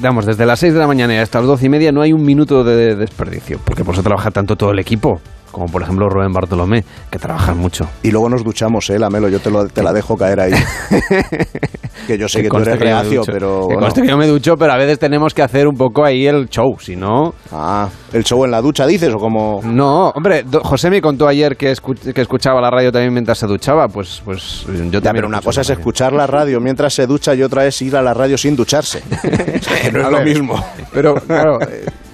vamos, 0.00 0.26
desde 0.26 0.46
las 0.46 0.60
6 0.60 0.74
de 0.74 0.78
la 0.78 0.86
mañana 0.86 1.20
hasta 1.20 1.38
las 1.38 1.48
12 1.48 1.66
y 1.66 1.68
media 1.70 1.90
no 1.90 2.02
hay 2.02 2.12
un 2.12 2.22
minuto 2.22 2.62
de 2.62 2.94
desperdicio, 2.94 3.58
porque 3.64 3.84
por 3.84 3.94
eso 3.94 4.02
trabaja 4.02 4.30
tanto 4.30 4.56
todo 4.56 4.70
el 4.70 4.78
equipo, 4.78 5.20
como 5.50 5.66
por 5.66 5.82
ejemplo 5.82 6.08
Rubén 6.08 6.32
Bartolomé, 6.32 6.84
que 7.10 7.18
trabajan 7.18 7.58
mucho. 7.58 7.88
Y 8.02 8.10
luego 8.10 8.28
nos 8.28 8.44
duchamos, 8.44 8.88
¿eh, 8.90 8.98
Lamelo? 8.98 9.28
Yo 9.28 9.40
te, 9.40 9.50
lo, 9.50 9.66
te 9.66 9.82
la 9.82 9.92
dejo 9.92 10.16
caer 10.16 10.40
ahí. 10.40 10.52
que 12.06 12.18
yo 12.18 12.28
sé 12.28 12.42
que, 12.42 12.48
tú 12.48 12.54
conste 12.54 12.70
eres 12.70 12.78
que 12.82 12.84
reacio, 12.84 13.22
pero... 13.26 13.66
Que 13.68 13.74
bueno. 13.74 13.92
que 13.94 14.06
yo 14.06 14.16
me 14.16 14.26
ducho, 14.26 14.56
pero 14.56 14.72
a 14.72 14.76
veces 14.76 14.98
tenemos 14.98 15.34
que 15.34 15.42
hacer 15.42 15.66
un 15.68 15.76
poco 15.76 16.04
ahí 16.04 16.26
el 16.26 16.48
show, 16.48 16.76
si 16.78 16.96
no... 16.96 17.34
Ah, 17.52 17.88
¿el 18.12 18.24
show 18.24 18.44
en 18.44 18.50
la 18.50 18.60
ducha 18.60 18.86
dices 18.86 19.12
o 19.14 19.18
como...? 19.18 19.60
No, 19.64 20.10
hombre, 20.10 20.44
José 20.62 20.90
me 20.90 21.00
contó 21.00 21.26
ayer 21.28 21.56
que, 21.56 21.72
escu- 21.72 22.12
que 22.12 22.20
escuchaba 22.20 22.60
la 22.60 22.70
radio 22.70 22.90
también 22.92 23.12
mientras 23.12 23.38
se 23.38 23.46
duchaba, 23.46 23.88
pues, 23.88 24.22
pues 24.24 24.64
yo 24.66 24.74
Ya, 24.74 25.00
también 25.00 25.14
pero 25.16 25.28
una 25.28 25.40
cosa 25.40 25.60
es 25.60 25.70
escuchar 25.70 26.12
la 26.12 26.26
radio 26.26 26.60
mientras 26.60 26.94
se 26.94 27.06
ducha 27.06 27.34
y 27.34 27.42
otra 27.42 27.66
es 27.66 27.80
ir 27.82 27.96
a 27.96 28.02
la 28.02 28.14
radio 28.14 28.38
sin 28.38 28.56
ducharse. 28.56 29.02
no 29.92 30.00
es 30.00 30.10
lo 30.10 30.22
mismo. 30.22 30.64
Pero, 30.92 31.14
claro, 31.14 31.58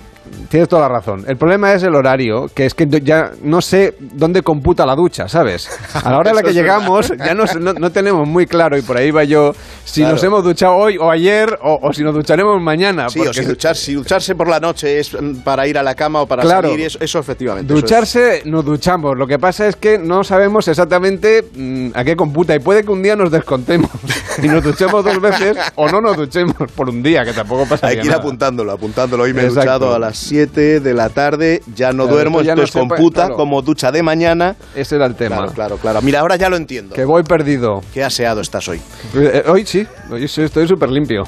tienes 0.48 0.68
toda 0.68 0.82
la 0.82 0.88
razón. 0.88 1.24
El 1.26 1.36
problema 1.36 1.72
es 1.72 1.82
el 1.82 1.94
horario, 1.94 2.46
que 2.54 2.66
es 2.66 2.74
que 2.74 2.86
ya 3.02 3.32
no 3.42 3.60
sé 3.60 3.94
dónde 3.98 4.42
computa 4.42 4.84
la 4.86 4.94
ducha, 4.94 5.28
¿sabes? 5.28 5.68
A 5.94 6.10
la 6.10 6.18
hora 6.18 6.30
en 6.30 6.36
la 6.36 6.42
que 6.46 6.52
llegamos 6.52 7.12
ya 7.16 7.34
no, 7.34 7.44
no, 7.60 7.72
no 7.74 7.90
tenemos 7.90 8.26
muy 8.26 8.46
claro, 8.46 8.76
y 8.78 8.82
por 8.82 8.96
ahí 8.96 9.10
va 9.10 9.24
yo, 9.24 9.52
si 9.84 10.00
Claro. 10.00 10.14
nos 10.14 10.24
hemos 10.24 10.44
duchado 10.44 10.74
hoy 10.74 10.96
o 10.98 11.10
ayer, 11.10 11.58
o, 11.62 11.78
o 11.82 11.92
si 11.92 12.02
nos 12.02 12.14
ducharemos 12.14 12.60
mañana. 12.60 13.08
Sí, 13.08 13.20
o 13.20 13.24
porque 13.24 13.40
si, 13.42 13.46
duchar, 13.46 13.76
si 13.76 13.94
ducharse 13.94 14.34
por 14.34 14.48
la 14.48 14.60
noche 14.60 14.98
es 14.98 15.12
mm, 15.20 15.36
para 15.44 15.66
ir 15.66 15.78
a 15.78 15.82
la 15.82 15.94
cama 15.94 16.20
o 16.22 16.26
para 16.26 16.42
Claro. 16.42 16.68
salir, 16.70 16.86
eso, 16.86 16.98
eso 17.00 17.18
efectivamente. 17.18 17.72
eso 17.72 17.78
es. 17.78 17.82
Ducharse, 17.82 18.42
nos 18.44 18.64
duchamos. 18.64 19.16
Lo 19.16 19.26
que 19.26 19.38
pasa 19.38 19.66
es 19.66 19.76
que 19.76 19.98
no 19.98 20.22
sabemos 20.24 20.68
exactamente 20.68 21.44
mm, 21.54 21.88
a 21.94 22.04
qué 22.04 22.14
computa. 22.16 22.54
Y 22.54 22.58
puede 22.58 22.82
que 22.84 22.90
un 22.90 23.02
día 23.02 23.16
nos 23.16 23.30
descontemos 23.30 23.90
y 24.42 24.48
nos 24.48 24.62
duchemos 24.62 25.04
dos 25.04 25.20
veces 25.20 25.56
o 25.76 25.88
no 25.88 26.00
nos 26.00 26.16
duchemos 26.16 26.54
por 26.74 26.88
un 26.90 27.02
día, 27.02 27.24
que 27.24 27.32
tampoco 27.32 27.66
pasa 27.66 27.86
Hay 27.88 27.96
que 27.96 28.02
ir 28.02 28.08
nada. 28.10 28.18
apuntándolo, 28.20 28.72
apuntándolo. 28.72 29.22
Hoy 29.24 29.32
me 29.32 29.42
he 29.42 29.46
Exacto. 29.46 29.60
duchado 29.72 29.94
a 29.94 29.98
las 29.98 30.16
7 30.18 30.35
de 30.44 30.94
la 30.94 31.08
tarde, 31.08 31.62
ya 31.74 31.92
no 31.92 32.02
Claro, 32.04 32.14
duermo, 32.16 32.38
esto 32.40 32.46
ya 32.46 32.54
no 32.54 32.62
entonces 32.62 32.74
sepa- 32.82 32.88
computa 32.96 33.20
claro. 33.22 33.36
como 33.36 33.62
ducha 33.62 33.90
de 33.90 34.02
mañana. 34.02 34.56
Ese 34.74 34.96
era 34.96 35.06
el 35.06 35.14
tema. 35.14 35.36
Claro, 35.36 35.52
claro, 35.52 35.76
claro. 35.78 36.02
Mira, 36.02 36.20
ahora 36.20 36.36
ya 36.36 36.48
lo 36.50 36.56
entiendo. 36.56 36.94
Que 36.94 37.04
voy 37.04 37.22
perdido. 37.22 37.82
Qué 37.94 38.04
aseado 38.04 38.40
estás 38.40 38.68
hoy. 38.68 38.80
Eh, 39.14 39.44
Hoy 39.46 39.64
sí, 39.64 39.86
hoy 40.10 40.28
sí, 40.28 40.42
estoy 40.42 40.68
súper 40.68 40.90
limpio. 40.90 41.24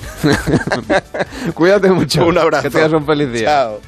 Cuídate 1.55 1.91
mucho. 1.91 2.27
Un 2.27 2.37
abrazo. 2.39 2.65
Que 2.65 2.71
tengas 2.71 2.93
un 2.93 3.07
feliz 3.07 3.33
día. 3.33 3.45
Chao. 3.47 3.81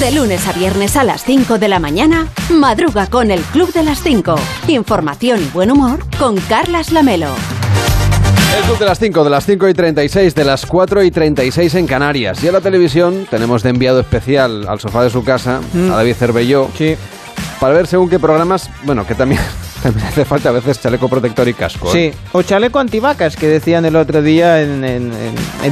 De 0.00 0.10
lunes 0.12 0.46
a 0.48 0.52
viernes 0.52 0.96
a 0.96 1.04
las 1.04 1.22
5 1.24 1.58
de 1.58 1.68
la 1.68 1.78
mañana, 1.78 2.26
madruga 2.50 3.06
con 3.06 3.30
el 3.30 3.40
Club 3.40 3.72
de 3.72 3.82
las 3.84 4.02
5. 4.02 4.34
Información 4.68 5.40
y 5.42 5.48
buen 5.54 5.70
humor 5.70 6.00
con 6.18 6.36
Carlas 6.36 6.90
Lamelo. 6.92 7.28
El 8.56 8.62
club 8.62 8.78
de 8.78 8.84
las 8.86 8.98
5, 8.98 9.24
de 9.24 9.30
las 9.30 9.46
5 9.46 9.68
y 9.68 9.74
36, 9.74 10.34
de 10.34 10.44
las 10.44 10.64
4 10.66 11.02
y 11.02 11.10
36 11.10 11.74
en 11.74 11.86
Canarias. 11.86 12.42
Y 12.42 12.46
en 12.46 12.52
la 12.52 12.60
televisión 12.60 13.26
tenemos 13.30 13.62
de 13.62 13.70
enviado 13.70 14.00
especial 14.00 14.66
al 14.68 14.78
sofá 14.80 15.02
de 15.02 15.10
su 15.10 15.24
casa 15.24 15.60
Mm. 15.72 15.90
a 15.92 15.96
David 15.96 16.14
Cervelló. 16.14 16.68
Sí. 16.76 16.96
Para 17.60 17.74
ver 17.74 17.86
según 17.86 18.08
qué 18.08 18.18
programas, 18.18 18.70
bueno, 18.84 19.06
que 19.06 19.14
también, 19.14 19.40
también 19.92 20.06
hace 20.08 20.24
falta 20.24 20.48
a 20.48 20.52
veces 20.52 20.80
chaleco 20.80 21.08
protector 21.08 21.46
y 21.48 21.54
casco. 21.54 21.88
¿eh? 21.94 22.12
Sí, 22.12 22.18
o 22.32 22.42
chaleco 22.42 22.78
antivacas 22.78 23.36
que 23.36 23.46
decían 23.46 23.84
el 23.84 23.96
otro 23.96 24.22
día 24.22 24.62
en, 24.62 24.82
en- 24.82 25.12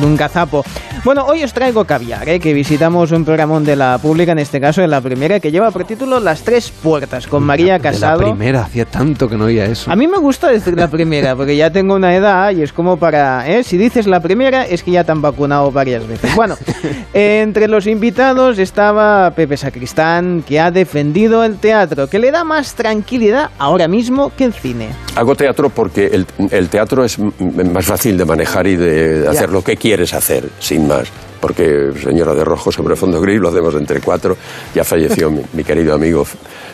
un 0.05 0.17
gazapo. 0.17 0.65
Bueno, 1.05 1.25
hoy 1.27 1.43
os 1.45 1.53
traigo 1.53 1.85
caviar, 1.85 2.29
¿eh? 2.29 2.39
que 2.41 2.53
visitamos 2.55 3.11
un 3.13 3.25
programón 3.25 3.65
de 3.65 3.77
la 3.77 3.99
pública, 3.99 4.33
en 4.33 4.39
este 4.39 4.61
caso 4.61 4.83
en 4.83 4.91
la 4.91 5.01
primera, 5.01 5.39
que 5.41 5.51
lleva 5.51 5.71
por 5.71 5.85
título 5.85 6.19
Las 6.21 6.43
Tres 6.43 6.71
Puertas, 6.71 7.27
con 7.27 7.43
María 7.43 7.75
De 7.75 7.79
la 7.79 7.91
Casado. 7.91 8.19
primera, 8.23 8.63
hacía 8.63 8.85
tanto 8.85 9.29
que 9.29 9.37
no 9.37 9.45
oía 9.47 9.65
eso. 9.67 9.91
A 9.91 9.97
mí 9.97 10.07
me 10.09 10.19
gusta 10.19 10.49
decir 10.49 10.77
la 10.77 10.89
primera, 10.89 11.35
porque 11.37 11.57
ya 11.57 11.71
tengo 11.71 11.95
una 11.95 12.15
edad 12.15 12.51
y 12.53 12.63
es 12.63 12.73
como 12.73 12.97
para... 12.99 13.49
¿eh? 13.49 13.63
Si 13.65 13.77
dices 13.77 14.07
la 14.07 14.21
primera, 14.21 14.65
es 14.67 14.83
que 14.83 14.91
ya 14.93 15.05
te 15.05 15.13
han 15.13 15.23
vacunado 15.23 15.71
varias 15.71 16.07
veces. 16.07 16.35
Bueno, 16.35 16.57
entre 17.15 17.69
los 17.69 17.87
invitados 17.87 18.59
estaba 18.59 19.31
Pepe 19.33 19.57
Sacristán, 19.57 20.43
que 20.47 20.59
ha 20.61 20.71
defendido 20.71 21.45
el 21.45 21.59
teatro, 21.59 22.09
que 22.09 22.19
le 22.19 22.31
da 22.31 22.45
más 22.45 22.75
tranquilidad 22.75 23.51
ahora 23.59 23.89
mismo 23.89 24.02
que 24.37 24.45
el 24.45 24.53
cine. 24.53 24.89
Hago 25.17 25.35
teatro 25.35 25.69
porque 25.71 26.07
el, 26.07 26.27
el 26.51 26.69
teatro 26.69 27.05
es 27.05 27.19
más 27.19 27.85
fácil 27.85 28.17
de 28.17 28.25
manejar 28.25 28.67
y 28.67 28.77
de 28.77 29.29
hacer 29.29 29.51
lo 29.51 29.63
que 29.63 29.77
quieres 29.77 30.15
hacer, 30.15 30.49
sin 30.59 30.87
más. 30.87 31.09
Porque 31.41 31.91
Señora 32.03 32.35
de 32.35 32.45
Rojo 32.45 32.71
sobre 32.71 32.95
fondo 32.95 33.21
gris 33.21 33.41
lo 33.41 33.49
hacemos 33.49 33.75
entre 33.75 34.01
cuatro. 34.01 34.37
Ya 34.75 34.85
falleció 34.85 35.31
mi, 35.31 35.43
mi 35.53 35.65
querido 35.65 35.95
amigo 35.95 36.25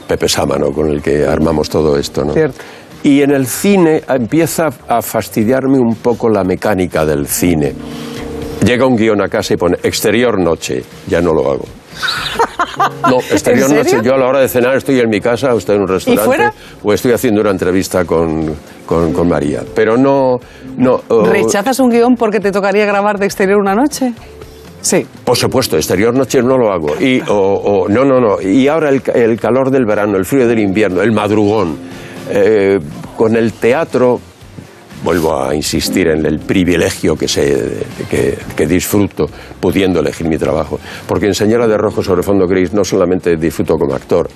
Pepe 0.06 0.28
Sámano, 0.28 0.72
con 0.72 0.90
el 0.90 1.00
que 1.00 1.26
armamos 1.26 1.68
todo 1.68 1.98
esto. 1.98 2.24
¿no? 2.24 2.32
Cierto. 2.34 2.58
Y 3.02 3.22
en 3.22 3.30
el 3.30 3.46
cine 3.46 4.02
empieza 4.08 4.68
a 4.88 5.00
fastidiarme 5.00 5.78
un 5.78 5.96
poco 5.96 6.28
la 6.28 6.44
mecánica 6.44 7.06
del 7.06 7.26
cine. 7.26 7.72
Llega 8.64 8.86
un 8.86 8.96
guion 8.96 9.22
a 9.22 9.28
casa 9.28 9.54
y 9.54 9.56
pone 9.56 9.78
exterior 9.82 10.38
noche, 10.38 10.82
ya 11.06 11.20
no 11.20 11.32
lo 11.32 11.50
hago. 11.50 11.64
No, 13.10 13.18
exterior 13.18 13.70
¿En 13.70 13.76
noche. 13.76 13.90
serio? 13.90 14.04
Yo 14.04 14.14
a 14.14 14.18
la 14.18 14.26
hora 14.26 14.40
de 14.40 14.48
cenar 14.48 14.76
estoy 14.76 15.00
en 15.00 15.08
mi 15.08 15.20
casa 15.20 15.54
o 15.54 15.58
estoy 15.58 15.76
en 15.76 15.82
un 15.82 15.88
restaurante 15.88 16.26
fuera? 16.26 16.52
o 16.82 16.92
estoy 16.92 17.12
haciendo 17.12 17.40
una 17.40 17.50
entrevista 17.50 18.04
con, 18.04 18.54
con, 18.86 19.12
con 19.12 19.28
María. 19.28 19.62
Pero 19.74 19.96
no... 19.96 20.38
no 20.76 21.02
¿Rechazas 21.24 21.78
un 21.80 21.90
guion 21.90 22.16
porque 22.16 22.40
te 22.40 22.52
tocaría 22.52 22.86
grabar 22.86 23.18
de 23.18 23.26
exterior 23.26 23.58
una 23.60 23.74
noche? 23.74 24.12
Sí. 24.80 25.04
Por 25.24 25.36
supuesto, 25.36 25.76
exterior 25.76 26.14
noche 26.14 26.40
no 26.42 26.56
lo 26.56 26.72
hago. 26.72 26.94
Y, 27.00 27.20
o, 27.28 27.34
o- 27.34 27.88
no, 27.88 28.04
no, 28.04 28.20
no. 28.20 28.40
Y 28.40 28.68
ahora 28.68 28.90
el, 28.90 29.02
el 29.14 29.38
calor 29.40 29.70
del 29.70 29.84
verano, 29.84 30.16
el 30.16 30.24
frío 30.24 30.46
del 30.46 30.60
invierno, 30.60 31.02
el 31.02 31.10
madrugón. 31.12 31.76
Eh, 32.30 32.78
con 33.16 33.34
el 33.34 33.54
teatro, 33.54 34.20
vuelvo 35.02 35.40
a 35.42 35.54
insistir 35.54 36.08
en 36.08 36.26
el 36.26 36.38
privilegio 36.40 37.16
que, 37.16 37.28
sé, 37.28 37.84
que, 38.10 38.36
que 38.56 38.66
disfruto 38.66 39.26
pudiendo 39.60 40.00
elegir 40.00 40.26
mi 40.28 40.36
trabajo. 40.38 40.78
Porque 41.06 41.26
en 41.26 41.34
Señora 41.34 41.66
de 41.68 41.76
Rojo 41.76 42.02
sobre 42.02 42.22
fondo 42.22 42.46
gris 42.46 42.72
no 42.72 42.84
solamente 42.84 43.36
disfruto 43.36 43.76
como 43.76 43.94
actor, 43.94 44.28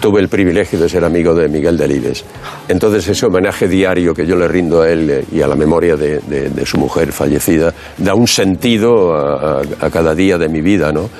tuve 0.00 0.20
el 0.20 0.28
privilegio 0.28 0.78
de 0.78 0.88
ser 0.88 1.04
amigo 1.04 1.34
de 1.34 1.48
Miguel 1.48 1.76
Delibes. 1.76 2.24
Entonces 2.68 3.08
ese 3.08 3.26
homenaje 3.26 3.66
diario 3.66 4.14
que 4.14 4.24
yo 4.26 4.36
le 4.36 4.46
rindo 4.46 4.82
a 4.82 4.88
él 4.90 5.10
eh, 5.10 5.24
y 5.32 5.40
a 5.40 5.48
la 5.48 5.56
memoria 5.56 5.96
de, 5.96 6.20
de- 6.20 6.50
de 6.50 6.66
su 6.66 6.78
mujer 6.78 7.10
fallecida 7.12 7.74
da 7.98 8.14
un 8.14 8.28
sentido 8.28 9.14
a, 9.14 9.60
a- 9.60 9.86
a 9.86 9.90
cada 9.90 10.14
día 10.14 10.38
de 10.38 10.48
mi 10.48 10.60
vida, 10.60 10.92
¿no? 10.92 11.10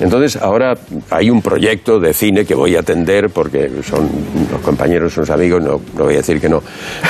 Entonces 0.00 0.36
ahora 0.36 0.74
hay 1.10 1.30
un 1.30 1.40
proyecto 1.40 2.00
de 2.00 2.12
cine 2.12 2.44
que 2.44 2.54
voy 2.54 2.76
a 2.76 2.80
atender 2.80 3.30
porque 3.30 3.70
son 3.88 4.08
los 4.50 4.60
compañeros, 4.60 5.12
son 5.12 5.30
amigos, 5.30 5.62
no, 5.62 5.80
no 5.96 6.04
voy 6.04 6.14
a 6.14 6.18
decir 6.18 6.40
que 6.40 6.48
no. 6.48 6.62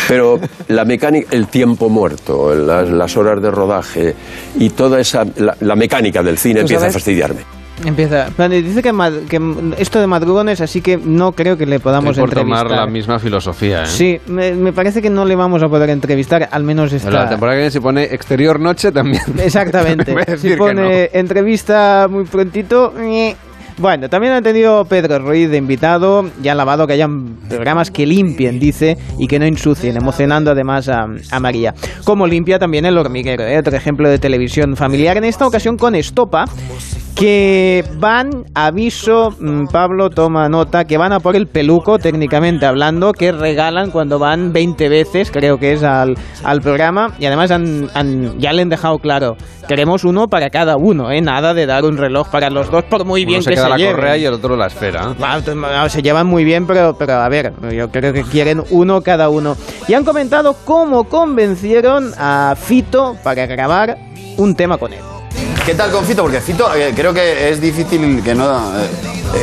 Pero 0.08 0.38
la 0.68 0.84
mecánica, 0.84 1.28
el 1.34 1.48
tiempo 1.48 1.88
muerto, 1.88 2.54
las, 2.54 2.88
las 2.88 3.16
horas 3.16 3.40
de 3.40 3.50
rodaje 3.50 4.14
y 4.58 4.70
toda 4.70 5.00
esa, 5.00 5.24
la, 5.36 5.56
la 5.60 5.76
mecánica 5.76 6.22
del 6.22 6.38
cine 6.38 6.56
¿Tú 6.56 6.60
empieza 6.62 6.80
sabes? 6.82 6.94
a 6.96 6.98
fastidiarme. 6.98 7.63
Empieza. 7.84 8.28
Dice 8.48 8.82
que, 8.82 8.92
que 9.28 9.40
esto 9.78 10.00
de 10.00 10.06
madrugones, 10.06 10.60
así 10.60 10.80
que 10.80 10.96
no 10.96 11.32
creo 11.32 11.56
que 11.56 11.66
le 11.66 11.80
podamos 11.80 12.16
por 12.16 12.28
entrevistar. 12.28 12.66
tomar 12.68 12.78
la 12.78 12.86
misma 12.86 13.18
filosofía, 13.18 13.82
¿eh? 13.82 13.86
Sí, 13.86 14.18
me, 14.28 14.52
me 14.54 14.72
parece 14.72 15.02
que 15.02 15.10
no 15.10 15.24
le 15.24 15.34
vamos 15.34 15.62
a 15.62 15.66
poder 15.66 15.90
entrevistar, 15.90 16.48
al 16.50 16.62
menos 16.62 16.90
Pero 16.92 17.10
la 17.10 17.18
esta. 17.22 17.28
temporada 17.30 17.56
que 17.56 17.60
viene 17.62 17.70
se 17.72 17.80
pone 17.80 18.04
exterior 18.04 18.60
noche 18.60 18.92
también. 18.92 19.22
Exactamente. 19.42 20.14
Si 20.38 20.54
pone 20.56 21.10
entrevista 21.12 22.06
muy 22.08 22.24
prontito. 22.24 22.92
ñe. 22.96 23.34
Bueno, 23.76 24.08
también 24.08 24.32
ha 24.34 24.40
tenido 24.40 24.84
Pedro 24.84 25.18
Ruiz 25.18 25.50
de 25.50 25.56
invitado 25.56 26.24
y 26.40 26.46
ha 26.46 26.54
lavado 26.54 26.86
que 26.86 26.92
hayan 26.92 27.38
programas 27.48 27.90
que 27.90 28.06
limpien, 28.06 28.60
dice, 28.60 28.96
y 29.18 29.26
que 29.26 29.40
no 29.40 29.46
ensucien, 29.46 29.96
emocionando 29.96 30.52
además 30.52 30.88
a, 30.88 31.06
a 31.32 31.40
María. 31.40 31.74
Como 32.04 32.24
limpia 32.28 32.60
también 32.60 32.86
El 32.86 32.96
Hormiguero, 32.96 33.42
¿eh? 33.44 33.58
otro 33.58 33.76
ejemplo 33.76 34.08
de 34.08 34.20
televisión 34.20 34.76
familiar, 34.76 35.16
en 35.16 35.24
esta 35.24 35.44
ocasión 35.44 35.76
con 35.76 35.96
Estopa, 35.96 36.44
que 37.14 37.84
van, 37.98 38.44
aviso, 38.54 39.32
mm, 39.38 39.66
Pablo 39.68 40.10
toma 40.10 40.48
nota, 40.48 40.84
que 40.84 40.98
van 40.98 41.12
a 41.12 41.20
por 41.20 41.36
el 41.36 41.46
peluco, 41.46 41.98
técnicamente 42.00 42.66
hablando, 42.66 43.12
que 43.12 43.30
regalan 43.30 43.90
cuando 43.92 44.18
van 44.18 44.52
20 44.52 44.88
veces, 44.88 45.30
creo 45.30 45.58
que 45.58 45.72
es, 45.74 45.84
al, 45.84 46.16
al 46.42 46.60
programa, 46.60 47.14
y 47.20 47.26
además 47.26 47.52
han, 47.52 47.88
han- 47.94 48.38
ya 48.40 48.52
le 48.52 48.62
han 48.62 48.68
dejado 48.68 48.98
claro, 48.98 49.36
queremos 49.68 50.02
uno 50.02 50.26
para 50.28 50.50
cada 50.50 50.76
uno, 50.76 51.12
¿eh? 51.12 51.20
nada 51.20 51.54
de 51.54 51.66
dar 51.66 51.84
un 51.84 51.96
reloj 51.98 52.28
para 52.30 52.50
los 52.50 52.68
dos, 52.70 52.82
por 52.84 53.04
muy 53.04 53.24
bien 53.24 53.42
se 53.44 53.50
que 53.50 53.54
queda 53.56 53.64
se 53.66 53.70
la 53.70 53.76
lleven. 53.76 53.94
correa 53.94 54.16
y 54.16 54.24
el 54.24 54.34
otro 54.34 54.56
la 54.56 54.66
esfera. 54.66 55.14
Ah, 55.20 55.38
ah, 55.76 55.88
Se 55.88 56.02
llevan 56.02 56.26
muy 56.26 56.42
bien, 56.44 56.66
pero, 56.66 56.96
pero 56.98 57.12
a 57.14 57.28
ver, 57.28 57.52
yo 57.72 57.90
creo 57.90 58.12
que 58.12 58.24
quieren 58.24 58.62
uno 58.70 59.02
cada 59.02 59.28
uno. 59.28 59.56
Y 59.86 59.94
han 59.94 60.04
comentado 60.04 60.56
cómo 60.64 61.04
convencieron 61.04 62.12
a 62.18 62.54
Fito 62.60 63.16
para 63.22 63.46
grabar 63.46 63.96
un 64.36 64.56
tema 64.56 64.78
con 64.78 64.92
él. 64.92 65.00
¿Qué 65.64 65.74
tal 65.74 65.90
con 65.90 66.04
Fito? 66.04 66.22
Porque 66.22 66.40
Fito 66.40 66.74
eh, 66.74 66.92
creo 66.94 67.14
que 67.14 67.48
es 67.48 67.58
difícil, 67.60 68.22
que 68.22 68.34
no, 68.34 68.78
eh, 68.78 68.86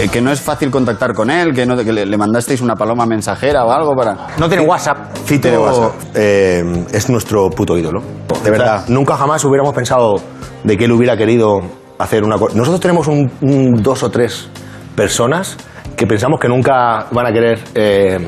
eh, 0.04 0.08
que 0.12 0.22
no 0.22 0.32
es 0.32 0.40
fácil 0.40 0.70
contactar 0.70 1.14
con 1.16 1.32
él, 1.32 1.52
que, 1.54 1.66
no, 1.66 1.76
que 1.78 1.92
le, 1.92 2.06
le 2.06 2.18
mandasteis 2.18 2.62
una 2.62 2.76
paloma 2.76 3.08
mensajera 3.08 3.66
o 3.66 3.72
algo 3.72 3.96
para... 3.96 4.28
No 4.38 4.48
tiene 4.48 4.64
WhatsApp. 4.64 5.18
Fito 5.26 5.42
Tiene 5.50 5.58
WhatsApp. 5.58 5.94
eh, 6.14 6.86
es 6.92 7.10
nuestro 7.10 7.50
puto 7.50 7.76
ídolo. 7.76 8.04
De 8.44 8.52
verdad, 8.52 8.86
nunca 8.88 9.18
jamás 9.18 9.44
hubiéramos 9.46 9.74
pensado 9.74 10.22
de 10.64 10.78
que 10.78 10.86
él 10.86 10.92
hubiera 10.92 11.18
querido 11.18 11.60
hacer 11.98 12.24
una 12.24 12.38
cosa. 12.38 12.56
Nosotros 12.56 12.80
tenemos 12.82 13.08
un, 13.08 13.32
un 13.42 13.82
dos 13.82 14.04
o 14.04 14.12
tres 14.12 14.48
personas 14.96 15.58
que 15.98 16.06
pensamos 16.06 16.40
que 16.40 16.48
nunca 16.48 17.08
van 17.12 17.26
a 17.26 17.34
querer 17.34 17.60
eh, 17.74 18.20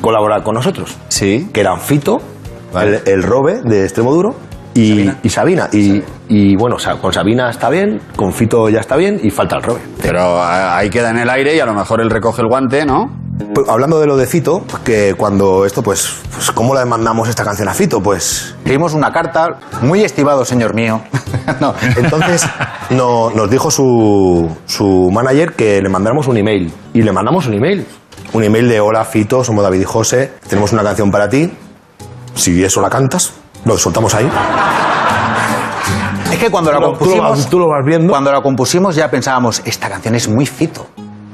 colaborar 0.00 0.42
con 0.42 0.54
nosotros. 0.54 0.96
Sí. 1.08 1.48
Que 1.52 1.60
eran 1.60 1.80
Fito, 1.80 2.18
el, 2.74 3.00
el 3.06 3.22
Robe 3.22 3.60
de 3.62 3.84
Extremo 3.84 4.12
Duro 4.12 4.34
y 4.74 5.08
y 5.22 5.28
Sabina. 5.28 5.68
Y, 5.72 6.02
y, 6.28 6.56
bueno, 6.56 6.76
o 6.76 6.78
sea, 6.78 6.96
con 6.96 7.12
Sabina 7.12 7.50
está 7.50 7.68
bien, 7.70 8.00
con 8.16 8.32
Fito 8.32 8.68
ya 8.68 8.80
está 8.80 8.96
bien 8.96 9.18
y 9.22 9.30
falta 9.30 9.56
el 9.56 9.62
Robe. 9.62 9.80
Pero 10.02 10.20
ah, 10.42 10.76
ahí 10.76 10.90
queda 10.90 11.10
en 11.10 11.18
el 11.18 11.30
aire 11.30 11.56
y 11.56 11.60
a 11.60 11.66
lo 11.66 11.74
mejor 11.74 12.00
él 12.00 12.10
recoge 12.10 12.42
el 12.42 12.48
guante, 12.48 12.84
¿no? 12.84 13.10
Pues, 13.54 13.68
hablando 13.68 14.00
de 14.00 14.06
lo 14.06 14.16
de 14.16 14.26
Fito, 14.26 14.64
que 14.84 15.14
cuando 15.16 15.64
esto, 15.64 15.82
pues, 15.82 16.12
pues 16.34 16.50
¿cómo 16.50 16.74
le 16.74 16.84
mandamos 16.84 17.28
esta 17.28 17.44
canción 17.44 17.68
a 17.68 17.74
Fito? 17.74 18.00
Pues 18.02 18.54
Escribimos 18.58 18.94
una 18.94 19.12
carta, 19.12 19.58
muy 19.82 20.02
estimado, 20.02 20.44
señor 20.44 20.74
mío. 20.74 21.00
no, 21.60 21.72
entonces 21.96 22.46
no- 22.90 23.30
nos 23.30 23.48
dijo 23.48 23.70
su, 23.70 24.48
su 24.66 25.10
manager 25.12 25.52
que 25.54 25.80
le 25.80 25.88
mandáramos 25.88 26.26
un 26.26 26.36
email. 26.36 26.72
Y 26.92 27.02
le 27.02 27.12
mandamos 27.12 27.46
un 27.46 27.54
email. 27.54 27.86
Un 28.32 28.44
email 28.44 28.68
de 28.68 28.80
hola 28.80 29.04
Fito, 29.04 29.42
somos 29.44 29.62
David 29.64 29.80
y 29.80 29.84
José, 29.84 30.32
tenemos 30.48 30.72
una 30.72 30.82
canción 30.82 31.10
para 31.10 31.28
ti. 31.28 31.50
Si 32.34 32.62
eso 32.62 32.80
la 32.82 32.90
cantas, 32.90 33.32
lo 33.64 33.78
soltamos 33.78 34.14
ahí. 34.14 34.28
Es 36.32 36.38
que 36.38 36.50
cuando 36.50 36.70
la 36.72 36.78
tú 36.78 36.82
lo 36.82 36.88
compusimos, 36.90 37.30
vas- 37.30 37.50
tú 37.50 37.58
lo 37.58 37.68
vas 37.68 37.84
viendo. 37.84 38.10
cuando 38.10 38.30
la 38.32 38.40
compusimos 38.42 38.94
ya 38.94 39.10
pensábamos, 39.10 39.62
esta 39.64 39.88
canción 39.88 40.14
es 40.14 40.28
muy 40.28 40.46
fito. 40.46 40.86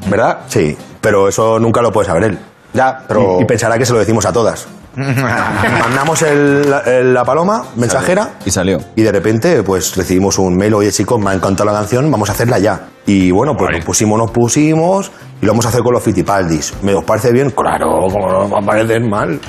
¿Verdad? 0.08 0.40
Sí, 0.48 0.76
pero 1.00 1.28
eso 1.28 1.58
nunca 1.58 1.80
lo 1.82 1.90
puede 1.90 2.06
saber 2.06 2.24
él. 2.24 2.38
Ya, 2.74 3.04
pero... 3.08 3.38
Y, 3.38 3.42
y 3.42 3.46
pensará 3.46 3.78
que 3.78 3.86
se 3.86 3.92
lo 3.92 3.98
decimos 3.98 4.26
a 4.26 4.32
todas. 4.32 4.66
Mandamos 4.96 6.22
el- 6.22 6.72
el- 6.86 7.12
la 7.14 7.24
paloma 7.24 7.64
mensajera 7.76 8.34
Y 8.44 8.50
salió. 8.50 8.78
y 8.94 9.02
de 9.02 9.10
repente 9.10 9.62
pues 9.64 9.96
recibimos 9.96 10.38
un 10.38 10.56
mail, 10.56 10.74
oye 10.74 10.92
chicos, 10.92 11.20
me 11.20 11.30
ha 11.30 11.34
encantado 11.34 11.64
la 11.70 11.76
canción, 11.76 12.08
vamos 12.10 12.28
a 12.28 12.32
hacerla 12.32 12.58
ya. 12.60 12.80
Y 13.06 13.30
bueno, 13.32 13.54
pues 13.56 13.70
nos 13.76 13.84
pusimos, 13.84 14.18
nos 14.18 14.30
pusimos 14.30 15.10
y 15.42 15.46
lo 15.46 15.52
vamos 15.52 15.66
a 15.66 15.70
hacer 15.70 15.82
con 15.82 15.94
los 15.94 16.02
Fitipaldis. 16.02 16.74
¿Me 16.82 16.94
os 16.94 17.04
parece 17.04 17.32
bien? 17.32 17.50
Claro, 17.50 17.86
como 18.08 18.26
no 18.28 18.40
nos 18.44 18.52
va 18.52 18.58
a 18.60 18.62
parecer 18.66 19.00
mal. 19.02 19.40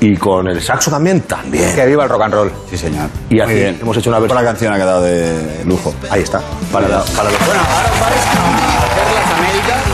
Y 0.00 0.16
con 0.16 0.48
el 0.48 0.60
saxo 0.60 0.90
también, 0.90 1.20
también. 1.22 1.74
Que 1.74 1.86
viva 1.86 2.04
el 2.04 2.10
rock 2.10 2.22
and 2.22 2.34
roll. 2.34 2.52
Sí, 2.70 2.76
señor. 2.76 3.08
Y 3.30 3.34
bien. 3.34 3.78
hemos 3.80 3.96
hecho 3.96 4.10
una 4.10 4.18
versión. 4.18 4.42
La 4.42 4.44
canción 4.50 4.72
ha 4.72 4.76
quedado 4.76 5.02
de 5.02 5.64
lujo. 5.64 5.94
Ahí 6.10 6.22
está, 6.22 6.40
para, 6.72 6.88
la- 6.88 7.02
para 7.04 7.30
los... 7.30 7.38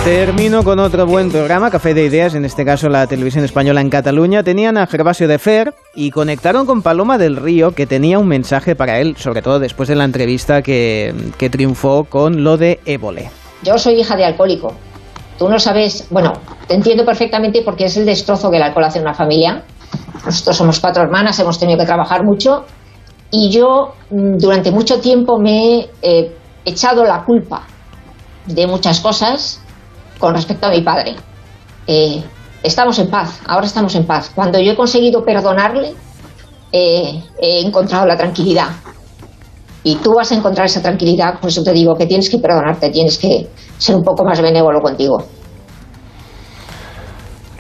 Termino 0.05 0.65
con 0.65 0.79
otro 0.79 1.07
buen 1.07 1.31
programa, 1.31 1.71
Café 1.71 1.93
de 1.93 2.05
Ideas, 2.07 2.35
en 2.35 2.47
este 2.47 2.65
caso 2.65 2.89
la 2.89 3.07
televisión 3.07 3.45
española 3.45 3.83
en 3.83 3.91
Cataluña. 3.91 4.43
Tenían 4.43 4.79
a 4.79 4.87
Gervasio 4.87 5.29
de 5.29 5.39
Fer 5.39 5.75
y 5.95 6.11
conectaron 6.11 6.65
con 6.65 6.81
Paloma 6.81 7.19
del 7.19 7.37
Río, 7.37 7.73
que 7.73 7.87
tenía 7.87 8.19
un 8.19 8.27
mensaje 8.27 8.75
para 8.75 8.99
él, 8.99 9.17
sobre 9.19 9.43
todo 9.43 9.59
después 9.59 9.91
de 9.91 9.97
la 9.97 10.05
entrevista 10.05 10.63
que, 10.63 11.15
que 11.37 11.51
triunfó 11.51 12.05
con 12.05 12.43
lo 12.43 12.57
de 12.57 12.81
Évole. 12.87 13.31
Yo 13.63 13.79
soy 13.79 14.01
hija 14.01 14.17
de 14.17 14.25
alcohólico. 14.25 14.73
Tú 15.39 15.49
no 15.51 15.59
sabes, 15.59 16.07
bueno, 16.11 16.33
te 16.67 16.75
entiendo 16.75 17.05
perfectamente 17.05 17.61
porque 17.63 17.85
es 17.85 17.97
el 17.99 18.07
destrozo 18.07 18.51
que 18.51 18.57
el 18.57 18.63
alcohol 18.63 18.85
hace 18.85 19.01
a 19.01 19.03
una 19.03 19.15
familia. 19.15 19.63
Nosotros 20.25 20.57
somos 20.57 20.81
cuatro 20.81 21.03
hermanas, 21.03 21.39
hemos 21.39 21.59
tenido 21.59 21.79
que 21.79 21.87
trabajar 21.87 22.25
mucho 22.25 22.65
y 23.31 23.51
yo 23.51 23.95
mm, 24.11 24.39
durante 24.39 24.71
mucho 24.71 25.01
tiempo 25.01 25.39
me 25.39 25.79
he 25.79 25.91
eh, 26.03 26.37
echado 26.65 27.05
la 27.05 27.25
culpa 27.25 27.67
de 28.47 28.67
muchas 28.67 29.01
cosas 29.01 29.61
con 30.19 30.35
respecto 30.35 30.67
a 30.67 30.71
mi 30.71 30.83
padre. 30.83 31.17
Eh, 31.87 32.23
estamos 32.63 32.99
en 32.99 33.09
paz, 33.09 33.41
ahora 33.47 33.67
estamos 33.67 33.95
en 33.95 34.07
paz. 34.07 34.31
Cuando 34.35 34.59
yo 34.61 34.73
he 34.73 34.77
conseguido 34.77 35.25
perdonarle, 35.25 35.95
eh, 36.73 37.23
he 37.41 37.61
encontrado 37.61 38.07
la 38.07 38.17
tranquilidad. 38.17 38.69
Y 39.83 39.97
tú 39.97 40.13
vas 40.15 40.31
a 40.31 40.35
encontrar 40.35 40.67
esa 40.67 40.83
tranquilidad, 40.83 41.41
por 41.41 41.49
eso 41.49 41.63
te 41.63 41.73
digo 41.73 41.95
que 41.95 42.05
tienes 42.07 42.29
que 42.29 42.39
perdonarte, 42.39 42.91
tienes 42.91 43.17
que 43.17 43.49
ser 43.79 43.97
un 43.97 44.03
poco 44.03 44.25
más 44.25 44.41
benévolo 44.41 44.81
contigo. 44.81 45.25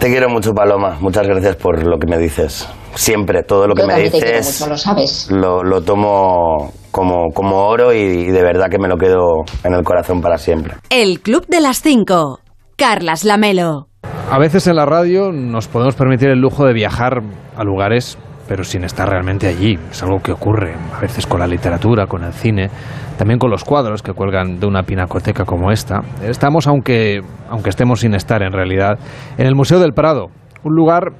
Te 0.00 0.08
quiero 0.08 0.30
mucho, 0.30 0.54
Paloma. 0.54 0.96
Muchas 1.00 1.26
gracias 1.26 1.56
por 1.56 1.84
lo 1.86 1.98
que 1.98 2.06
me 2.06 2.16
dices. 2.16 2.66
Siempre, 2.94 3.42
todo 3.42 3.66
lo 3.68 3.74
que 3.74 3.82
Yo 3.82 3.86
me 3.88 3.94
te 3.94 4.10
quiero 4.10 4.26
dices 4.38 4.60
mucho, 4.60 4.70
lo 4.70 4.78
sabes. 4.78 5.30
lo, 5.30 5.62
lo 5.62 5.82
tomo 5.82 6.72
como, 6.90 7.28
como 7.34 7.66
oro 7.66 7.92
y, 7.92 7.98
y 7.98 8.26
de 8.30 8.42
verdad 8.42 8.68
que 8.70 8.78
me 8.78 8.88
lo 8.88 8.96
quedo 8.96 9.44
en 9.62 9.74
el 9.74 9.82
corazón 9.84 10.22
para 10.22 10.38
siempre. 10.38 10.74
El 10.88 11.20
Club 11.20 11.46
de 11.48 11.60
las 11.60 11.82
5. 11.82 12.40
Carlas 12.76 13.24
Lamelo. 13.24 13.88
A 14.30 14.38
veces 14.38 14.66
en 14.68 14.76
la 14.76 14.86
radio 14.86 15.32
nos 15.32 15.68
podemos 15.68 15.94
permitir 15.96 16.30
el 16.30 16.38
lujo 16.40 16.64
de 16.64 16.72
viajar 16.72 17.20
a 17.56 17.62
lugares 17.62 18.16
pero 18.50 18.64
sin 18.64 18.82
estar 18.82 19.08
realmente 19.08 19.46
allí. 19.46 19.78
Es 19.92 20.02
algo 20.02 20.20
que 20.20 20.32
ocurre 20.32 20.74
a 20.74 20.98
veces 20.98 21.24
con 21.24 21.38
la 21.38 21.46
literatura, 21.46 22.08
con 22.08 22.24
el 22.24 22.32
cine, 22.32 22.68
también 23.16 23.38
con 23.38 23.48
los 23.48 23.62
cuadros 23.62 24.02
que 24.02 24.12
cuelgan 24.12 24.58
de 24.58 24.66
una 24.66 24.82
pinacoteca 24.82 25.44
como 25.44 25.70
esta. 25.70 26.00
Estamos, 26.20 26.66
aunque, 26.66 27.20
aunque 27.48 27.70
estemos 27.70 28.00
sin 28.00 28.12
estar 28.12 28.42
en 28.42 28.50
realidad, 28.50 28.98
en 29.38 29.46
el 29.46 29.54
Museo 29.54 29.78
del 29.78 29.92
Prado, 29.92 30.30
un 30.64 30.74
lugar 30.74 31.12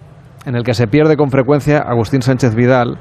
en 0.45 0.57
el 0.57 0.65
que 0.65 0.75
se 0.75 0.89
pierde 0.89 1.17
con 1.17 1.31
frecuencia 1.31 1.79
Agustín 1.79 2.21
Sánchez 2.21 2.57
Vidal. 2.57 2.99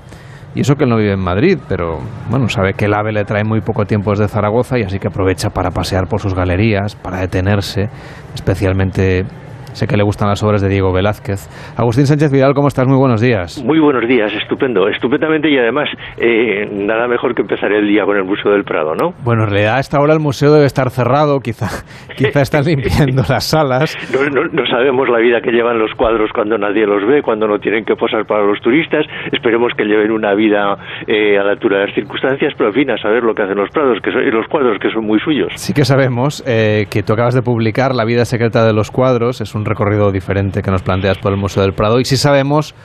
Y 0.54 0.62
eso 0.62 0.76
que 0.76 0.84
él 0.84 0.92
no 0.92 0.98
vive 0.98 1.14
en 1.14 1.24
Madrid, 1.24 1.58
pero 1.68 1.98
bueno, 2.30 2.50
sabe 2.50 2.74
que 2.74 2.86
el 2.86 2.94
AVE 2.94 3.12
le 3.12 3.24
trae 3.24 3.44
muy 3.44 3.62
poco 3.62 3.86
tiempo 3.86 4.12
desde 4.12 4.28
Zaragoza 4.28 4.78
y 4.78 4.84
así 4.84 5.00
que 5.00 5.08
aprovecha 5.08 5.50
para 5.50 5.72
pasear 5.72 6.06
por 6.08 6.22
sus 6.22 6.36
galerías, 6.36 6.96
para 6.96 7.18
detenerse, 7.18 7.90
especialmente 8.36 9.26
sé 9.74 9.88
que 9.88 9.98
le 9.98 10.04
gustan 10.04 10.28
las 10.30 10.42
obras 10.44 10.62
de 10.62 10.70
Diego 10.70 10.92
Velázquez. 10.92 11.48
Agustín 11.78 12.06
Sánchez 12.06 12.32
Vidal, 12.32 12.54
¿cómo 12.54 12.68
estás? 12.68 12.88
Muy 12.88 12.98
buenos 12.98 13.22
días. 13.22 13.64
Muy 13.64 13.80
buenos 13.80 14.08
días, 14.08 14.32
estupendo, 14.34 14.88
estupendamente 14.88 15.50
y 15.50 15.58
además 15.58 15.90
eh, 16.18 16.68
nada 16.72 17.08
mejor 17.08 17.36
que 17.36 17.42
empezar 17.42 17.72
el 17.72 17.88
día 17.88 18.06
con 18.06 18.18
el 18.18 18.24
Museo 18.24 18.52
del 18.52 18.64
Prado, 18.64 18.94
¿no? 18.96 19.14
Bueno, 19.24 19.44
en 19.44 19.50
realidad 19.50 19.76
a 19.78 19.80
esta 19.80 20.00
hora 20.00 20.14
el 20.14 20.20
museo 20.20 20.52
debe 20.54 20.66
estar 20.66 20.90
cerrado, 20.90 21.40
quizá, 21.40 21.68
quizá 22.18 22.42
están 22.42 22.64
limpiando 22.66 23.24
las 23.30 23.46
salas. 23.46 23.98
No, 24.14 24.24
no- 24.30 24.50
no 24.52 24.66
sabemos 24.68 25.08
la 25.10 25.20
vida 25.20 25.40
que 25.42 25.52
llevan 25.52 25.78
los 25.80 25.92
cuadros 25.96 26.32
cuando 26.34 26.58
nadie 26.58 26.86
los 26.86 27.06
ve, 27.08 27.22
cuando 27.22 27.48
no 27.48 27.60
tienen 27.60 27.86
que 27.86 27.96
posar 27.96 28.26
para 28.26 28.44
los 28.44 28.60
turistas. 28.62 29.06
Esperemos 29.32 29.72
que 29.78 29.86
lleven 29.86 30.12
una 30.12 30.34
vida 30.34 30.76
eh, 31.08 31.38
a 31.38 31.44
la 31.44 31.52
altura 31.52 31.80
de 31.80 31.86
las 31.88 31.96
circunstancias, 31.96 32.54
pero 32.58 32.70
en 32.70 32.76
fin, 32.76 32.92
a 32.92 32.98
saber 32.98 33.24
lo 33.24 33.34
que 33.36 33.44
hacen 33.44 33.56
los 33.58 33.70
prados, 33.70 34.00
que 34.04 34.12
son, 34.12 34.28
los 34.32 34.48
cuadros 34.48 34.78
que 34.80 34.90
son 34.90 35.06
muy 35.06 35.20
suyos. 35.20 35.52
Sí 35.56 35.74
que 35.74 35.86
sabemos 35.86 36.44
eh, 36.48 36.88
que 36.90 37.04
tú 37.04 37.14
acabas 37.14 37.34
de 37.36 37.42
publicar 37.42 37.94
La 37.96 38.06
vida 38.06 38.26
secreta 38.26 38.66
de 38.66 38.74
los 38.74 38.92
cuadros, 38.92 39.42
es 39.42 39.54
un 39.56 39.66
recorrido 39.70 40.12
diferente 40.12 40.62
que 40.62 40.72
nos 40.72 40.82
planteas 40.82 41.18
por 41.18 41.32
el 41.32 41.38
Museo 41.38 41.64
del 41.64 41.74
Prado, 41.74 42.00
y 42.00 42.06
sí 42.06 42.18
sabemos 42.18 42.76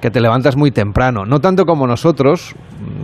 que 0.00 0.10
te 0.10 0.20
levantas 0.20 0.56
muy 0.56 0.70
temprano, 0.70 1.24
no 1.24 1.40
tanto 1.40 1.64
como 1.64 1.86
nosotros, 1.86 2.54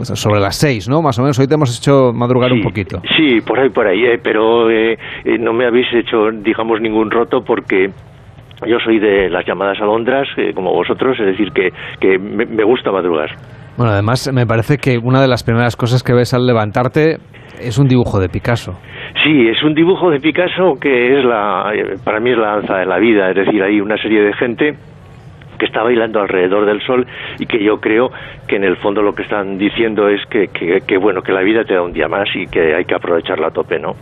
sobre 0.03 0.41
las 0.41 0.57
seis, 0.57 0.89
¿no? 0.89 1.01
Más 1.01 1.19
o 1.19 1.23
menos, 1.23 1.39
hoy 1.39 1.47
te 1.47 1.55
hemos 1.55 1.79
hecho 1.79 2.13
madrugar 2.13 2.53
un 2.53 2.61
poquito. 2.61 3.01
Sí, 3.17 3.41
por 3.41 3.59
ahí, 3.59 3.71
por 3.71 3.87
ahí, 3.87 4.05
eh, 4.05 4.21
pero 4.23 4.71
eh, 4.71 4.99
eh, 5.25 5.39
no 5.39 5.55
me 5.55 5.67
habéis 5.67 5.87
hecho, 5.95 6.31
digamos, 6.31 6.81
ningún 6.81 7.11
roto 7.11 7.43
porque 7.43 7.91
yo 8.67 8.79
soy 8.85 8.99
de 8.99 9.31
las 9.31 9.47
llamadas 9.47 9.81
alondras, 9.81 10.29
eh, 10.37 10.53
como 10.55 10.73
vosotros, 10.73 11.19
es 11.19 11.27
decir, 11.27 11.53
que, 11.53 11.73
que 12.01 12.19
me, 12.19 12.45
me 12.45 12.65
gusta 12.65 12.93
madrugar. 12.93 13.31
Bueno, 13.77 13.93
además 13.93 14.31
me 14.33 14.47
parece 14.47 14.79
que 14.79 14.99
una 14.99 15.21
de 15.21 15.29
las 15.29 15.43
primeras 15.43 15.77
cosas 15.77 16.03
que 16.03 16.13
ves 16.13 16.35
al 16.35 16.47
levantarte 16.47 17.19
es 17.61 17.79
un 17.79 17.89
dibujo 17.89 18.21
de 18.21 18.29
Picasso. 18.29 18.73
Sí, 19.25 19.49
es 19.49 19.63
un 19.63 19.75
dibujo 19.75 20.11
de 20.11 20.21
Picasso 20.21 20.75
que 20.81 21.19
es 21.19 21.25
la, 21.25 21.73
para 22.05 22.21
mí 22.21 22.31
es 22.31 22.39
la 22.39 22.57
danza 22.57 22.77
de 22.77 22.87
la 22.87 22.99
vida, 22.99 23.31
es 23.31 23.37
decir, 23.37 23.63
hay 23.63 23.81
una 23.81 23.97
serie 23.97 24.23
de 24.23 24.33
gente 24.35 24.75
que 25.59 25.67
está 25.67 25.83
bailando 25.83 26.21
alrededor 26.21 26.65
del 26.65 26.81
sol 26.81 27.07
y 27.39 27.45
que 27.45 27.63
yo 27.63 27.77
creo 27.81 28.09
que 28.49 28.57
en 28.57 28.65
el 28.65 28.77
fondo 28.79 29.03
lo 29.03 29.13
que 29.13 29.23
están 29.23 29.59
diciendo 29.59 30.09
es 30.09 30.21
que, 30.31 30.47
que, 30.49 30.79
que, 30.87 30.97
bueno 30.97 31.21
que 31.21 31.33
la 31.33 31.43
vida 31.43 31.65
te 31.65 31.75
da 31.75 31.83
un 31.83 31.93
día 31.93 32.09
más 32.09 32.29
y 32.35 32.47
que 32.47 32.75
hay 32.75 32.85
que 32.87 32.95
aprovecharla 32.95 33.49
a 33.49 33.51
tope, 33.51 33.79
¿no? 33.79 33.93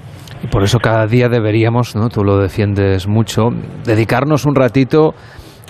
Y 0.43 0.47
por 0.47 0.63
eso 0.63 0.79
cada 0.79 1.07
día 1.09 1.29
deberíamos, 1.29 1.97
¿no? 1.97 2.09
tú 2.09 2.23
lo 2.23 2.39
defiendes 2.39 3.09
mucho, 3.09 3.49
dedicarnos 3.85 4.47
un 4.47 4.55
ratito 4.55 5.15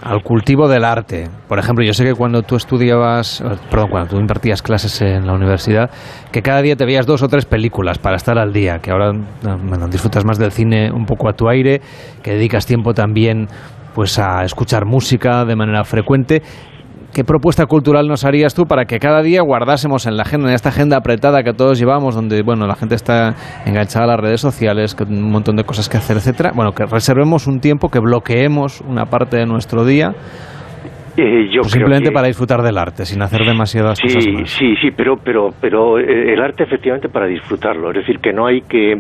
al 0.03 0.23
cultivo 0.23 0.69
del 0.69 0.85
arte. 0.85 1.29
Por 1.49 1.59
ejemplo, 1.59 1.85
yo 1.85 1.93
sé 1.93 2.05
que 2.05 2.15
cuando 2.15 2.43
tú 2.43 2.57
estudiabas, 2.57 3.41
eh, 3.41 3.45
perdón, 3.71 3.91
cuando 3.91 4.11
tú 4.11 4.21
impartías 4.21 4.63
clases 4.63 5.01
en 5.03 5.27
la 5.27 5.33
universidad, 5.33 5.91
que 6.31 6.43
cada 6.43 6.63
día 6.63 6.77
te 6.77 6.85
veías 6.85 7.07
dos 7.07 7.23
o 7.23 7.29
tres 7.29 7.45
películas 7.45 7.99
para 7.99 8.17
estar 8.17 8.39
al 8.39 8.53
día, 8.53 8.79
que 8.79 8.91
ahora 8.91 9.11
eh, 9.11 9.57
bueno, 9.63 9.89
disfrutas 9.89 10.25
más 10.25 10.39
del 10.39 10.53
cine 10.53 10.91
un 10.93 11.07
poco 11.07 11.29
a 11.29 11.33
tu 11.33 11.49
aire, 11.49 11.81
que 12.23 12.33
dedicas 12.33 12.67
tiempo 12.67 12.95
también 12.95 13.49
pues 13.95 14.19
a 14.19 14.45
escuchar 14.45 14.85
música 14.85 15.45
de 15.45 15.57
manera 15.57 15.85
frecuente. 15.85 16.43
¿Qué 17.13 17.25
propuesta 17.25 17.67
cultural 17.67 18.07
nos 18.07 18.25
harías 18.25 18.55
tú 18.55 18.67
para 18.67 18.85
que 18.85 18.99
cada 18.99 19.23
día 19.23 19.41
guardásemos 19.43 20.07
en 20.07 20.17
la 20.17 20.23
agenda, 20.23 20.49
en 20.51 20.55
esta 20.55 20.69
agenda 20.69 20.99
apretada 20.99 21.43
que 21.43 21.53
todos 21.53 21.79
llevamos, 21.79 22.15
donde 22.15 22.43
bueno 22.43 22.67
la 22.67 22.75
gente 22.77 22.95
está 22.95 23.35
enganchada 23.67 24.05
a 24.05 24.09
las 24.09 24.21
redes 24.21 24.41
sociales, 24.41 24.95
que 24.95 25.05
un 25.05 25.31
montón 25.31 25.57
de 25.57 25.65
cosas 25.65 25.89
que 25.89 25.97
hacer, 25.97 26.17
etcétera? 26.19 26.53
Bueno, 26.55 26.73
que 26.73 26.85
reservemos 26.87 27.47
un 27.47 27.61
tiempo, 27.61 27.89
que 27.89 27.99
bloqueemos 27.99 28.83
una 28.83 29.07
parte 29.07 29.37
de 29.39 29.47
nuestro 29.47 29.85
día, 29.85 30.13
Eh, 31.17 31.49
yo 31.51 31.63
pues 31.63 31.73
creo 31.73 31.87
simplemente 31.87 32.11
que- 32.11 32.15
para 32.15 32.29
disfrutar 32.29 32.63
del 32.63 32.79
arte, 32.79 33.05
sin 33.05 33.21
hacer 33.23 33.41
demasiadas 33.45 33.99
cosas 34.01 34.23
Sí, 34.23 34.31
más. 34.31 34.51
sí, 34.51 34.75
sí, 34.81 34.91
pero, 34.97 35.17
pero, 35.17 35.49
pero 35.61 35.99
eh, 35.99 36.33
el 36.35 36.41
arte 36.41 36.63
efectivamente 36.63 37.09
para 37.09 37.27
disfrutarlo, 37.27 37.91
es 37.91 37.97
decir, 37.97 38.21
que 38.21 38.33
no 38.33 38.47
hay 38.47 38.61
que 38.61 38.93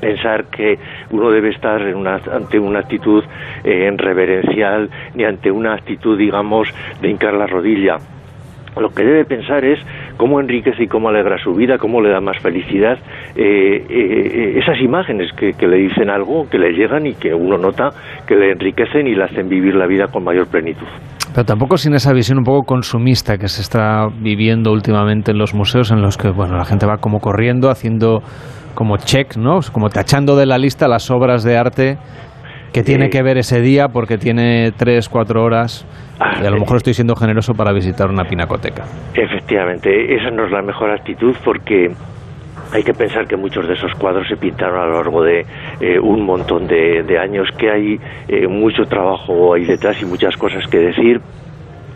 pensar 0.00 0.46
que 0.46 0.74
uno 1.10 1.30
debe 1.30 1.50
estar 1.50 1.80
en 1.82 1.96
una- 1.96 2.20
ante 2.32 2.58
una 2.58 2.80
actitud 2.80 3.22
eh, 3.64 3.90
reverencial 3.96 4.88
ni 5.14 5.24
ante 5.24 5.50
una 5.50 5.74
actitud, 5.74 6.18
digamos, 6.18 6.68
de 7.00 7.10
hincar 7.10 7.34
la 7.34 7.46
rodilla. 7.46 7.96
lo 8.78 8.90
que 8.90 9.02
debe 9.04 9.24
pensar 9.24 9.64
es 9.64 9.78
cómo 10.18 10.38
enriquece 10.38 10.82
y 10.84 10.86
cómo 10.86 11.08
alegra 11.08 11.38
su 11.38 11.54
vida, 11.54 11.78
cómo 11.78 12.02
le 12.02 12.10
da 12.10 12.20
más 12.20 12.38
felicidad 12.42 12.98
eh, 13.34 13.86
eh, 13.88 14.58
esas 14.58 14.78
imágenes 14.82 15.32
que, 15.32 15.54
que, 15.54 15.66
le 15.66 15.78
dicen 15.78 16.10
algo, 16.10 16.46
que 16.50 16.58
le 16.58 16.72
llegan 16.72 17.06
y 17.06 17.14
que 17.14 17.32
uno 17.32 17.56
nota 17.56 17.88
que 18.26 18.34
le 18.34 18.52
enriquecen 18.52 19.06
y 19.06 19.14
le 19.14 19.24
hacen 19.24 19.48
vivir 19.48 19.74
la 19.74 19.86
vida 19.86 20.08
con 20.08 20.24
mayor 20.24 20.48
plenitud. 20.48 20.86
Pero 21.34 21.44
tampoco 21.46 21.78
sin 21.78 21.94
esa 21.94 22.12
visión 22.12 22.36
un 22.36 22.44
poco 22.44 22.64
consumista 22.64 23.38
que 23.38 23.48
se 23.48 23.62
está 23.62 24.08
viviendo 24.20 24.72
últimamente 24.72 25.30
en 25.32 25.38
los 25.38 25.54
museos, 25.54 25.90
en 25.90 26.02
los 26.02 26.18
que 26.18 26.28
bueno 26.28 26.56
la 26.58 26.66
gente 26.66 26.84
va 26.84 26.98
como 26.98 27.18
corriendo, 27.20 27.70
haciendo 27.70 28.20
como 28.76 28.98
check, 28.98 29.36
¿no? 29.36 29.58
Como 29.72 29.88
tachando 29.88 30.36
de 30.36 30.46
la 30.46 30.58
lista 30.58 30.86
las 30.86 31.10
obras 31.10 31.42
de 31.42 31.56
arte 31.56 31.98
que 32.72 32.82
tiene 32.82 33.08
que 33.08 33.22
ver 33.22 33.38
ese 33.38 33.60
día 33.62 33.88
porque 33.88 34.18
tiene 34.18 34.70
tres, 34.76 35.08
cuatro 35.08 35.42
horas 35.42 35.86
y 36.42 36.46
a 36.46 36.50
lo 36.50 36.60
mejor 36.60 36.76
estoy 36.76 36.92
siendo 36.92 37.16
generoso 37.16 37.54
para 37.54 37.72
visitar 37.72 38.08
una 38.10 38.24
pinacoteca. 38.24 38.84
Efectivamente, 39.14 40.14
esa 40.14 40.30
no 40.30 40.44
es 40.44 40.52
la 40.52 40.60
mejor 40.60 40.90
actitud 40.90 41.34
porque 41.42 41.90
hay 42.72 42.82
que 42.82 42.92
pensar 42.92 43.26
que 43.26 43.36
muchos 43.36 43.66
de 43.66 43.74
esos 43.74 43.94
cuadros 43.94 44.28
se 44.28 44.36
pintaron 44.36 44.78
a 44.78 44.86
lo 44.86 44.92
largo 44.92 45.22
de 45.22 45.46
eh, 45.80 45.98
un 45.98 46.26
montón 46.26 46.66
de, 46.66 47.02
de, 47.02 47.18
años, 47.18 47.48
que 47.56 47.70
hay 47.70 48.00
eh, 48.28 48.46
mucho 48.46 48.82
trabajo 48.84 49.54
ahí 49.54 49.64
detrás 49.64 50.00
y 50.02 50.04
muchas 50.04 50.36
cosas 50.36 50.66
que 50.66 50.78
decir 50.78 51.20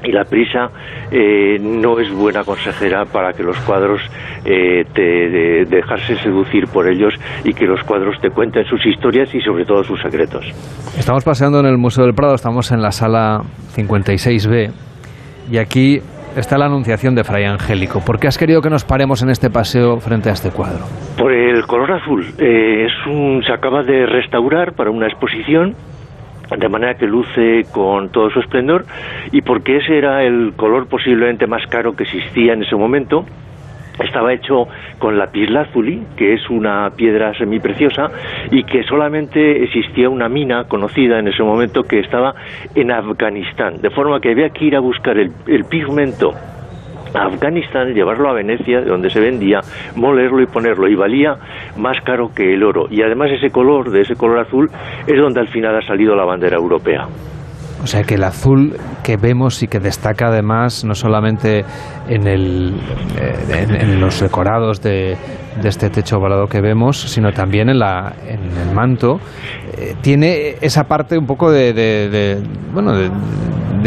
y 0.05 0.13
la 0.13 0.25
prisa 0.25 0.71
eh, 1.11 1.59
no 1.61 1.99
es 1.99 2.13
buena 2.13 2.45
consejera 2.45 3.05
para 3.05 3.33
que 3.33 3.43
los 3.43 3.57
cuadros 3.61 4.01
eh, 4.45 4.85
te 4.95 5.01
de, 5.01 5.65
dejarse 5.67 6.17
seducir 6.17 6.67
por 6.69 6.89
ellos 6.89 7.15
y 7.45 7.53
que 7.53 7.67
los 7.67 7.83
cuadros 7.85 8.21
te 8.21 8.31
cuenten 8.31 8.65
sus 8.65 8.85
historias 8.87 9.35
y 9.35 9.41
sobre 9.41 9.65
todo 9.65 9.85
sus 9.85 10.01
secretos. 10.01 10.45
Estamos 10.99 11.25
paseando 11.25 11.61
en 11.61 11.67
el 11.67 11.79
Museo 11.79 12.05
del 12.05 12.15
Prado, 12.15 12.35
estamos 12.35 12.73
en 12.73 12.83
la 12.83 12.93
sala 12.93 13.43
56B 13.75 14.71
y 15.51 15.59
aquí 15.59 16.01
está 16.37 16.59
la 16.59 16.67
anunciación 16.67 17.15
de 17.15 17.25
Fray 17.25 17.45
Angélico. 17.45 18.01
¿Por 18.01 18.19
qué 18.19 18.29
has 18.29 18.39
querido 18.39 18.61
que 18.63 18.71
nos 18.71 18.85
paremos 18.85 19.23
en 19.23 19.31
este 19.31 19.51
paseo 19.51 19.99
frente 19.99 20.31
a 20.31 20.33
este 20.33 20.51
cuadro? 20.51 20.85
Por 21.19 21.33
el 21.33 21.67
color 21.67 21.93
azul. 21.93 22.25
Eh, 22.39 22.87
es 22.87 23.07
un, 23.07 23.43
se 23.45 23.53
acaba 23.53 23.83
de 23.83 24.07
restaurar 24.07 24.75
para 24.75 24.91
una 24.91 25.07
exposición 25.07 25.75
de 26.57 26.69
manera 26.69 26.95
que 26.95 27.07
luce 27.07 27.65
con 27.73 28.11
todo 28.11 28.31
su 28.31 28.41
esplendor 28.41 28.85
y 29.33 29.43
porque 29.43 29.77
ese 29.79 29.99
era 29.99 30.25
el 30.25 30.53
color 30.57 30.89
posiblemente 30.89 31.47
más 31.47 31.67
caro 31.67 31.95
que 31.95 32.05
existía 32.05 32.53
en 32.53 32.63
ese 32.63 32.77
momento 32.77 33.25
estaba 34.05 34.33
hecho 34.33 34.67
con 34.99 35.19
lapislázuli, 35.19 36.03
que 36.17 36.35
es 36.35 36.49
una 36.49 36.91
piedra 36.97 37.35
semipreciosa 37.35 38.09
y 38.51 38.65
que 38.65 38.83
solamente 38.85 39.63
existía 39.63 40.09
una 40.09 40.29
mina 40.29 40.65
conocida 40.65 41.19
en 41.19 41.29
ese 41.29 41.43
momento 41.43 41.83
que 41.83 42.01
estaba 42.01 42.35
en 42.75 42.91
Afganistán, 42.91 43.81
de 43.81 43.91
forma 43.91 44.21
que 44.21 44.31
había 44.31 44.51
que 44.51 44.65
ir 44.65 44.77
a 44.77 44.81
buscar 44.81 45.19
el, 45.19 45.33
el 45.47 45.65
pigmento 45.65 46.33
a 47.15 47.27
Afganistán, 47.27 47.95
llevarlo 47.95 48.29
a 48.29 48.35
Venecia, 48.35 48.81
de 48.81 48.87
donde 48.87 49.11
se 49.11 49.21
vendía, 49.21 49.61
molerlo 49.97 50.41
y 50.43 50.47
ponerlo, 50.47 50.89
y 50.89 50.95
valía 50.95 51.37
más 51.77 52.01
caro 52.03 52.31
que 52.35 52.55
el 52.55 52.63
oro. 52.63 52.87
Y 52.91 53.03
además 53.03 53.31
ese 53.31 53.51
color, 53.51 53.91
de 53.91 54.03
ese 54.03 54.17
color 54.17 54.41
azul, 54.41 54.71
es 55.07 55.19
donde 55.19 55.41
al 55.41 55.49
final 55.49 55.77
ha 55.77 55.83
salido 55.83 56.15
la 56.15 56.25
bandera 56.25 56.57
europea. 56.57 57.07
O 57.83 57.87
sea 57.87 58.03
que 58.03 58.15
el 58.15 58.25
azul 58.25 58.77
que 59.03 59.17
vemos 59.17 59.63
y 59.63 59.67
que 59.67 59.79
destaca 59.79 60.27
además 60.27 60.85
no 60.85 60.95
solamente 60.95 61.65
en, 62.09 62.27
el, 62.27 62.75
en, 63.51 63.75
en 63.75 64.01
los 64.01 64.21
decorados 64.21 64.83
de, 64.83 65.17
de, 65.63 65.69
este 65.69 65.89
techo 65.89 66.19
ovalado 66.19 66.47
que 66.47 66.61
vemos, 66.61 66.99
sino 67.01 67.33
también 67.33 67.71
en, 67.71 67.79
la, 67.79 68.13
en 68.27 68.41
el 68.41 68.75
manto, 68.75 69.19
eh, 69.79 69.95
tiene 70.03 70.57
esa 70.61 70.85
parte 70.85 71.17
un 71.17 71.27
poco 71.27 71.51
de, 71.51 71.73
de, 71.73 72.09
de 72.11 72.43
bueno, 72.73 72.93
de, 72.93 73.11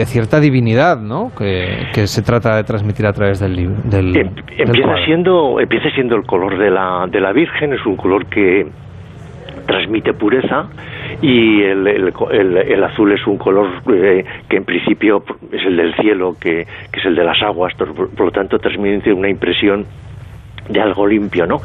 cierta 0.06 0.40
divinidad, 0.40 1.00
¿no? 1.00 1.32
Que, 1.38 1.88
que, 1.94 2.08
se 2.08 2.24
trata 2.24 2.56
de 2.56 2.64
transmitir 2.64 3.06
a 3.06 3.14
través 3.14 3.40
del 3.40 3.56
libro. 3.56 3.76
Del, 3.86 4.16
em, 4.18 4.28
empieza 4.58 4.94
del 4.94 5.06
siendo 5.06 5.60
empieza 5.60 5.90
siendo 5.92 6.16
el 6.16 6.24
color 6.26 6.58
de 6.58 6.72
la, 6.72 7.06
de 7.12 7.22
la 7.22 7.32
Virgen, 7.32 7.74
es 7.74 7.86
un 7.86 7.96
color 7.96 8.26
que 8.26 8.66
transmite 9.74 10.14
pureza 10.14 10.68
y 11.22 11.64
el, 11.64 11.88
el, 11.88 12.58
el, 12.58 12.84
azul 12.84 13.12
es 13.12 13.26
un 13.26 13.38
color 13.38 13.68
eh, 13.92 14.24
que 14.48 14.58
en 14.58 14.66
principio 14.66 15.24
es 15.52 15.66
el 15.66 15.78
del 15.78 15.96
cielo, 15.96 16.36
que, 16.40 16.68
que, 16.92 17.00
es 17.00 17.06
el 17.06 17.16
de 17.16 17.24
las 17.24 17.42
aguas, 17.42 17.74
por 17.74 18.20
lo 18.20 18.32
tanto 18.32 18.60
transmite 18.60 19.12
una 19.12 19.30
impresión 19.30 19.86
de 20.70 20.80
algo 20.80 21.08
limpio, 21.08 21.48
¿no? 21.48 21.58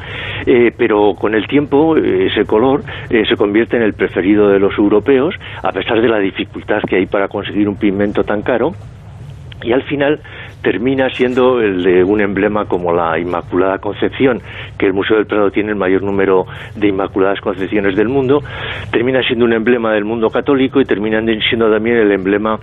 Eh, 0.46 0.72
pero 0.76 1.14
con 1.14 1.34
el 1.34 1.46
tiempo 1.46 1.96
eh, 1.96 2.28
ese 2.32 2.46
color 2.46 2.82
se 3.08 3.36
convierte 3.36 3.76
en 3.76 3.82
el 3.82 3.92
preferido 3.92 4.48
de 4.48 4.58
los 4.58 4.76
europeos, 4.78 5.34
a 5.62 5.70
pesar 5.70 6.00
de 6.00 6.08
la 6.08 6.18
dificultad 6.18 6.80
que 6.88 6.96
hay 6.96 7.06
para 7.06 7.28
conseguir 7.28 7.68
un 7.68 7.76
pigmento 7.76 8.24
tan 8.24 8.40
caro, 8.42 8.72
y 9.62 9.72
al 9.72 9.82
final 9.82 10.20
termina 10.62 11.08
siendo 11.10 11.60
el 11.60 11.82
de 11.82 12.04
un 12.04 12.20
emblema 12.20 12.66
como 12.66 12.92
la 12.92 13.18
Inmaculada 13.18 13.78
Concepción, 13.78 14.40
que 14.78 14.86
el 14.86 14.92
Museo 14.92 15.16
del 15.16 15.26
Prado 15.26 15.50
tiene 15.50 15.70
el 15.70 15.76
mayor 15.76 16.02
número 16.02 16.46
de 16.74 16.88
Inmaculadas 16.88 17.40
Concepciones 17.40 17.96
del 17.96 18.08
mundo, 18.08 18.42
termina 18.90 19.22
siendo 19.22 19.44
un 19.44 19.52
emblema 19.52 19.92
del 19.92 20.04
mundo 20.04 20.30
católico 20.30 20.80
y 20.80 20.84
termina 20.84 21.22
siendo 21.48 21.70
también 21.70 21.96
el 21.96 22.12
emblema 22.12 22.58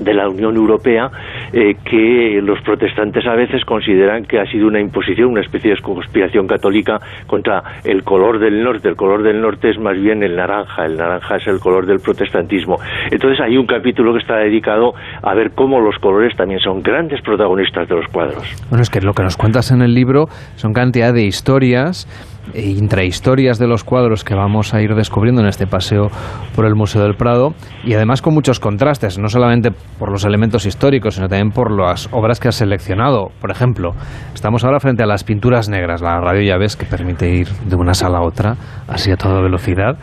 de 0.00 0.14
la 0.14 0.28
Unión 0.28 0.56
Europea 0.56 1.10
eh, 1.52 1.74
que 1.84 2.40
los 2.42 2.60
protestantes 2.62 3.26
a 3.26 3.34
veces 3.34 3.64
consideran 3.64 4.24
que 4.24 4.38
ha 4.40 4.46
sido 4.46 4.66
una 4.66 4.80
imposición, 4.80 5.30
una 5.30 5.40
especie 5.40 5.70
de 5.70 5.80
conspiración 5.80 6.46
católica 6.46 7.00
contra 7.26 7.62
el 7.84 8.02
color 8.02 8.38
del 8.38 8.62
norte. 8.62 8.88
El 8.88 8.96
color 8.96 9.22
del 9.22 9.40
norte 9.40 9.70
es 9.70 9.78
más 9.78 10.00
bien 10.00 10.22
el 10.22 10.36
naranja, 10.36 10.84
el 10.84 10.96
naranja 10.96 11.36
es 11.36 11.46
el 11.46 11.58
color 11.58 11.86
del 11.86 12.00
protestantismo. 12.00 12.76
Entonces 13.10 13.40
hay 13.40 13.56
un 13.56 13.66
capítulo 13.66 14.12
que 14.12 14.20
está 14.20 14.36
dedicado 14.36 14.92
a 15.22 15.34
ver 15.34 15.52
cómo 15.54 15.80
los 15.80 15.96
colores 15.98 16.36
también 16.36 16.60
son 16.60 16.82
grandes 16.82 17.20
protagonistas 17.22 17.88
de 17.88 17.96
los 17.96 18.06
cuadros. 18.08 18.44
Bueno, 18.68 18.82
es 18.82 18.90
que 18.90 19.00
lo 19.00 19.12
que 19.12 19.22
nos 19.22 19.36
cuentas 19.36 19.70
en 19.70 19.82
el 19.82 19.94
libro 19.94 20.26
son 20.56 20.72
cantidad 20.72 21.12
de 21.12 21.24
historias 21.24 22.06
intrahistorias 22.54 23.58
de 23.58 23.66
los 23.66 23.84
cuadros 23.84 24.24
que 24.24 24.34
vamos 24.34 24.74
a 24.74 24.80
ir 24.80 24.94
descubriendo 24.94 25.40
en 25.40 25.48
este 25.48 25.66
paseo 25.66 26.10
por 26.54 26.66
el 26.66 26.74
Museo 26.74 27.02
del 27.02 27.14
Prado 27.14 27.54
y 27.84 27.94
además 27.94 28.22
con 28.22 28.34
muchos 28.34 28.60
contrastes, 28.60 29.18
no 29.18 29.28
solamente 29.28 29.70
por 29.98 30.10
los 30.10 30.24
elementos 30.24 30.66
históricos, 30.66 31.14
sino 31.14 31.28
también 31.28 31.50
por 31.50 31.70
las 31.70 32.08
obras 32.12 32.40
que 32.40 32.48
has 32.48 32.56
seleccionado. 32.56 33.30
Por 33.40 33.50
ejemplo, 33.50 33.92
estamos 34.34 34.64
ahora 34.64 34.80
frente 34.80 35.02
a 35.02 35.06
las 35.06 35.24
pinturas 35.24 35.68
negras, 35.68 36.00
la 36.00 36.20
radio 36.20 36.42
ya 36.42 36.56
ves 36.58 36.76
que 36.76 36.86
permite 36.86 37.30
ir 37.30 37.48
de 37.48 37.76
una 37.76 37.94
sala 37.94 38.18
a 38.18 38.22
otra, 38.22 38.56
así 38.86 39.10
a 39.10 39.16
toda 39.16 39.40
velocidad. 39.40 39.98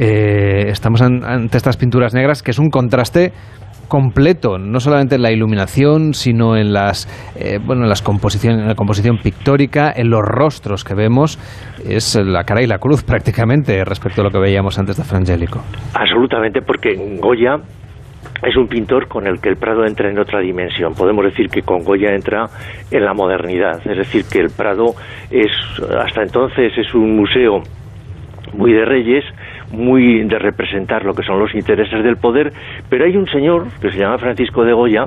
Eh, 0.00 0.70
estamos 0.70 1.02
ante 1.02 1.56
estas 1.56 1.76
pinturas 1.76 2.14
negras 2.14 2.44
que 2.44 2.52
es 2.52 2.60
un 2.60 2.70
contraste 2.70 3.32
completo, 3.88 4.58
no 4.58 4.80
solamente 4.80 5.16
en 5.16 5.22
la 5.22 5.32
iluminación, 5.32 6.14
sino 6.14 6.56
en 6.56 6.72
las 6.72 7.06
eh, 7.36 7.58
bueno, 7.64 7.82
en 7.82 7.88
las 7.88 8.02
composición, 8.02 8.60
en 8.60 8.68
la 8.68 8.74
composición 8.74 9.18
pictórica, 9.18 9.92
en 9.94 10.10
los 10.10 10.22
rostros 10.22 10.84
que 10.84 10.94
vemos, 10.94 11.38
es 11.84 12.16
la 12.16 12.44
cara 12.44 12.62
y 12.62 12.66
la 12.66 12.78
cruz 12.78 13.02
prácticamente 13.06 13.84
respecto 13.84 14.20
a 14.20 14.24
lo 14.24 14.30
que 14.30 14.38
veíamos 14.38 14.78
antes 14.78 14.96
de 14.96 15.04
Frangélico. 15.04 15.60
Absolutamente, 15.94 16.60
porque 16.62 16.94
Goya 17.20 17.56
es 18.42 18.56
un 18.56 18.68
pintor 18.68 19.08
con 19.08 19.26
el 19.26 19.40
que 19.40 19.48
el 19.48 19.56
Prado 19.56 19.84
entra 19.84 20.10
en 20.10 20.18
otra 20.18 20.40
dimensión. 20.40 20.92
Podemos 20.94 21.24
decir 21.24 21.48
que 21.48 21.62
con 21.62 21.82
Goya 21.82 22.14
entra 22.14 22.46
en 22.90 23.04
la 23.04 23.14
modernidad, 23.14 23.80
es 23.84 23.98
decir, 23.98 24.24
que 24.30 24.40
el 24.40 24.50
Prado 24.50 24.94
es 25.30 25.50
hasta 25.98 26.22
entonces 26.22 26.72
es 26.76 26.94
un 26.94 27.16
museo 27.16 27.62
muy 28.54 28.72
de 28.72 28.84
reyes, 28.84 29.24
muy 29.70 30.24
de 30.24 30.38
representar 30.38 31.04
lo 31.04 31.14
que 31.14 31.22
son 31.22 31.38
los 31.38 31.54
intereses 31.54 32.02
del 32.02 32.16
poder, 32.16 32.52
pero 32.88 33.04
hay 33.04 33.16
un 33.16 33.26
señor 33.26 33.66
que 33.80 33.90
se 33.90 33.98
llama 33.98 34.18
Francisco 34.18 34.64
de 34.64 34.72
Goya 34.72 35.06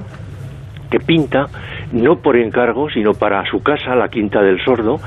que 0.92 1.00
pinta, 1.00 1.48
no 1.94 2.18
por 2.18 2.36
encargo, 2.36 2.90
sino 2.90 3.14
para 3.14 3.44
su 3.50 3.64
casa, 3.64 3.96
la 3.96 4.10
Quinta 4.10 4.42
del 4.42 4.62
Sordo, 4.64 5.00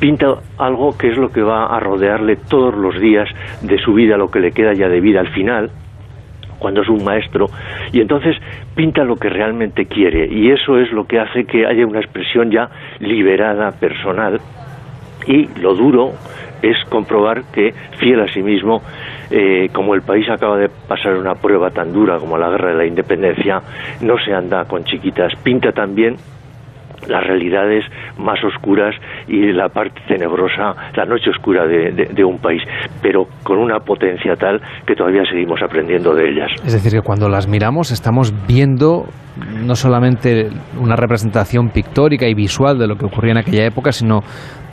pinta 0.00 0.34
algo 0.58 0.98
que 0.98 1.08
es 1.10 1.16
lo 1.16 1.30
que 1.30 1.42
va 1.42 1.66
a 1.66 1.80
rodearle 1.80 2.36
todos 2.36 2.74
los 2.74 3.00
días 3.00 3.28
de 3.62 3.78
su 3.78 3.94
vida, 3.94 4.16
lo 4.16 4.30
que 4.30 4.40
le 4.40 4.50
queda 4.50 4.74
ya 4.74 4.88
de 4.88 5.00
vida 5.00 5.20
al 5.20 5.28
final, 5.28 5.70
cuando 6.58 6.82
es 6.82 6.88
un 6.88 7.04
maestro, 7.04 7.46
y 7.92 8.00
entonces 8.00 8.36
pinta 8.74 9.04
lo 9.04 9.14
que 9.14 9.28
realmente 9.28 9.86
quiere, 9.86 10.26
y 10.26 10.50
eso 10.50 10.76
es 10.76 10.90
lo 10.90 11.06
que 11.06 11.20
hace 11.20 11.44
que 11.44 11.64
haya 11.64 11.86
una 11.86 12.00
expresión 12.00 12.50
ya 12.50 12.68
liberada, 12.98 13.70
personal, 13.70 14.40
y 15.24 15.46
lo 15.60 15.74
duro 15.74 16.14
es 16.62 16.76
comprobar 16.88 17.44
que, 17.52 17.72
fiel 17.98 18.20
a 18.20 18.32
sí 18.32 18.42
mismo, 18.42 18.82
eh, 19.30 19.68
como 19.72 19.94
el 19.94 20.02
país 20.02 20.28
acaba 20.30 20.56
de 20.56 20.68
pasar 20.68 21.14
una 21.14 21.34
prueba 21.34 21.70
tan 21.70 21.92
dura 21.92 22.18
como 22.18 22.36
la 22.38 22.48
guerra 22.50 22.70
de 22.70 22.78
la 22.78 22.86
independencia, 22.86 23.60
no 24.00 24.14
se 24.24 24.32
anda 24.32 24.64
con 24.64 24.84
chiquitas. 24.84 25.34
Pinta 25.42 25.72
también 25.72 26.16
las 27.06 27.24
realidades 27.24 27.84
más 28.18 28.42
oscuras 28.44 28.94
y 29.28 29.52
la 29.52 29.68
parte 29.68 30.00
tenebrosa, 30.08 30.74
la 30.94 31.04
noche 31.04 31.30
oscura 31.30 31.66
de, 31.66 31.92
de, 31.92 32.24
un 32.24 32.38
país, 32.38 32.62
pero 33.00 33.26
con 33.42 33.58
una 33.58 33.78
potencia 33.78 34.34
tal 34.34 34.60
que 34.86 34.94
todavía 34.94 35.22
seguimos 35.24 35.60
aprendiendo 35.62 36.14
de 36.14 36.30
ellas. 36.30 36.50
Es 36.64 36.72
decir, 36.72 36.92
que 36.92 37.02
cuando 37.02 37.28
las 37.28 37.46
miramos 37.46 37.90
estamos 37.92 38.34
viendo 38.46 39.06
no 39.64 39.76
solamente 39.76 40.48
una 40.80 40.96
representación 40.96 41.70
pictórica 41.70 42.26
y 42.26 42.34
visual 42.34 42.78
de 42.78 42.88
lo 42.88 42.96
que 42.96 43.06
ocurría 43.06 43.32
en 43.32 43.38
aquella 43.38 43.66
época, 43.66 43.92
sino 43.92 44.20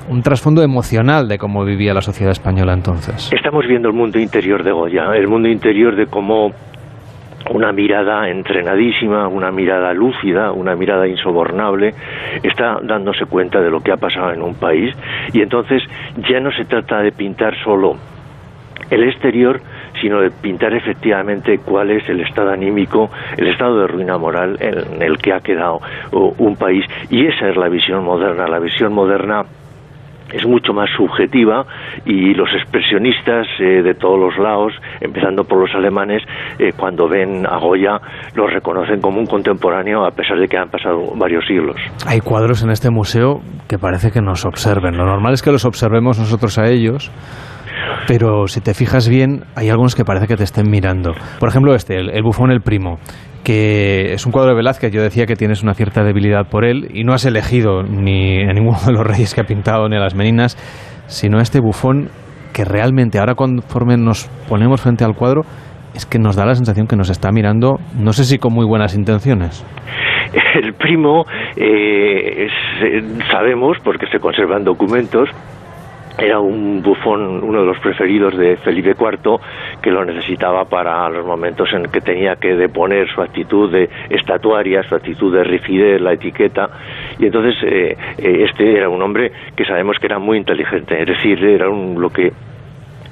un 0.10 0.22
trasfondo 0.22 0.62
emocional 0.62 1.28
de 1.28 1.38
cómo 1.38 1.66
vivía 1.66 1.94
la 1.94 2.02
sociedad 2.02 2.32
española 2.32 2.74
entonces. 2.74 3.32
Estamos 3.34 3.66
viendo 3.68 3.90
el 3.90 3.94
mundo 3.94 4.20
interior 4.20 4.64
de 4.64 4.72
Goya, 4.72 5.16
el 5.16 5.28
mundo 5.28 5.50
interior 5.50 5.96
de 5.96 6.08
cómo 6.08 6.52
una 7.52 7.72
mirada 7.72 8.30
entrenadísima, 8.30 9.28
una 9.28 9.52
mirada 9.52 9.94
lúcida, 9.94 10.52
una 10.52 10.76
mirada 10.76 11.08
insobornable, 11.08 11.94
está 12.42 12.80
dándose 12.82 13.26
cuenta 13.26 13.62
de 13.62 13.70
lo 13.70 13.82
que 13.82 13.92
ha 13.92 13.98
pasado 13.98 14.32
en 14.32 14.42
un 14.42 14.56
país 14.56 14.96
y 15.32 15.42
entonces 15.42 15.84
ya 16.30 16.40
no 16.40 16.52
se 16.52 16.66
trata 16.66 17.02
de 17.02 17.12
pintar 17.12 17.54
solo 17.64 17.98
el 18.90 19.04
exterior, 19.04 19.62
sino 20.02 20.22
de 20.22 20.30
pintar 20.30 20.74
efectivamente 20.74 21.60
cuál 21.60 21.92
es 21.92 22.08
el 22.10 22.22
estado 22.22 22.52
anímico, 22.52 23.10
el 23.38 23.48
estado 23.48 23.80
de 23.80 23.88
ruina 23.88 24.18
moral 24.18 24.58
en 24.60 25.02
el 25.02 25.18
que 25.18 25.34
ha 25.34 25.40
quedado 25.40 25.80
uh, 26.12 26.34
un 26.38 26.56
país. 26.56 26.86
Y 27.10 27.26
esa 27.26 27.50
es 27.50 27.58
la 27.58 27.70
visión 27.70 28.04
moderna. 28.04 28.48
La 28.48 28.60
visión 28.60 28.94
moderna 28.94 29.44
es 30.36 30.46
mucho 30.46 30.74
más 30.74 30.90
subjetiva 30.98 31.66
y 32.06 32.34
los 32.34 32.50
expresionistas 32.54 33.48
eh, 33.60 33.82
de 33.82 33.94
todos 33.94 34.20
los 34.20 34.38
lados, 34.38 34.74
empezando 35.00 35.44
por 35.44 35.60
los 35.60 35.74
alemanes, 35.74 36.22
eh, 36.60 36.72
cuando 36.76 37.08
ven 37.08 37.46
a 37.46 37.58
Goya 37.58 38.00
lo 38.36 38.48
reconocen 38.48 39.00
como 39.00 39.20
un 39.20 39.26
contemporáneo 39.26 40.06
a 40.06 40.12
pesar 40.12 40.38
de 40.38 40.48
que 40.48 40.58
han 40.58 40.70
pasado 40.70 41.14
varios 41.16 41.46
siglos. 41.48 41.78
Hay 42.06 42.20
cuadros 42.20 42.64
en 42.64 42.72
este 42.72 42.90
museo 42.90 43.40
que 43.70 43.78
parece 43.78 44.12
que 44.12 44.22
nos 44.22 44.46
observen. 44.46 44.98
Lo 44.98 45.06
normal 45.06 45.34
es 45.34 45.42
que 45.42 45.52
los 45.52 45.66
observemos 45.66 46.20
nosotros 46.20 46.58
a 46.58 46.68
ellos. 46.68 47.12
Pero 48.08 48.48
si 48.48 48.62
te 48.62 48.74
fijas 48.74 49.10
bien, 49.10 49.44
hay 49.56 49.70
algunos 49.70 49.96
que 49.96 50.06
parece 50.06 50.28
que 50.28 50.36
te 50.36 50.44
estén 50.44 50.70
mirando. 50.70 51.14
Por 51.40 51.50
ejemplo, 51.50 51.74
este, 51.76 51.98
el, 51.98 52.10
el 52.10 52.24
bufón 52.24 52.52
El 52.52 52.62
Primo, 52.62 53.00
que 53.46 54.14
es 54.14 54.26
un 54.26 54.32
cuadro 54.34 54.50
de 54.50 54.56
Velázquez. 54.58 54.92
Yo 54.92 55.02
decía 55.02 55.26
que 55.26 55.36
tienes 55.36 55.64
una 55.64 55.74
cierta 55.76 56.04
debilidad 56.04 56.50
por 56.50 56.66
él 56.66 56.90
y 56.94 57.04
no 57.04 57.14
has 57.14 57.26
elegido 57.26 57.84
ni 57.84 58.42
a 58.42 58.52
ninguno 58.52 58.80
de 58.86 58.92
los 58.92 59.06
reyes 59.06 59.34
que 59.34 59.42
ha 59.42 59.46
pintado 59.46 59.88
ni 59.88 59.96
a 59.96 60.00
las 60.00 60.16
meninas, 60.16 60.58
sino 61.06 61.38
a 61.38 61.42
este 61.42 61.62
bufón 61.62 62.10
que 62.54 62.66
realmente 62.66 63.20
ahora 63.20 63.36
conforme 63.36 63.98
nos 63.98 64.28
ponemos 64.50 64.82
frente 64.82 65.04
al 65.06 65.14
cuadro 65.14 65.44
es 65.94 66.06
que 66.06 66.20
nos 66.20 66.36
da 66.36 66.46
la 66.46 66.56
sensación 66.56 66.88
que 66.88 66.96
nos 66.96 67.10
está 67.10 67.32
mirando, 67.32 67.78
no 67.98 68.12
sé 68.12 68.26
si 68.26 68.38
con 68.38 68.54
muy 68.54 68.66
buenas 68.66 68.96
intenciones. 68.96 69.66
El 70.56 70.74
primo, 70.74 71.26
eh, 71.56 72.48
eh, 72.48 73.02
sabemos, 73.32 73.78
porque 73.84 74.06
se 74.08 74.20
conservan 74.20 74.64
documentos, 74.64 75.30
era 76.18 76.40
un 76.40 76.82
bufón, 76.82 77.44
uno 77.44 77.62
de 77.62 77.68
los 77.68 77.80
preferidos 77.80 78.38
de 78.38 78.58
Felipe 78.58 78.92
IV, 78.92 79.40
que 79.82 79.92
lo 79.92 80.06
necesitaba 80.06 80.66
para 80.66 81.10
los 81.10 81.26
momentos 81.26 81.72
en 81.74 81.84
que 81.84 82.02
tenía 82.02 82.36
que 82.38 82.56
deponer 82.56 83.08
su 83.10 83.22
actitud 83.22 83.72
de 83.72 83.90
estatuaria, 84.10 84.84
su 84.84 84.96
actitud 84.96 85.34
de 85.34 85.44
rigidez, 85.44 86.02
la 86.02 86.14
etiqueta. 86.14 86.70
Y 87.20 87.26
entonces 87.26 87.56
eh, 87.64 87.98
eh, 88.18 88.46
este 88.48 88.78
era 88.78 88.90
un 88.90 89.02
hombre 89.02 89.32
que 89.56 89.66
sabemos 89.66 89.98
que 90.00 90.08
era 90.08 90.20
muy 90.20 90.38
inteligente, 90.38 91.02
es 91.02 91.08
decir, 91.08 91.44
era 91.44 91.70
un, 91.70 92.00
lo 92.00 92.10
que 92.10 92.32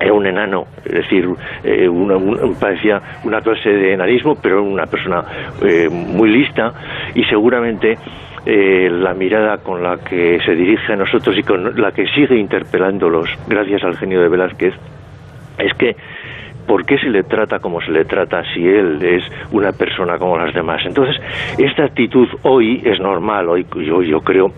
era 0.04 0.14
un 0.14 0.26
enano, 0.26 0.66
es 0.86 0.92
decir, 0.92 1.28
eh, 1.64 1.88
una- 1.88 2.18
un- 2.18 2.56
parecía 2.60 3.02
una 3.24 3.42
clase 3.42 3.70
de 3.70 3.94
enanismo, 3.94 4.36
pero 4.42 4.62
una 4.64 4.86
persona 4.86 5.24
eh, 5.62 5.90
muy 5.90 6.30
lista 6.30 6.74
y 7.16 7.24
seguramente 7.24 7.98
eh, 8.46 8.90
la 8.92 9.14
mirada 9.14 9.58
con 9.60 9.82
la 9.82 9.98
que 9.98 10.40
se 10.46 10.54
dirige 10.56 10.92
a 10.94 10.96
nosotros 10.98 11.38
y 11.38 11.44
con 11.44 11.80
la 11.82 11.92
que 11.92 12.06
sigue 12.08 12.36
interpelándolos, 12.38 13.30
gracias 13.48 13.84
al 13.84 13.96
genio 13.98 14.22
de 14.22 14.28
Velázquez, 14.28 14.74
es 15.58 15.74
que 15.76 15.96
¿por 16.68 16.86
qué 16.86 16.98
se 16.98 17.10
le 17.10 17.24
trata 17.24 17.60
como 17.60 17.82
se 17.82 17.92
le 17.92 18.04
trata 18.06 18.44
si 18.54 18.66
él 18.68 19.00
es 19.02 19.24
una 19.52 19.72
persona 19.72 20.18
como 20.18 20.38
las 20.38 20.54
demás? 20.54 20.82
Entonces, 20.86 21.16
esta 21.58 21.86
actitud 21.86 22.28
hoy 22.44 22.82
es 22.84 23.00
normal, 23.00 23.48
hoy 23.50 23.66
yo, 23.86 24.02
yo 24.02 24.20
creo 24.22 24.52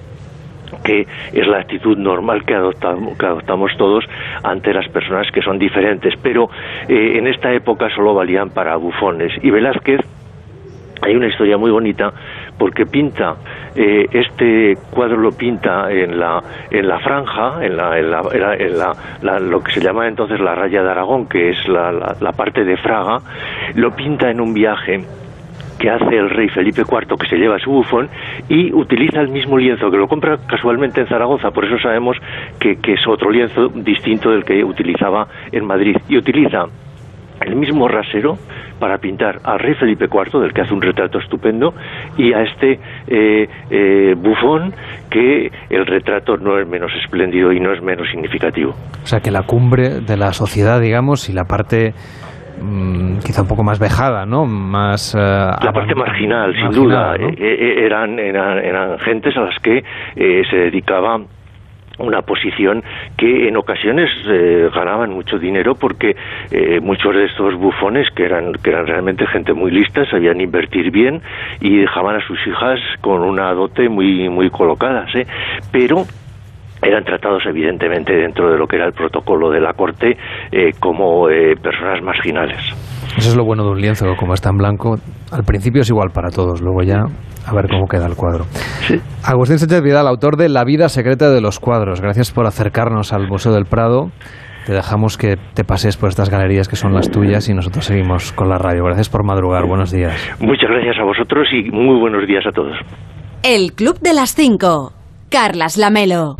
que 0.85 1.05
es 1.33 1.47
la 1.47 1.57
actitud 1.59 1.97
normal 1.97 2.45
que 2.45 2.53
adoptamos, 2.55 3.17
que 3.17 3.25
adoptamos 3.25 3.71
todos 3.77 4.05
ante 4.43 4.73
las 4.73 4.87
personas 4.89 5.27
que 5.33 5.41
son 5.41 5.57
diferentes, 5.59 6.13
pero 6.21 6.49
eh, 6.87 7.17
en 7.17 7.27
esta 7.27 7.51
época 7.51 7.89
solo 7.95 8.13
valían 8.13 8.51
para 8.51 8.75
bufones. 8.77 9.33
Y 9.43 9.49
Velázquez, 9.49 9.99
hay 11.01 11.15
una 11.15 11.27
historia 11.27 11.57
muy 11.57 11.71
bonita 11.71 12.13
porque 12.57 12.85
pinta 12.85 13.35
eh, 13.75 14.05
este 14.13 14.75
cuadro 14.91 15.17
lo 15.17 15.31
pinta 15.33 15.91
en 15.91 16.17
la 16.17 16.41
en 16.71 16.87
la 16.87 16.99
franja 16.99 17.63
en 17.65 17.75
la, 17.75 17.99
en 17.99 18.09
la- 18.11 18.55
en 18.57 18.77
la- 18.77 18.93
la- 19.21 19.39
lo 19.39 19.61
que 19.61 19.73
se 19.73 19.81
llama 19.81 20.07
entonces 20.07 20.39
la 20.39 20.55
raya 20.55 20.81
de 20.81 20.89
Aragón 20.89 21.27
que 21.27 21.49
es 21.49 21.67
la 21.67 22.31
parte 22.35 22.63
de 22.63 22.77
Fraga 22.77 23.19
lo 23.75 23.91
pinta 23.93 24.29
en 24.31 24.39
un 24.39 24.53
viaje 24.53 25.03
que 25.79 25.89
hace 25.89 26.15
el 26.15 26.29
rey 26.29 26.49
Felipe 26.49 26.81
IV 26.81 27.17
que 27.19 27.27
se 27.27 27.37
lleva 27.37 27.59
su 27.59 27.71
bufón 27.71 28.09
y 28.49 28.73
utiliza 28.73 29.21
el 29.21 29.29
mismo 29.29 29.57
lienzo 29.57 29.89
que 29.89 29.97
lo 29.97 30.07
compra 30.07 30.37
casualmente 30.47 31.01
en 31.01 31.07
Zaragoza, 31.07 31.51
por 31.51 31.65
eso 31.65 31.77
sabemos 31.79 32.17
que, 32.59 32.77
que 32.77 32.93
es 32.93 33.07
otro 33.07 33.29
lienzo 33.29 33.67
distinto 33.69 34.31
del 34.31 34.43
que 34.43 34.63
utilizaba 34.63 35.27
en 35.51 35.65
Madrid 35.65 35.95
y 36.07 36.17
utiliza 36.17 36.65
el 37.41 37.55
mismo 37.55 37.87
rasero 37.87 38.37
para 38.79 38.97
pintar 38.97 39.39
al 39.43 39.59
rey 39.59 39.73
Felipe 39.75 40.05
IV, 40.05 40.41
del 40.41 40.53
que 40.53 40.61
hace 40.61 40.73
un 40.73 40.81
retrato 40.81 41.19
estupendo, 41.19 41.73
y 42.17 42.33
a 42.33 42.41
este 42.41 42.79
eh, 43.07 43.47
eh, 43.69 44.15
bufón 44.17 44.73
que 45.09 45.49
el 45.69 45.85
retrato 45.85 46.37
no 46.37 46.59
es 46.59 46.67
menos 46.67 46.91
espléndido 47.03 47.51
y 47.51 47.59
no 47.59 47.73
es 47.73 47.81
menos 47.81 48.07
significativo. 48.09 48.71
O 49.03 49.05
sea, 49.05 49.19
que 49.19 49.31
la 49.31 49.43
cumbre 49.43 50.01
de 50.01 50.17
la 50.17 50.33
sociedad, 50.33 50.81
digamos, 50.81 51.29
y 51.29 51.33
la 51.33 51.45
parte 51.45 51.93
quizá 53.23 53.41
un 53.41 53.47
poco 53.47 53.63
más 53.63 53.79
vejada, 53.79 54.25
¿no? 54.25 54.45
Más... 54.45 55.15
eh, 55.15 55.17
La 55.17 55.71
parte 55.73 55.95
marginal, 55.95 56.53
sin 56.55 56.71
duda, 56.71 57.17
¿no? 57.17 57.29
eh, 57.29 57.35
eh, 57.37 57.85
eran, 57.85 58.19
eran, 58.19 58.57
eran 58.59 58.99
gentes 58.99 59.35
a 59.37 59.41
las 59.41 59.59
que 59.59 59.83
eh, 60.15 60.43
se 60.49 60.55
dedicaba 60.55 61.19
una 61.97 62.21
posición 62.23 62.83
que 63.17 63.47
en 63.47 63.55
ocasiones 63.55 64.09
eh, 64.27 64.69
ganaban 64.75 65.11
mucho 65.11 65.39
dinero 65.39 65.75
porque 65.75 66.15
eh, 66.51 66.81
muchos 66.81 67.15
de 67.15 67.23
estos 67.23 67.55
bufones 67.55 68.09
que 68.13 68.25
eran 68.25 68.51
que 68.51 68.69
eran 68.71 68.85
realmente 68.85 69.25
gente 69.27 69.53
muy 69.53 69.71
lista 69.71 70.05
sabían 70.09 70.41
invertir 70.41 70.91
bien 70.91 71.21
y 71.61 71.77
dejaban 71.77 72.17
a 72.17 72.27
sus 72.27 72.37
hijas 72.47 72.79
con 72.99 73.21
una 73.21 73.53
dote 73.53 73.87
muy 73.87 74.27
muy 74.27 74.49
colocadas 74.49 75.15
¿eh? 75.15 75.25
pero 75.71 76.03
eran 76.85 77.03
tratados 77.03 77.43
evidentemente 77.47 78.13
dentro 78.13 78.51
de 78.51 78.57
lo 78.57 78.67
que 78.67 78.77
era 78.77 78.85
el 78.85 78.93
protocolo 78.93 79.49
de 79.49 79.59
la 79.59 79.73
corte 79.73 80.17
eh, 80.51 80.71
como 80.79 81.29
eh, 81.29 81.55
personas 81.61 82.01
marginales 82.03 82.59
Eso 83.17 83.29
es 83.29 83.35
lo 83.35 83.43
bueno 83.43 83.63
de 83.63 83.71
un 83.71 83.81
lienzo, 83.81 84.05
como 84.17 84.33
está 84.33 84.49
en 84.49 84.57
blanco. 84.57 84.95
Al 85.31 85.43
principio 85.43 85.81
es 85.81 85.89
igual 85.89 86.09
para 86.13 86.29
todos, 86.29 86.61
luego 86.61 86.83
ya 86.83 87.05
a 87.45 87.53
ver 87.53 87.67
cómo 87.69 87.87
queda 87.87 88.07
el 88.07 88.15
cuadro. 88.15 88.45
Agustín 89.23 89.59
Sánchez 89.59 89.81
Vidal, 89.81 90.07
autor 90.07 90.37
de 90.37 90.49
La 90.49 90.63
vida 90.63 90.89
secreta 90.89 91.29
de 91.29 91.41
los 91.41 91.59
cuadros. 91.59 92.01
Gracias 92.01 92.31
por 92.31 92.45
acercarnos 92.45 93.13
al 93.13 93.27
Museo 93.27 93.53
del 93.53 93.65
Prado. 93.65 94.09
Te 94.65 94.73
dejamos 94.73 95.17
que 95.17 95.35
te 95.53 95.63
pases 95.63 95.95
por 95.95 96.09
estas 96.09 96.31
galerías 96.31 96.67
que 96.67 96.75
son 96.75 96.93
las 96.93 97.11
tuyas 97.11 97.47
y 97.49 97.53
nosotros 97.53 97.85
seguimos 97.85 98.31
con 98.33 98.49
la 98.49 98.57
radio. 98.57 98.83
Gracias 98.83 99.09
por 99.09 99.23
madrugar. 99.23 99.65
Buenos 99.67 99.91
días. 99.91 100.35
muchas 100.39 100.69
gracias 100.69 100.97
a 100.99 101.03
vosotros 101.03 101.47
y 101.53 101.69
muy 101.69 101.99
buenos 101.99 102.25
días 102.27 102.43
a 102.47 102.51
todos 102.51 102.75
El 103.43 103.73
Club 103.73 103.99
de 103.99 104.13
las 104.15 104.33
5. 104.33 104.91
Carlas 105.29 105.77
Lamelo. 105.77 106.37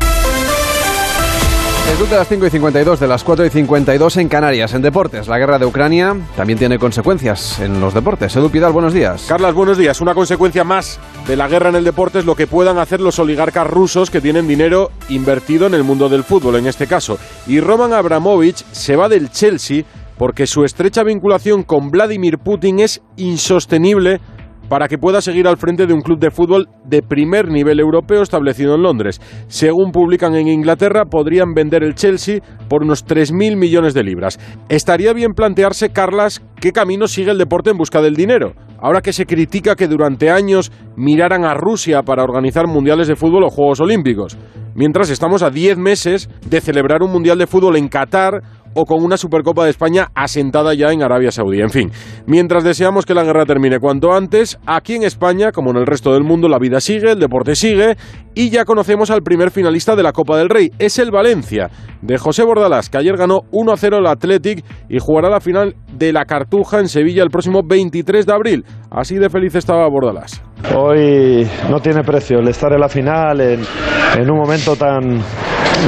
El 1.88 2.10
de 2.10 2.16
las 2.16 2.28
5 2.28 2.46
y 2.46 2.50
52, 2.50 2.98
de 2.98 3.06
las 3.06 3.22
4 3.22 3.46
y 3.46 3.50
52 3.50 4.16
en 4.16 4.28
Canarias, 4.28 4.74
en 4.74 4.82
deportes. 4.82 5.28
La 5.28 5.38
guerra 5.38 5.58
de 5.58 5.66
Ucrania 5.66 6.16
también 6.36 6.58
tiene 6.58 6.78
consecuencias 6.78 7.60
en 7.60 7.80
los 7.80 7.94
deportes. 7.94 8.34
Edu 8.34 8.50
Pidal, 8.50 8.72
buenos 8.72 8.92
días. 8.92 9.24
Carlas, 9.28 9.54
buenos 9.54 9.78
días. 9.78 10.00
Una 10.00 10.12
consecuencia 10.12 10.64
más 10.64 10.98
de 11.28 11.36
la 11.36 11.46
guerra 11.46 11.68
en 11.68 11.76
el 11.76 11.84
deporte 11.84 12.18
es 12.18 12.24
lo 12.24 12.34
que 12.34 12.48
puedan 12.48 12.78
hacer 12.78 13.00
los 13.00 13.18
oligarcas 13.20 13.66
rusos 13.68 14.10
que 14.10 14.20
tienen 14.20 14.48
dinero 14.48 14.90
invertido 15.08 15.68
en 15.68 15.74
el 15.74 15.84
mundo 15.84 16.08
del 16.08 16.24
fútbol, 16.24 16.56
en 16.56 16.66
este 16.66 16.88
caso. 16.88 17.18
Y 17.46 17.60
Roman 17.60 17.92
Abramovich 17.92 18.64
se 18.72 18.96
va 18.96 19.08
del 19.08 19.30
Chelsea 19.30 19.84
porque 20.18 20.46
su 20.46 20.64
estrecha 20.64 21.04
vinculación 21.04 21.62
con 21.62 21.90
Vladimir 21.90 22.38
Putin 22.38 22.80
es 22.80 23.02
insostenible 23.16 24.20
para 24.68 24.88
que 24.88 24.98
pueda 24.98 25.20
seguir 25.20 25.46
al 25.46 25.56
frente 25.56 25.86
de 25.86 25.94
un 25.94 26.00
club 26.00 26.18
de 26.18 26.30
fútbol 26.30 26.68
de 26.84 27.02
primer 27.02 27.48
nivel 27.48 27.80
europeo 27.80 28.22
establecido 28.22 28.74
en 28.74 28.82
Londres. 28.82 29.20
Según 29.48 29.92
publican 29.92 30.34
en 30.34 30.48
Inglaterra, 30.48 31.04
podrían 31.04 31.54
vender 31.54 31.82
el 31.82 31.94
Chelsea 31.94 32.40
por 32.68 32.82
unos 32.82 33.06
3.000 33.06 33.56
millones 33.56 33.94
de 33.94 34.04
libras. 34.04 34.38
Estaría 34.68 35.12
bien 35.12 35.32
plantearse, 35.32 35.90
Carlas, 35.90 36.42
qué 36.60 36.72
camino 36.72 37.06
sigue 37.06 37.30
el 37.30 37.38
deporte 37.38 37.70
en 37.70 37.78
busca 37.78 38.00
del 38.02 38.14
dinero. 38.14 38.54
Ahora 38.78 39.00
que 39.00 39.12
se 39.12 39.26
critica 39.26 39.74
que 39.74 39.88
durante 39.88 40.30
años 40.30 40.70
miraran 40.96 41.44
a 41.44 41.54
Rusia 41.54 42.02
para 42.02 42.22
organizar 42.22 42.66
mundiales 42.66 43.08
de 43.08 43.16
fútbol 43.16 43.44
o 43.44 43.50
Juegos 43.50 43.80
Olímpicos, 43.80 44.36
mientras 44.74 45.08
estamos 45.10 45.42
a 45.42 45.50
10 45.50 45.78
meses 45.78 46.28
de 46.46 46.60
celebrar 46.60 47.02
un 47.02 47.10
mundial 47.10 47.38
de 47.38 47.46
fútbol 47.46 47.76
en 47.76 47.88
Qatar 47.88 48.42
o 48.76 48.84
con 48.84 49.02
una 49.02 49.16
Supercopa 49.16 49.64
de 49.64 49.70
España 49.70 50.08
asentada 50.14 50.74
ya 50.74 50.92
en 50.92 51.02
Arabia 51.02 51.32
Saudí. 51.32 51.60
En 51.60 51.70
fin, 51.70 51.90
mientras 52.26 52.62
deseamos 52.62 53.06
que 53.06 53.14
la 53.14 53.24
guerra 53.24 53.46
termine 53.46 53.80
cuanto 53.80 54.12
antes, 54.12 54.58
aquí 54.66 54.94
en 54.94 55.02
España, 55.02 55.50
como 55.50 55.70
en 55.70 55.78
el 55.78 55.86
resto 55.86 56.12
del 56.12 56.24
mundo, 56.24 56.48
la 56.48 56.58
vida 56.58 56.78
sigue, 56.80 57.12
el 57.12 57.18
deporte 57.18 57.56
sigue 57.56 57.96
y 58.34 58.50
ya 58.50 58.66
conocemos 58.66 59.10
al 59.10 59.22
primer 59.22 59.50
finalista 59.50 59.96
de 59.96 60.02
la 60.02 60.12
Copa 60.12 60.36
del 60.36 60.50
Rey. 60.50 60.70
Es 60.78 60.98
el 60.98 61.10
Valencia, 61.10 61.70
de 62.02 62.18
José 62.18 62.44
Bordalás, 62.44 62.90
que 62.90 62.98
ayer 62.98 63.16
ganó 63.16 63.40
1-0 63.50 63.96
al 63.96 64.06
Athletic 64.06 64.62
y 64.90 64.98
jugará 64.98 65.30
la 65.30 65.40
final 65.40 65.74
de 65.94 66.12
la 66.12 66.26
Cartuja 66.26 66.78
en 66.78 66.88
Sevilla 66.88 67.22
el 67.22 67.30
próximo 67.30 67.62
23 67.64 68.26
de 68.26 68.32
abril. 68.32 68.64
Así 68.90 69.16
de 69.16 69.30
feliz 69.30 69.54
estaba 69.54 69.88
Bordalás. 69.88 70.42
Hoy 70.76 71.48
no 71.70 71.80
tiene 71.80 72.02
precio 72.02 72.40
el 72.40 72.48
estar 72.48 72.72
en 72.74 72.80
la 72.80 72.88
final 72.88 73.40
en 73.40 74.30
un 74.30 74.38
momento 74.38 74.76
tan, 74.76 75.22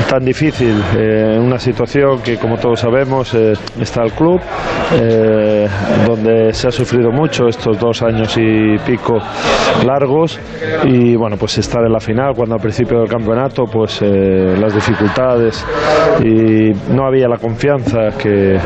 tan 0.08 0.24
difícil, 0.24 0.74
eh, 0.96 1.34
en 1.36 1.42
una 1.42 1.58
situación 1.58 2.20
que 2.22 2.36
como 2.36 2.56
todos 2.56 2.80
sabemos 2.80 3.34
eh, 3.34 3.52
está 3.80 4.02
el 4.02 4.12
club, 4.12 4.40
eh, 4.94 5.66
donde 6.06 6.52
se 6.52 6.68
ha 6.68 6.70
sufrido 6.70 7.10
mucho 7.10 7.46
estos 7.48 7.78
dos 7.78 8.02
años 8.02 8.36
y 8.38 8.76
pico 8.86 9.18
largos. 9.86 10.40
Y 10.84 11.16
bueno, 11.16 11.36
pues 11.36 11.58
estar 11.58 11.84
en 11.84 11.92
la 11.92 12.00
final 12.00 12.34
cuando 12.34 12.54
al 12.54 12.60
principio 12.60 12.98
del 13.00 13.08
campeonato 13.08 13.64
pues 13.64 14.00
eh, 14.02 14.56
las 14.58 14.74
dificultades 14.74 15.64
y 16.24 16.72
no 16.92 17.06
había 17.06 17.28
la 17.28 17.38
confianza 17.38 18.08
que, 18.18 18.58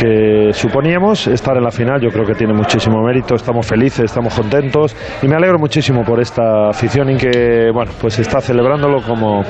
que 0.00 0.52
suponíamos, 0.52 1.26
estar 1.28 1.56
en 1.56 1.64
la 1.64 1.70
final 1.70 2.00
yo 2.00 2.08
creo 2.10 2.24
que 2.24 2.34
tiene 2.34 2.52
muchísimo 2.54 3.02
mérito, 3.02 3.34
estamos 3.34 3.66
felices, 3.66 4.04
estamos 4.06 4.34
contentos. 4.34 4.96
Y 5.22 5.28
me 5.28 5.36
alegro 5.36 5.58
muchísimo 5.58 6.02
por 6.04 6.20
esta 6.20 6.68
afición 6.68 7.10
y 7.10 7.16
que 7.16 7.70
bueno, 7.72 7.92
pues 8.00 8.18
está 8.18 8.40
celebrándolo 8.40 9.02
como, 9.02 9.42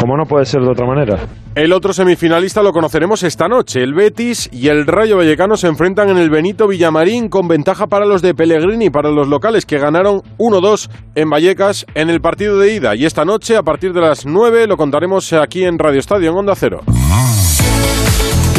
como 0.00 0.16
no 0.16 0.24
puede 0.34 0.46
ser 0.46 0.62
de 0.62 0.68
otra 0.68 0.84
manera. 0.84 1.16
El 1.54 1.72
otro 1.72 1.92
semifinalista 1.92 2.60
lo 2.60 2.72
conoceremos 2.72 3.22
esta 3.22 3.46
noche. 3.46 3.84
El 3.84 3.94
Betis 3.94 4.48
y 4.50 4.66
el 4.66 4.84
Rayo 4.84 5.16
Vallecano 5.16 5.56
se 5.56 5.68
enfrentan 5.68 6.08
en 6.08 6.18
el 6.18 6.28
Benito 6.28 6.66
Villamarín 6.66 7.28
con 7.28 7.46
ventaja 7.46 7.86
para 7.86 8.04
los 8.04 8.20
de 8.20 8.34
Pellegrini, 8.34 8.90
para 8.90 9.12
los 9.12 9.28
locales 9.28 9.64
que 9.64 9.78
ganaron 9.78 10.22
1-2 10.38 10.90
en 11.14 11.30
Vallecas 11.30 11.86
en 11.94 12.10
el 12.10 12.20
partido 12.20 12.58
de 12.58 12.74
ida. 12.74 12.96
Y 12.96 13.04
esta 13.04 13.24
noche, 13.24 13.56
a 13.56 13.62
partir 13.62 13.92
de 13.92 14.00
las 14.00 14.26
9, 14.26 14.66
lo 14.66 14.76
contaremos 14.76 15.32
aquí 15.34 15.62
en 15.62 15.78
Radio 15.78 16.00
Estadio, 16.00 16.32
en 16.32 16.36
Onda 16.36 16.56
Cero. 16.56 16.80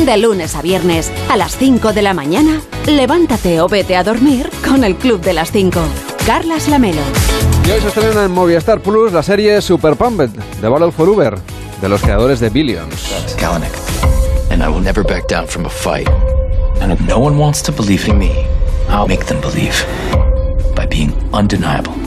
De 0.05 0.17
lunes 0.17 0.55
a 0.55 0.61
viernes, 0.61 1.11
a 1.29 1.35
las 1.35 1.57
5 1.57 1.91
de 1.91 2.03
la 2.03 2.13
mañana, 2.13 2.61
levántate 2.87 3.59
o 3.59 3.67
vete 3.67 3.97
a 3.97 4.05
dormir 4.05 4.49
con 4.65 4.85
el 4.85 4.95
Club 4.95 5.19
de 5.19 5.33
las 5.33 5.51
5. 5.51 5.81
Carlas 6.25 6.69
Lamelo. 6.69 7.01
Y 7.67 7.71
hoy 7.71 7.81
se 7.81 7.87
estrena 7.87 8.23
en 8.23 8.31
Movistar 8.31 8.79
Plus 8.79 9.11
la 9.11 9.23
serie 9.23 9.59
Super 9.61 9.95
Pumped, 9.95 10.29
The 10.61 10.67
Battle 10.67 10.91
for 10.91 11.09
Uber, 11.09 11.35
de 11.81 11.89
los 11.89 12.01
creadores 12.01 12.39
de 12.39 12.49
Billions. 12.49 13.35
Kalanick, 13.37 13.73
and 14.51 14.63
I 14.63 14.69
will 14.69 14.81
never 14.81 15.03
back 15.03 15.27
down 15.27 15.47
from 15.47 15.65
a 15.65 15.69
fight. 15.69 16.07
And 16.81 16.91
if 16.91 16.99
no 17.01 17.19
one 17.19 17.37
wants 17.37 17.61
to 17.63 17.71
believe 17.71 18.07
in 18.07 18.17
me, 18.17 18.45
I'll 18.89 19.07
make 19.07 19.25
them 19.25 19.41
believe 19.41 19.85
by 20.75 20.85
being 20.85 21.13
undeniable. 21.33 22.04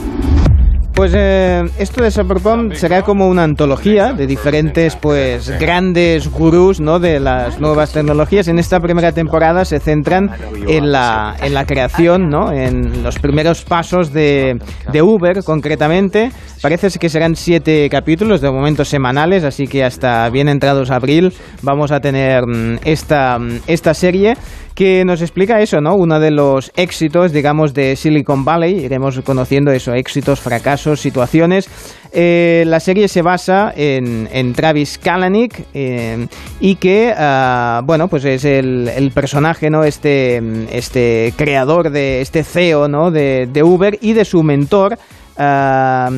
Pues 0.99 1.13
eh, 1.15 1.63
esto 1.77 2.03
de 2.03 2.11
Cyberpunk 2.11 2.73
será 2.73 3.03
como 3.03 3.29
una 3.29 3.45
antología 3.45 4.11
de 4.11 4.27
diferentes 4.27 4.97
pues 4.97 5.49
grandes 5.57 6.29
gurús 6.29 6.81
¿no? 6.81 6.99
de 6.99 7.21
las 7.21 7.57
nuevas 7.61 7.93
tecnologías. 7.93 8.49
En 8.49 8.59
esta 8.59 8.81
primera 8.81 9.13
temporada 9.13 9.63
se 9.63 9.79
centran 9.79 10.29
en 10.67 10.91
la, 10.91 11.37
en 11.41 11.53
la 11.53 11.65
creación, 11.65 12.29
¿no? 12.29 12.51
en 12.51 13.01
los 13.01 13.17
primeros 13.17 13.63
pasos 13.63 14.11
de, 14.11 14.59
Uber 15.01 15.41
concretamente. 15.45 16.33
Parece 16.61 16.89
que 16.99 17.07
serán 17.07 17.37
siete 17.37 17.87
capítulos, 17.89 18.41
de 18.41 18.51
momento 18.51 18.83
semanales, 18.83 19.45
así 19.45 19.67
que 19.67 19.85
hasta 19.85 20.29
bien 20.29 20.49
entrados 20.49 20.91
abril 20.91 21.33
vamos 21.61 21.93
a 21.93 22.01
tener 22.01 22.45
mm, 22.45 22.79
esta, 22.83 23.39
mm, 23.39 23.61
esta 23.67 23.93
serie 23.93 24.35
que 24.79 25.03
nos 25.03 25.21
explica 25.21 25.59
eso, 25.59 25.81
¿no? 25.81 25.93
Uno 25.95 26.21
de 26.21 26.31
los 26.31 26.71
éxitos, 26.77 27.33
digamos, 27.33 27.73
de 27.73 27.97
Silicon 27.97 28.45
Valley. 28.45 28.85
Iremos 28.85 29.19
conociendo 29.25 29.71
eso, 29.71 29.93
éxitos, 29.93 30.39
fracasos, 30.39 31.01
situaciones. 31.01 31.69
Eh, 32.13 32.63
la 32.65 32.79
serie 32.79 33.09
se 33.09 33.21
basa 33.21 33.73
en, 33.75 34.53
Travis 34.53 34.97
Kalanick 34.97 35.65
eh, 35.73 36.27
y 36.61 36.75
que, 36.75 37.13
ah, 37.13 37.81
bueno, 37.83 38.07
pues 38.07 38.23
es 38.23 38.45
el, 38.45 39.11
personaje, 39.13 39.69
¿no? 39.69 39.83
Este, 39.83 40.41
este 40.71 41.33
creador 41.35 41.89
de 41.89 42.21
este 42.21 42.45
CEO, 42.45 42.87
¿no? 42.87 43.11
De, 43.11 43.49
de 43.51 43.63
Uber 43.63 43.97
y 43.99 44.13
de 44.13 44.23
su 44.23 44.43
mentor. 44.43 44.97
ah, 45.37 46.09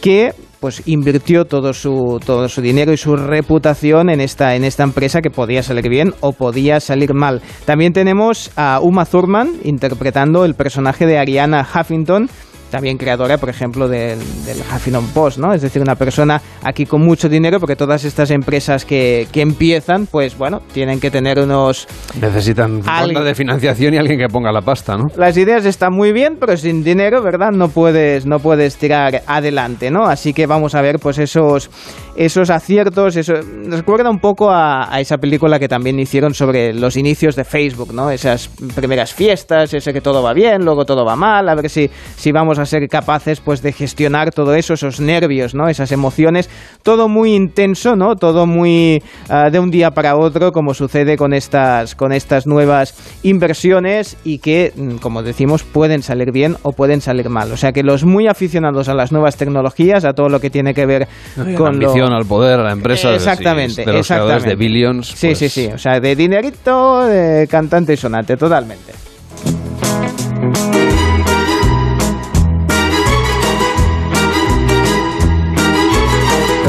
que 0.00 0.32
pues 0.60 0.82
invirtió 0.86 1.44
todo 1.44 1.72
su, 1.72 2.20
todo 2.24 2.48
su 2.48 2.60
dinero 2.60 2.92
y 2.92 2.96
su 2.96 3.16
reputación 3.16 4.10
en 4.10 4.20
esta, 4.20 4.54
en 4.54 4.64
esta 4.64 4.82
empresa 4.82 5.20
que 5.20 5.30
podía 5.30 5.62
salir 5.62 5.88
bien 5.88 6.14
o 6.20 6.32
podía 6.32 6.80
salir 6.80 7.14
mal. 7.14 7.42
También 7.64 7.92
tenemos 7.92 8.50
a 8.56 8.80
Uma 8.80 9.04
Thurman 9.04 9.52
interpretando 9.64 10.44
el 10.44 10.54
personaje 10.54 11.06
de 11.06 11.18
Ariana 11.18 11.66
Huffington, 11.66 12.28
también 12.70 12.98
creadora, 12.98 13.38
por 13.38 13.48
ejemplo, 13.48 13.88
del, 13.88 14.18
del 14.44 14.58
Huffington 14.58 15.06
Post, 15.08 15.38
¿no? 15.38 15.52
Es 15.52 15.62
decir, 15.62 15.82
una 15.82 15.94
persona 15.94 16.40
aquí 16.62 16.86
con 16.86 17.02
mucho 17.02 17.28
dinero, 17.28 17.60
porque 17.60 17.76
todas 17.76 18.04
estas 18.04 18.30
empresas 18.30 18.84
que, 18.84 19.28
que 19.32 19.40
empiezan, 19.40 20.06
pues 20.06 20.36
bueno, 20.36 20.62
tienen 20.72 21.00
que 21.00 21.10
tener 21.10 21.38
unos... 21.38 21.86
Necesitan 22.20 22.82
ronda 22.82 23.22
de 23.22 23.34
financiación 23.34 23.94
y 23.94 23.98
alguien 23.98 24.18
que 24.18 24.28
ponga 24.28 24.52
la 24.52 24.62
pasta, 24.62 24.96
¿no? 24.96 25.04
Las 25.16 25.36
ideas 25.36 25.64
están 25.64 25.92
muy 25.92 26.12
bien, 26.12 26.36
pero 26.38 26.56
sin 26.56 26.82
dinero, 26.82 27.22
¿verdad? 27.22 27.50
No 27.52 27.68
puedes, 27.68 28.26
no 28.26 28.38
puedes 28.38 28.76
tirar 28.76 29.22
adelante, 29.26 29.90
¿no? 29.90 30.04
Así 30.04 30.32
que 30.32 30.46
vamos 30.46 30.74
a 30.74 30.82
ver, 30.82 30.98
pues 30.98 31.18
esos, 31.18 31.70
esos 32.16 32.50
aciertos, 32.50 33.16
eso 33.16 33.34
recuerda 33.68 34.10
un 34.10 34.18
poco 34.18 34.50
a, 34.50 34.92
a 34.92 35.00
esa 35.00 35.18
película 35.18 35.58
que 35.58 35.68
también 35.68 35.98
hicieron 35.98 36.34
sobre 36.34 36.72
los 36.72 36.96
inicios 36.96 37.36
de 37.36 37.44
Facebook, 37.44 37.92
¿no? 37.92 38.10
Esas 38.10 38.48
primeras 38.74 39.12
fiestas, 39.12 39.74
ese 39.74 39.92
que 39.92 40.00
todo 40.00 40.22
va 40.22 40.32
bien, 40.32 40.64
luego 40.64 40.84
todo 40.84 41.04
va 41.04 41.16
mal, 41.16 41.48
a 41.48 41.54
ver 41.54 41.68
si, 41.68 41.90
si 42.16 42.32
vamos 42.32 42.58
a 42.58 42.64
ser 42.64 42.88
capaces 42.88 43.40
pues 43.40 43.62
de 43.62 43.72
gestionar 43.72 44.32
todo 44.32 44.54
eso, 44.54 44.74
esos 44.74 45.00
nervios, 45.00 45.54
¿no? 45.54 45.68
Esas 45.68 45.92
emociones, 45.92 46.48
todo 46.82 47.08
muy 47.08 47.34
intenso, 47.34 47.96
¿no? 47.96 48.16
Todo 48.16 48.46
muy 48.46 49.02
uh, 49.30 49.50
de 49.50 49.58
un 49.58 49.70
día 49.70 49.90
para 49.90 50.16
otro, 50.16 50.52
como 50.52 50.74
sucede 50.74 51.16
con 51.16 51.32
estas, 51.32 51.94
con 51.94 52.12
estas 52.12 52.46
nuevas 52.46 52.94
inversiones 53.22 54.16
y 54.24 54.38
que, 54.38 54.72
mm, 54.74 54.96
como 54.96 55.22
decimos, 55.22 55.64
pueden 55.64 56.02
salir 56.02 56.32
bien 56.32 56.56
o 56.62 56.72
pueden 56.72 57.00
salir 57.00 57.28
mal. 57.28 57.52
O 57.52 57.56
sea 57.56 57.72
que 57.72 57.82
los 57.82 58.04
muy 58.04 58.26
aficionados 58.26 58.88
a 58.88 58.94
las 58.94 59.12
nuevas 59.12 59.36
tecnologías, 59.36 60.04
a 60.04 60.12
todo 60.12 60.28
lo 60.28 60.40
que 60.40 60.50
tiene 60.50 60.74
que 60.74 60.86
ver 60.86 61.08
con 61.56 61.78
la 61.80 62.05
al 62.12 62.26
poder, 62.26 62.60
a 62.60 62.64
la 62.64 62.72
empresa, 62.72 63.14
exactamente, 63.14 63.82
de, 63.82 63.86
de 63.86 63.92
los 63.92 64.00
exactamente. 64.10 64.48
de 64.50 64.56
Billions. 64.56 65.06
Sí, 65.08 65.28
pues... 65.28 65.38
sí, 65.38 65.48
sí, 65.48 65.66
o 65.72 65.78
sea, 65.78 65.98
de 66.00 66.14
dinerito, 66.16 67.04
de 67.06 67.46
cantante 67.50 67.92
y 67.94 67.96
sonante, 67.96 68.36
totalmente. 68.36 68.92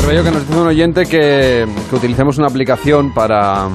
rollo 0.08 0.24
que 0.24 0.32
nos 0.32 0.48
dice 0.48 0.60
un 0.62 0.68
oyente 0.68 1.04
que, 1.06 1.66
que 1.90 1.96
utilicemos 1.96 2.38
una 2.38 2.48
aplicación 2.48 3.14
para, 3.14 3.68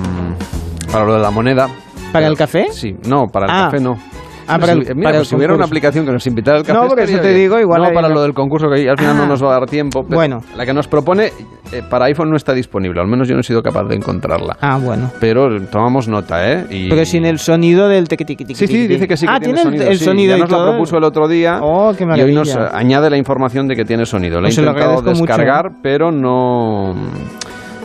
para 0.91 1.05
lo 1.05 1.15
de 1.15 1.21
la 1.21 1.31
moneda. 1.31 1.69
¿Para 2.13 2.27
el 2.27 2.37
café? 2.37 2.67
Sí, 2.73 2.95
no, 3.07 3.27
para 3.27 3.47
el 3.47 3.51
Ah. 3.53 3.65
café 3.71 3.83
no. 3.83 3.93
Ah, 4.47 4.59
para 4.59 4.73
el- 4.73 4.79
Mira, 4.95 5.09
para 5.09 5.19
pues 5.19 5.29
si 5.29 5.37
hubiera 5.37 5.55
una 5.55 5.65
aplicación 5.65 6.05
que 6.05 6.13
nos 6.13 6.27
invitara 6.27 6.59
al 6.59 6.65
café. 6.65 6.79
No, 6.79 6.89
porque 6.89 7.05
eso 7.05 7.19
te 7.19 7.29
bien. 7.29 7.37
digo, 7.41 7.59
igual 7.61 7.83
No, 7.83 7.93
para 7.93 8.09
lo 8.09 8.23
del 8.23 8.35
concurso 8.35 8.69
que 8.69 8.89
al 8.89 8.99
final 8.99 9.15
Ah. 9.17 9.19
no 9.21 9.27
nos 9.27 9.43
va 9.43 9.49
a 9.57 9.61
dar 9.61 9.69
tiempo. 9.69 10.03
pero 10.05 10.17
Bueno. 10.17 10.41
La 10.57 10.67
que 10.67 10.73
nos 10.75 10.89
propone 10.89 11.33
eh, 11.73 11.83
para 11.89 12.07
iPhone 12.07 12.29
no 12.31 12.37
está 12.37 12.53
disponible, 12.53 13.01
al 13.01 13.07
menos 13.07 13.29
yo 13.29 13.35
no 13.35 13.41
he 13.41 13.45
sido 13.45 13.63
capaz 13.63 13.85
de 13.85 13.95
encontrarla. 13.97 14.57
Ah, 14.61 14.79
bueno. 14.83 15.11
Pero 15.21 15.49
tomamos 15.71 16.07
nota, 16.09 16.51
¿eh? 16.53 16.67
Y... 16.71 16.89
Pero 16.91 17.05
sin 17.07 17.25
el 17.25 17.39
sonido 17.39 17.89
del 17.89 18.09
tequi 18.09 18.25
tiqui 18.25 18.45
tiqui 18.45 18.55
Sí, 18.59 18.67
sí, 18.67 18.87
dice 18.87 19.09
que 19.09 19.17
sí 19.17 19.27
que 19.27 19.33
Ah, 19.33 19.39
tiene, 19.41 19.55
tiene 19.55 19.61
el- 19.61 19.65
sonido. 19.79 19.91
el 19.93 19.99
sí. 19.99 20.05
sonido 20.05 20.37
ya 20.37 20.43
nos 20.43 20.51
lo 20.51 20.65
propuso 20.71 20.99
el 20.99 21.05
otro 21.05 21.29
día. 21.29 21.59
Oh, 21.63 21.93
qué 21.97 22.05
y 22.05 22.21
hoy 22.21 22.35
nos 22.35 22.49
maravilla. 22.55 22.77
añade 22.79 23.09
la 23.11 23.17
información 23.17 23.69
de 23.69 23.77
que 23.77 23.85
tiene 23.85 24.05
sonido. 24.05 24.41
Lo 24.41 24.49
he 24.49 24.51
Pues 24.51 24.59
lo 24.59 24.71
intentado 24.71 25.03
descargar, 25.03 25.71
pero 25.83 26.11
no... 26.13 26.95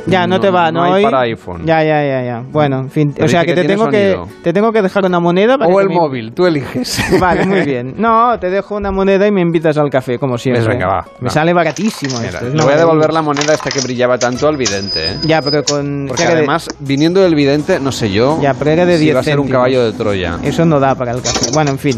Ya, 0.08 0.26
no, 0.28 0.40
te 0.40 0.50
va, 0.50 0.72
¿no? 0.72 0.84
hay 0.84 0.94
Hoy- 0.94 1.04
para 1.04 1.20
iPhone. 1.22 1.66
Ya, 1.66 1.84
ya, 1.84 2.04
ya, 2.06 2.24
ya. 2.24 2.44
Bueno, 2.52 2.80
en 2.80 2.90
fin. 2.90 3.12
Pero 3.14 3.26
o 3.26 3.30
sea, 3.30 3.42
que, 3.42 3.54
que 3.54 3.62
te 3.62 3.68
tengo 3.68 3.90
que 3.90 4.18
te 4.44 4.54
tengo 4.54 4.72
que 4.72 4.82
dejar 4.82 5.06
una 5.06 5.20
moneda 5.20 5.58
para 5.58 5.74
O 5.74 5.80
el 5.82 5.90
me- 5.90 5.96
móvil, 5.96 6.34
tú 6.34 6.46
eliges. 6.46 7.02
Vale, 7.20 7.46
muy 7.46 7.62
bien. 7.66 7.94
No, 7.98 8.40
te 8.40 8.50
dejo 8.50 8.76
una 8.76 8.92
moneda 8.92 9.28
y 9.28 9.32
me 9.32 9.42
invitas 9.42 9.78
al 9.78 9.90
café, 9.90 10.18
como 10.18 10.38
siempre. 10.38 10.64
Pues 10.64 10.76
venga, 10.78 10.88
va, 10.88 11.06
Me 11.20 11.30
sale 11.30 11.54
baratísimo 11.54 12.18
Mira, 12.20 12.30
esto. 12.40 12.46
le 12.50 12.64
voy 12.64 12.74
a 12.74 12.78
devolver 12.78 13.12
la 13.14 13.22
moneda 13.22 13.54
esta 13.54 13.70
que 13.70 13.82
brillaba 13.82 14.18
tanto 14.18 14.48
al 14.48 14.58
vidente, 14.58 15.12
¿eh? 15.12 15.18
Ya, 15.24 15.42
pero 15.42 15.64
con... 15.64 16.06
Porque 16.08 16.22
que 16.24 16.28
era 16.28 16.32
de- 16.34 16.38
además, 16.40 16.68
viniendo 16.80 17.22
del 17.22 17.36
vidente, 17.36 17.80
no 17.80 17.92
sé 17.92 18.12
yo 18.12 18.40
Ya, 18.42 18.54
pero 18.54 18.72
era 18.72 18.86
de 18.86 18.98
si 18.98 19.04
10 19.06 19.16
va 19.16 19.20
a 19.20 19.24
ser 19.24 19.40
un 19.40 19.48
caballo 19.50 19.84
de 19.84 19.92
Troya. 19.94 20.40
Eso 20.44 20.66
no 20.66 20.80
da 20.80 20.96
para 20.96 21.12
el 21.12 21.22
café. 21.22 21.52
Bueno, 21.54 21.72
en 21.72 21.80
fin. 21.80 21.98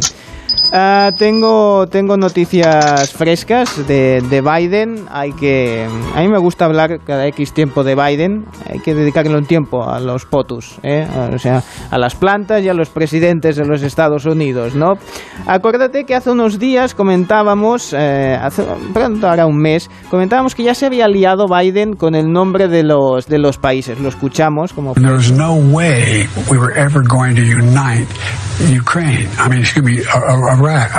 Ah, 0.72 1.12
tengo, 1.18 1.88
tengo 1.88 2.16
noticias 2.16 3.12
frescas 3.14 3.88
de, 3.88 4.22
de 4.30 4.42
Biden. 4.42 5.06
Hay 5.10 5.32
que, 5.34 5.88
a 6.16 6.22
mí 6.22 6.28
me 6.28 6.38
gusta 6.38 6.66
hablar 6.66 7.00
cada 7.06 7.26
X 7.28 7.54
tiempo 7.54 7.84
de 7.84 7.96
Biden. 7.96 8.46
Hay 8.70 8.80
que 8.80 8.94
dedicarle 8.94 9.36
un 9.36 9.46
tiempo 9.46 9.90
a 9.90 10.00
los 10.00 10.26
POTUS, 10.26 10.80
¿eh? 10.84 11.08
o 11.34 11.40
sea, 11.40 11.64
a 11.90 11.98
las 11.98 12.16
plantas 12.16 12.64
y 12.64 12.70
a 12.70 12.76
los 12.76 12.90
presidentes 12.90 13.56
de 13.56 13.66
los 13.66 13.82
Estados 13.82 14.26
Unidos, 14.26 14.76
¿no? 14.76 14.94
Acuérdate 15.48 16.04
que 16.06 16.14
hace 16.14 16.30
unos 16.30 16.60
días 16.60 16.94
comentábamos, 16.94 17.94
eh, 17.98 18.38
hace 18.40 18.64
pronto 18.94 19.28
ahora 19.28 19.48
un 19.48 19.58
mes, 19.58 19.90
comentábamos 20.12 20.54
que 20.54 20.64
ya 20.64 20.76
se 20.76 20.86
había 20.86 21.08
liado 21.08 21.48
Biden 21.48 21.96
con 21.96 22.14
el 22.14 22.32
nombre 22.32 22.68
de 22.68 22.84
los 22.84 23.26
de 23.26 23.40
los 23.40 23.58
países. 23.58 24.00
Lo 24.00 24.10
escuchamos 24.10 24.74
como 24.74 24.94
no 24.96 25.16
Ukraine. 28.60 29.30
Uh, 29.38 30.58
uh, 30.58 30.59
Iraq, 30.60 30.92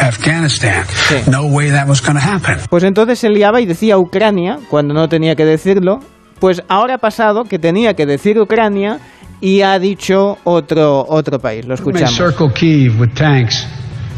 Afghanistan. 0.00 0.84
No 1.30 1.46
way 1.46 1.70
that 1.70 1.88
was 1.88 2.00
going 2.00 2.18
to 2.18 2.22
happen. 2.22 2.58
Pues 2.68 2.84
entonces 2.84 3.18
se 3.18 3.28
liaba 3.30 3.60
y 3.60 3.66
decía 3.66 3.98
Ucrania 3.98 4.58
cuando 4.68 4.94
no 4.94 5.08
tenía 5.08 5.34
que 5.34 5.44
decirlo. 5.44 6.00
Pues 6.38 6.62
ahora 6.68 6.94
ha 6.94 6.98
pasado 6.98 7.44
que 7.44 7.58
tenía 7.58 7.94
que 7.94 8.06
decir 8.06 8.38
Ucrania 8.38 8.98
y 9.40 9.62
ha 9.62 9.78
dicho 9.78 10.38
otro, 10.44 11.04
otro 11.08 11.38
país. 11.38 11.66
Lo 11.66 11.74
escuchamos. 11.74 12.14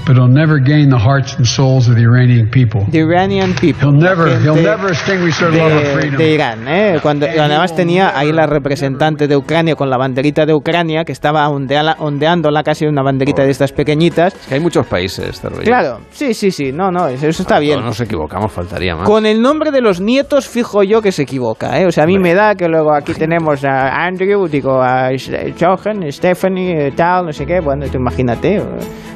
But 0.06 0.16
he'll 0.16 0.26
never 0.28 0.58
gain 0.58 0.88
the 0.90 0.98
hearts 0.98 1.34
and 1.36 1.46
souls 1.46 1.88
of 1.88 1.94
the 1.96 2.02
Iranian 2.02 2.48
people. 2.50 2.84
The 2.90 3.00
Iranian 3.00 3.54
people. 3.54 3.88
He'll 3.90 3.92
never, 3.98 4.26
la 4.28 4.38
he'll 4.40 4.54
gente 4.54 4.62
never 4.70 4.88
extinguish 4.90 5.38
their 5.38 5.50
love 5.52 5.72
of 5.72 5.82
de, 5.82 5.92
freedom. 5.94 6.16
de 6.18 6.30
Irán, 6.34 6.68
¿eh? 6.68 6.98
Cuando 7.02 7.26
además 7.26 7.74
tenía 7.74 8.16
ahí 8.18 8.32
la 8.32 8.46
representante 8.46 9.28
de 9.28 9.36
Ucrania 9.36 9.74
con 9.76 9.90
la 9.90 9.96
banderita 9.96 10.46
de 10.46 10.54
Ucrania 10.54 11.04
que 11.04 11.12
estaba 11.12 11.48
ondeala- 11.48 11.96
ondeándola 11.98 12.62
casi 12.62 12.86
una 12.86 13.02
banderita 13.02 13.42
de 13.44 13.50
estas 13.50 13.72
pequeñitas. 13.72 14.34
Es 14.34 14.46
que 14.48 14.54
hay 14.54 14.60
muchos 14.60 14.86
países, 14.86 15.40
Cervelló. 15.40 15.62
Claro, 15.64 16.00
sí, 16.10 16.34
sí, 16.34 16.50
sí, 16.50 16.72
no, 16.72 16.90
no, 16.90 17.08
eso, 17.08 17.26
está 17.28 17.58
bien. 17.58 17.78
No 17.80 17.86
nos 17.86 18.00
equivocamos, 18.00 18.50
faltaría 18.52 18.96
más. 18.96 19.06
Con 19.06 19.26
el 19.26 19.40
nombre 19.40 19.70
de 19.70 19.80
los 19.80 20.00
nietos 20.00 20.48
fijo 20.48 20.82
yo 20.82 21.00
que 21.02 21.12
se 21.12 21.22
equivoca, 21.22 21.78
¿eh? 21.80 21.86
O 21.86 21.92
sea, 21.92 22.04
a 22.04 22.06
mí 22.06 22.18
me 22.18 22.34
da 22.34 22.54
que 22.54 22.68
luego 22.68 22.92
aquí 22.94 23.14
tenemos 23.14 23.64
a 23.64 24.04
Andrew, 24.04 24.48
digo 24.48 24.82
a 24.82 25.10
Johan, 25.58 26.10
Stephanie, 26.10 26.88
eh, 26.88 26.92
tal, 26.92 27.26
no 27.26 27.32
sé 27.32 27.46
qué. 27.46 27.60
Bueno, 27.60 27.86
tú 27.90 27.98
imagínate. 27.98 28.56
eh. 28.56 28.62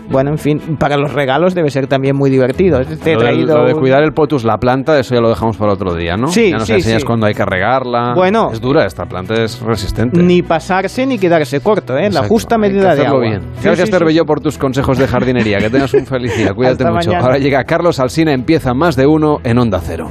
Bueno, 0.08 0.30
en 0.30 0.38
fin, 0.38 0.60
para 0.78 0.96
los 0.96 1.12
regalos 1.12 1.54
debe 1.54 1.70
ser 1.70 1.86
también 1.86 2.16
muy 2.16 2.30
divertido. 2.30 2.80
Te 2.84 3.12
he 3.12 3.14
Lo, 3.14 3.20
traído 3.20 3.58
lo 3.58 3.64
de 3.66 3.74
un- 3.74 3.80
cuidar 3.80 4.02
el 4.02 4.12
potus, 4.12 4.44
la 4.44 4.58
planta, 4.58 4.98
eso 4.98 5.14
ya 5.14 5.20
lo 5.20 5.28
dejamos 5.28 5.56
para 5.56 5.72
otro 5.72 5.94
día, 5.94 6.16
¿no? 6.16 6.28
Sí, 6.28 6.50
ya 6.50 6.58
nos 6.58 6.66
sí, 6.66 6.74
enseñas 6.74 7.02
sí. 7.02 7.06
cuando 7.06 7.26
hay 7.26 7.34
que 7.34 7.44
regarla. 7.44 8.12
Bueno. 8.14 8.50
Es 8.52 8.60
dura, 8.60 8.84
esta 8.86 9.06
planta 9.06 9.34
es 9.34 9.60
resistente. 9.60 10.20
Ni 10.22 10.42
pasarse 10.42 11.06
ni 11.06 11.18
quedarse 11.18 11.60
corto, 11.60 11.96
¿eh? 11.96 12.02
La 12.02 12.06
Exacto, 12.06 12.28
justa 12.28 12.54
hay 12.56 12.60
que 12.62 12.68
medida 12.68 12.84
de 12.86 12.90
hacerlo 13.00 13.16
agua. 13.16 13.28
bien. 13.28 13.42
Gracias. 13.62 13.90
Cervelló, 13.90 14.24
por 14.26 14.40
tus 14.40 14.58
consejos 14.58 14.98
de 14.98 15.06
jardinería. 15.06 15.58
Que 15.58 15.70
tengas 15.70 15.92
un 15.94 16.06
feliz 16.06 16.36
día. 16.36 16.52
Cuídate 16.54 16.84
Hasta 16.84 16.92
mucho. 16.92 17.08
mañana. 17.08 17.24
Ahora 17.24 17.38
llega 17.38 17.64
Carlos 17.64 17.98
Alsina, 18.00 18.32
empieza 18.32 18.74
más 18.74 18.96
de 18.96 19.06
uno 19.06 19.38
en 19.44 19.58
Onda 19.58 19.80
Cero. 19.82 20.10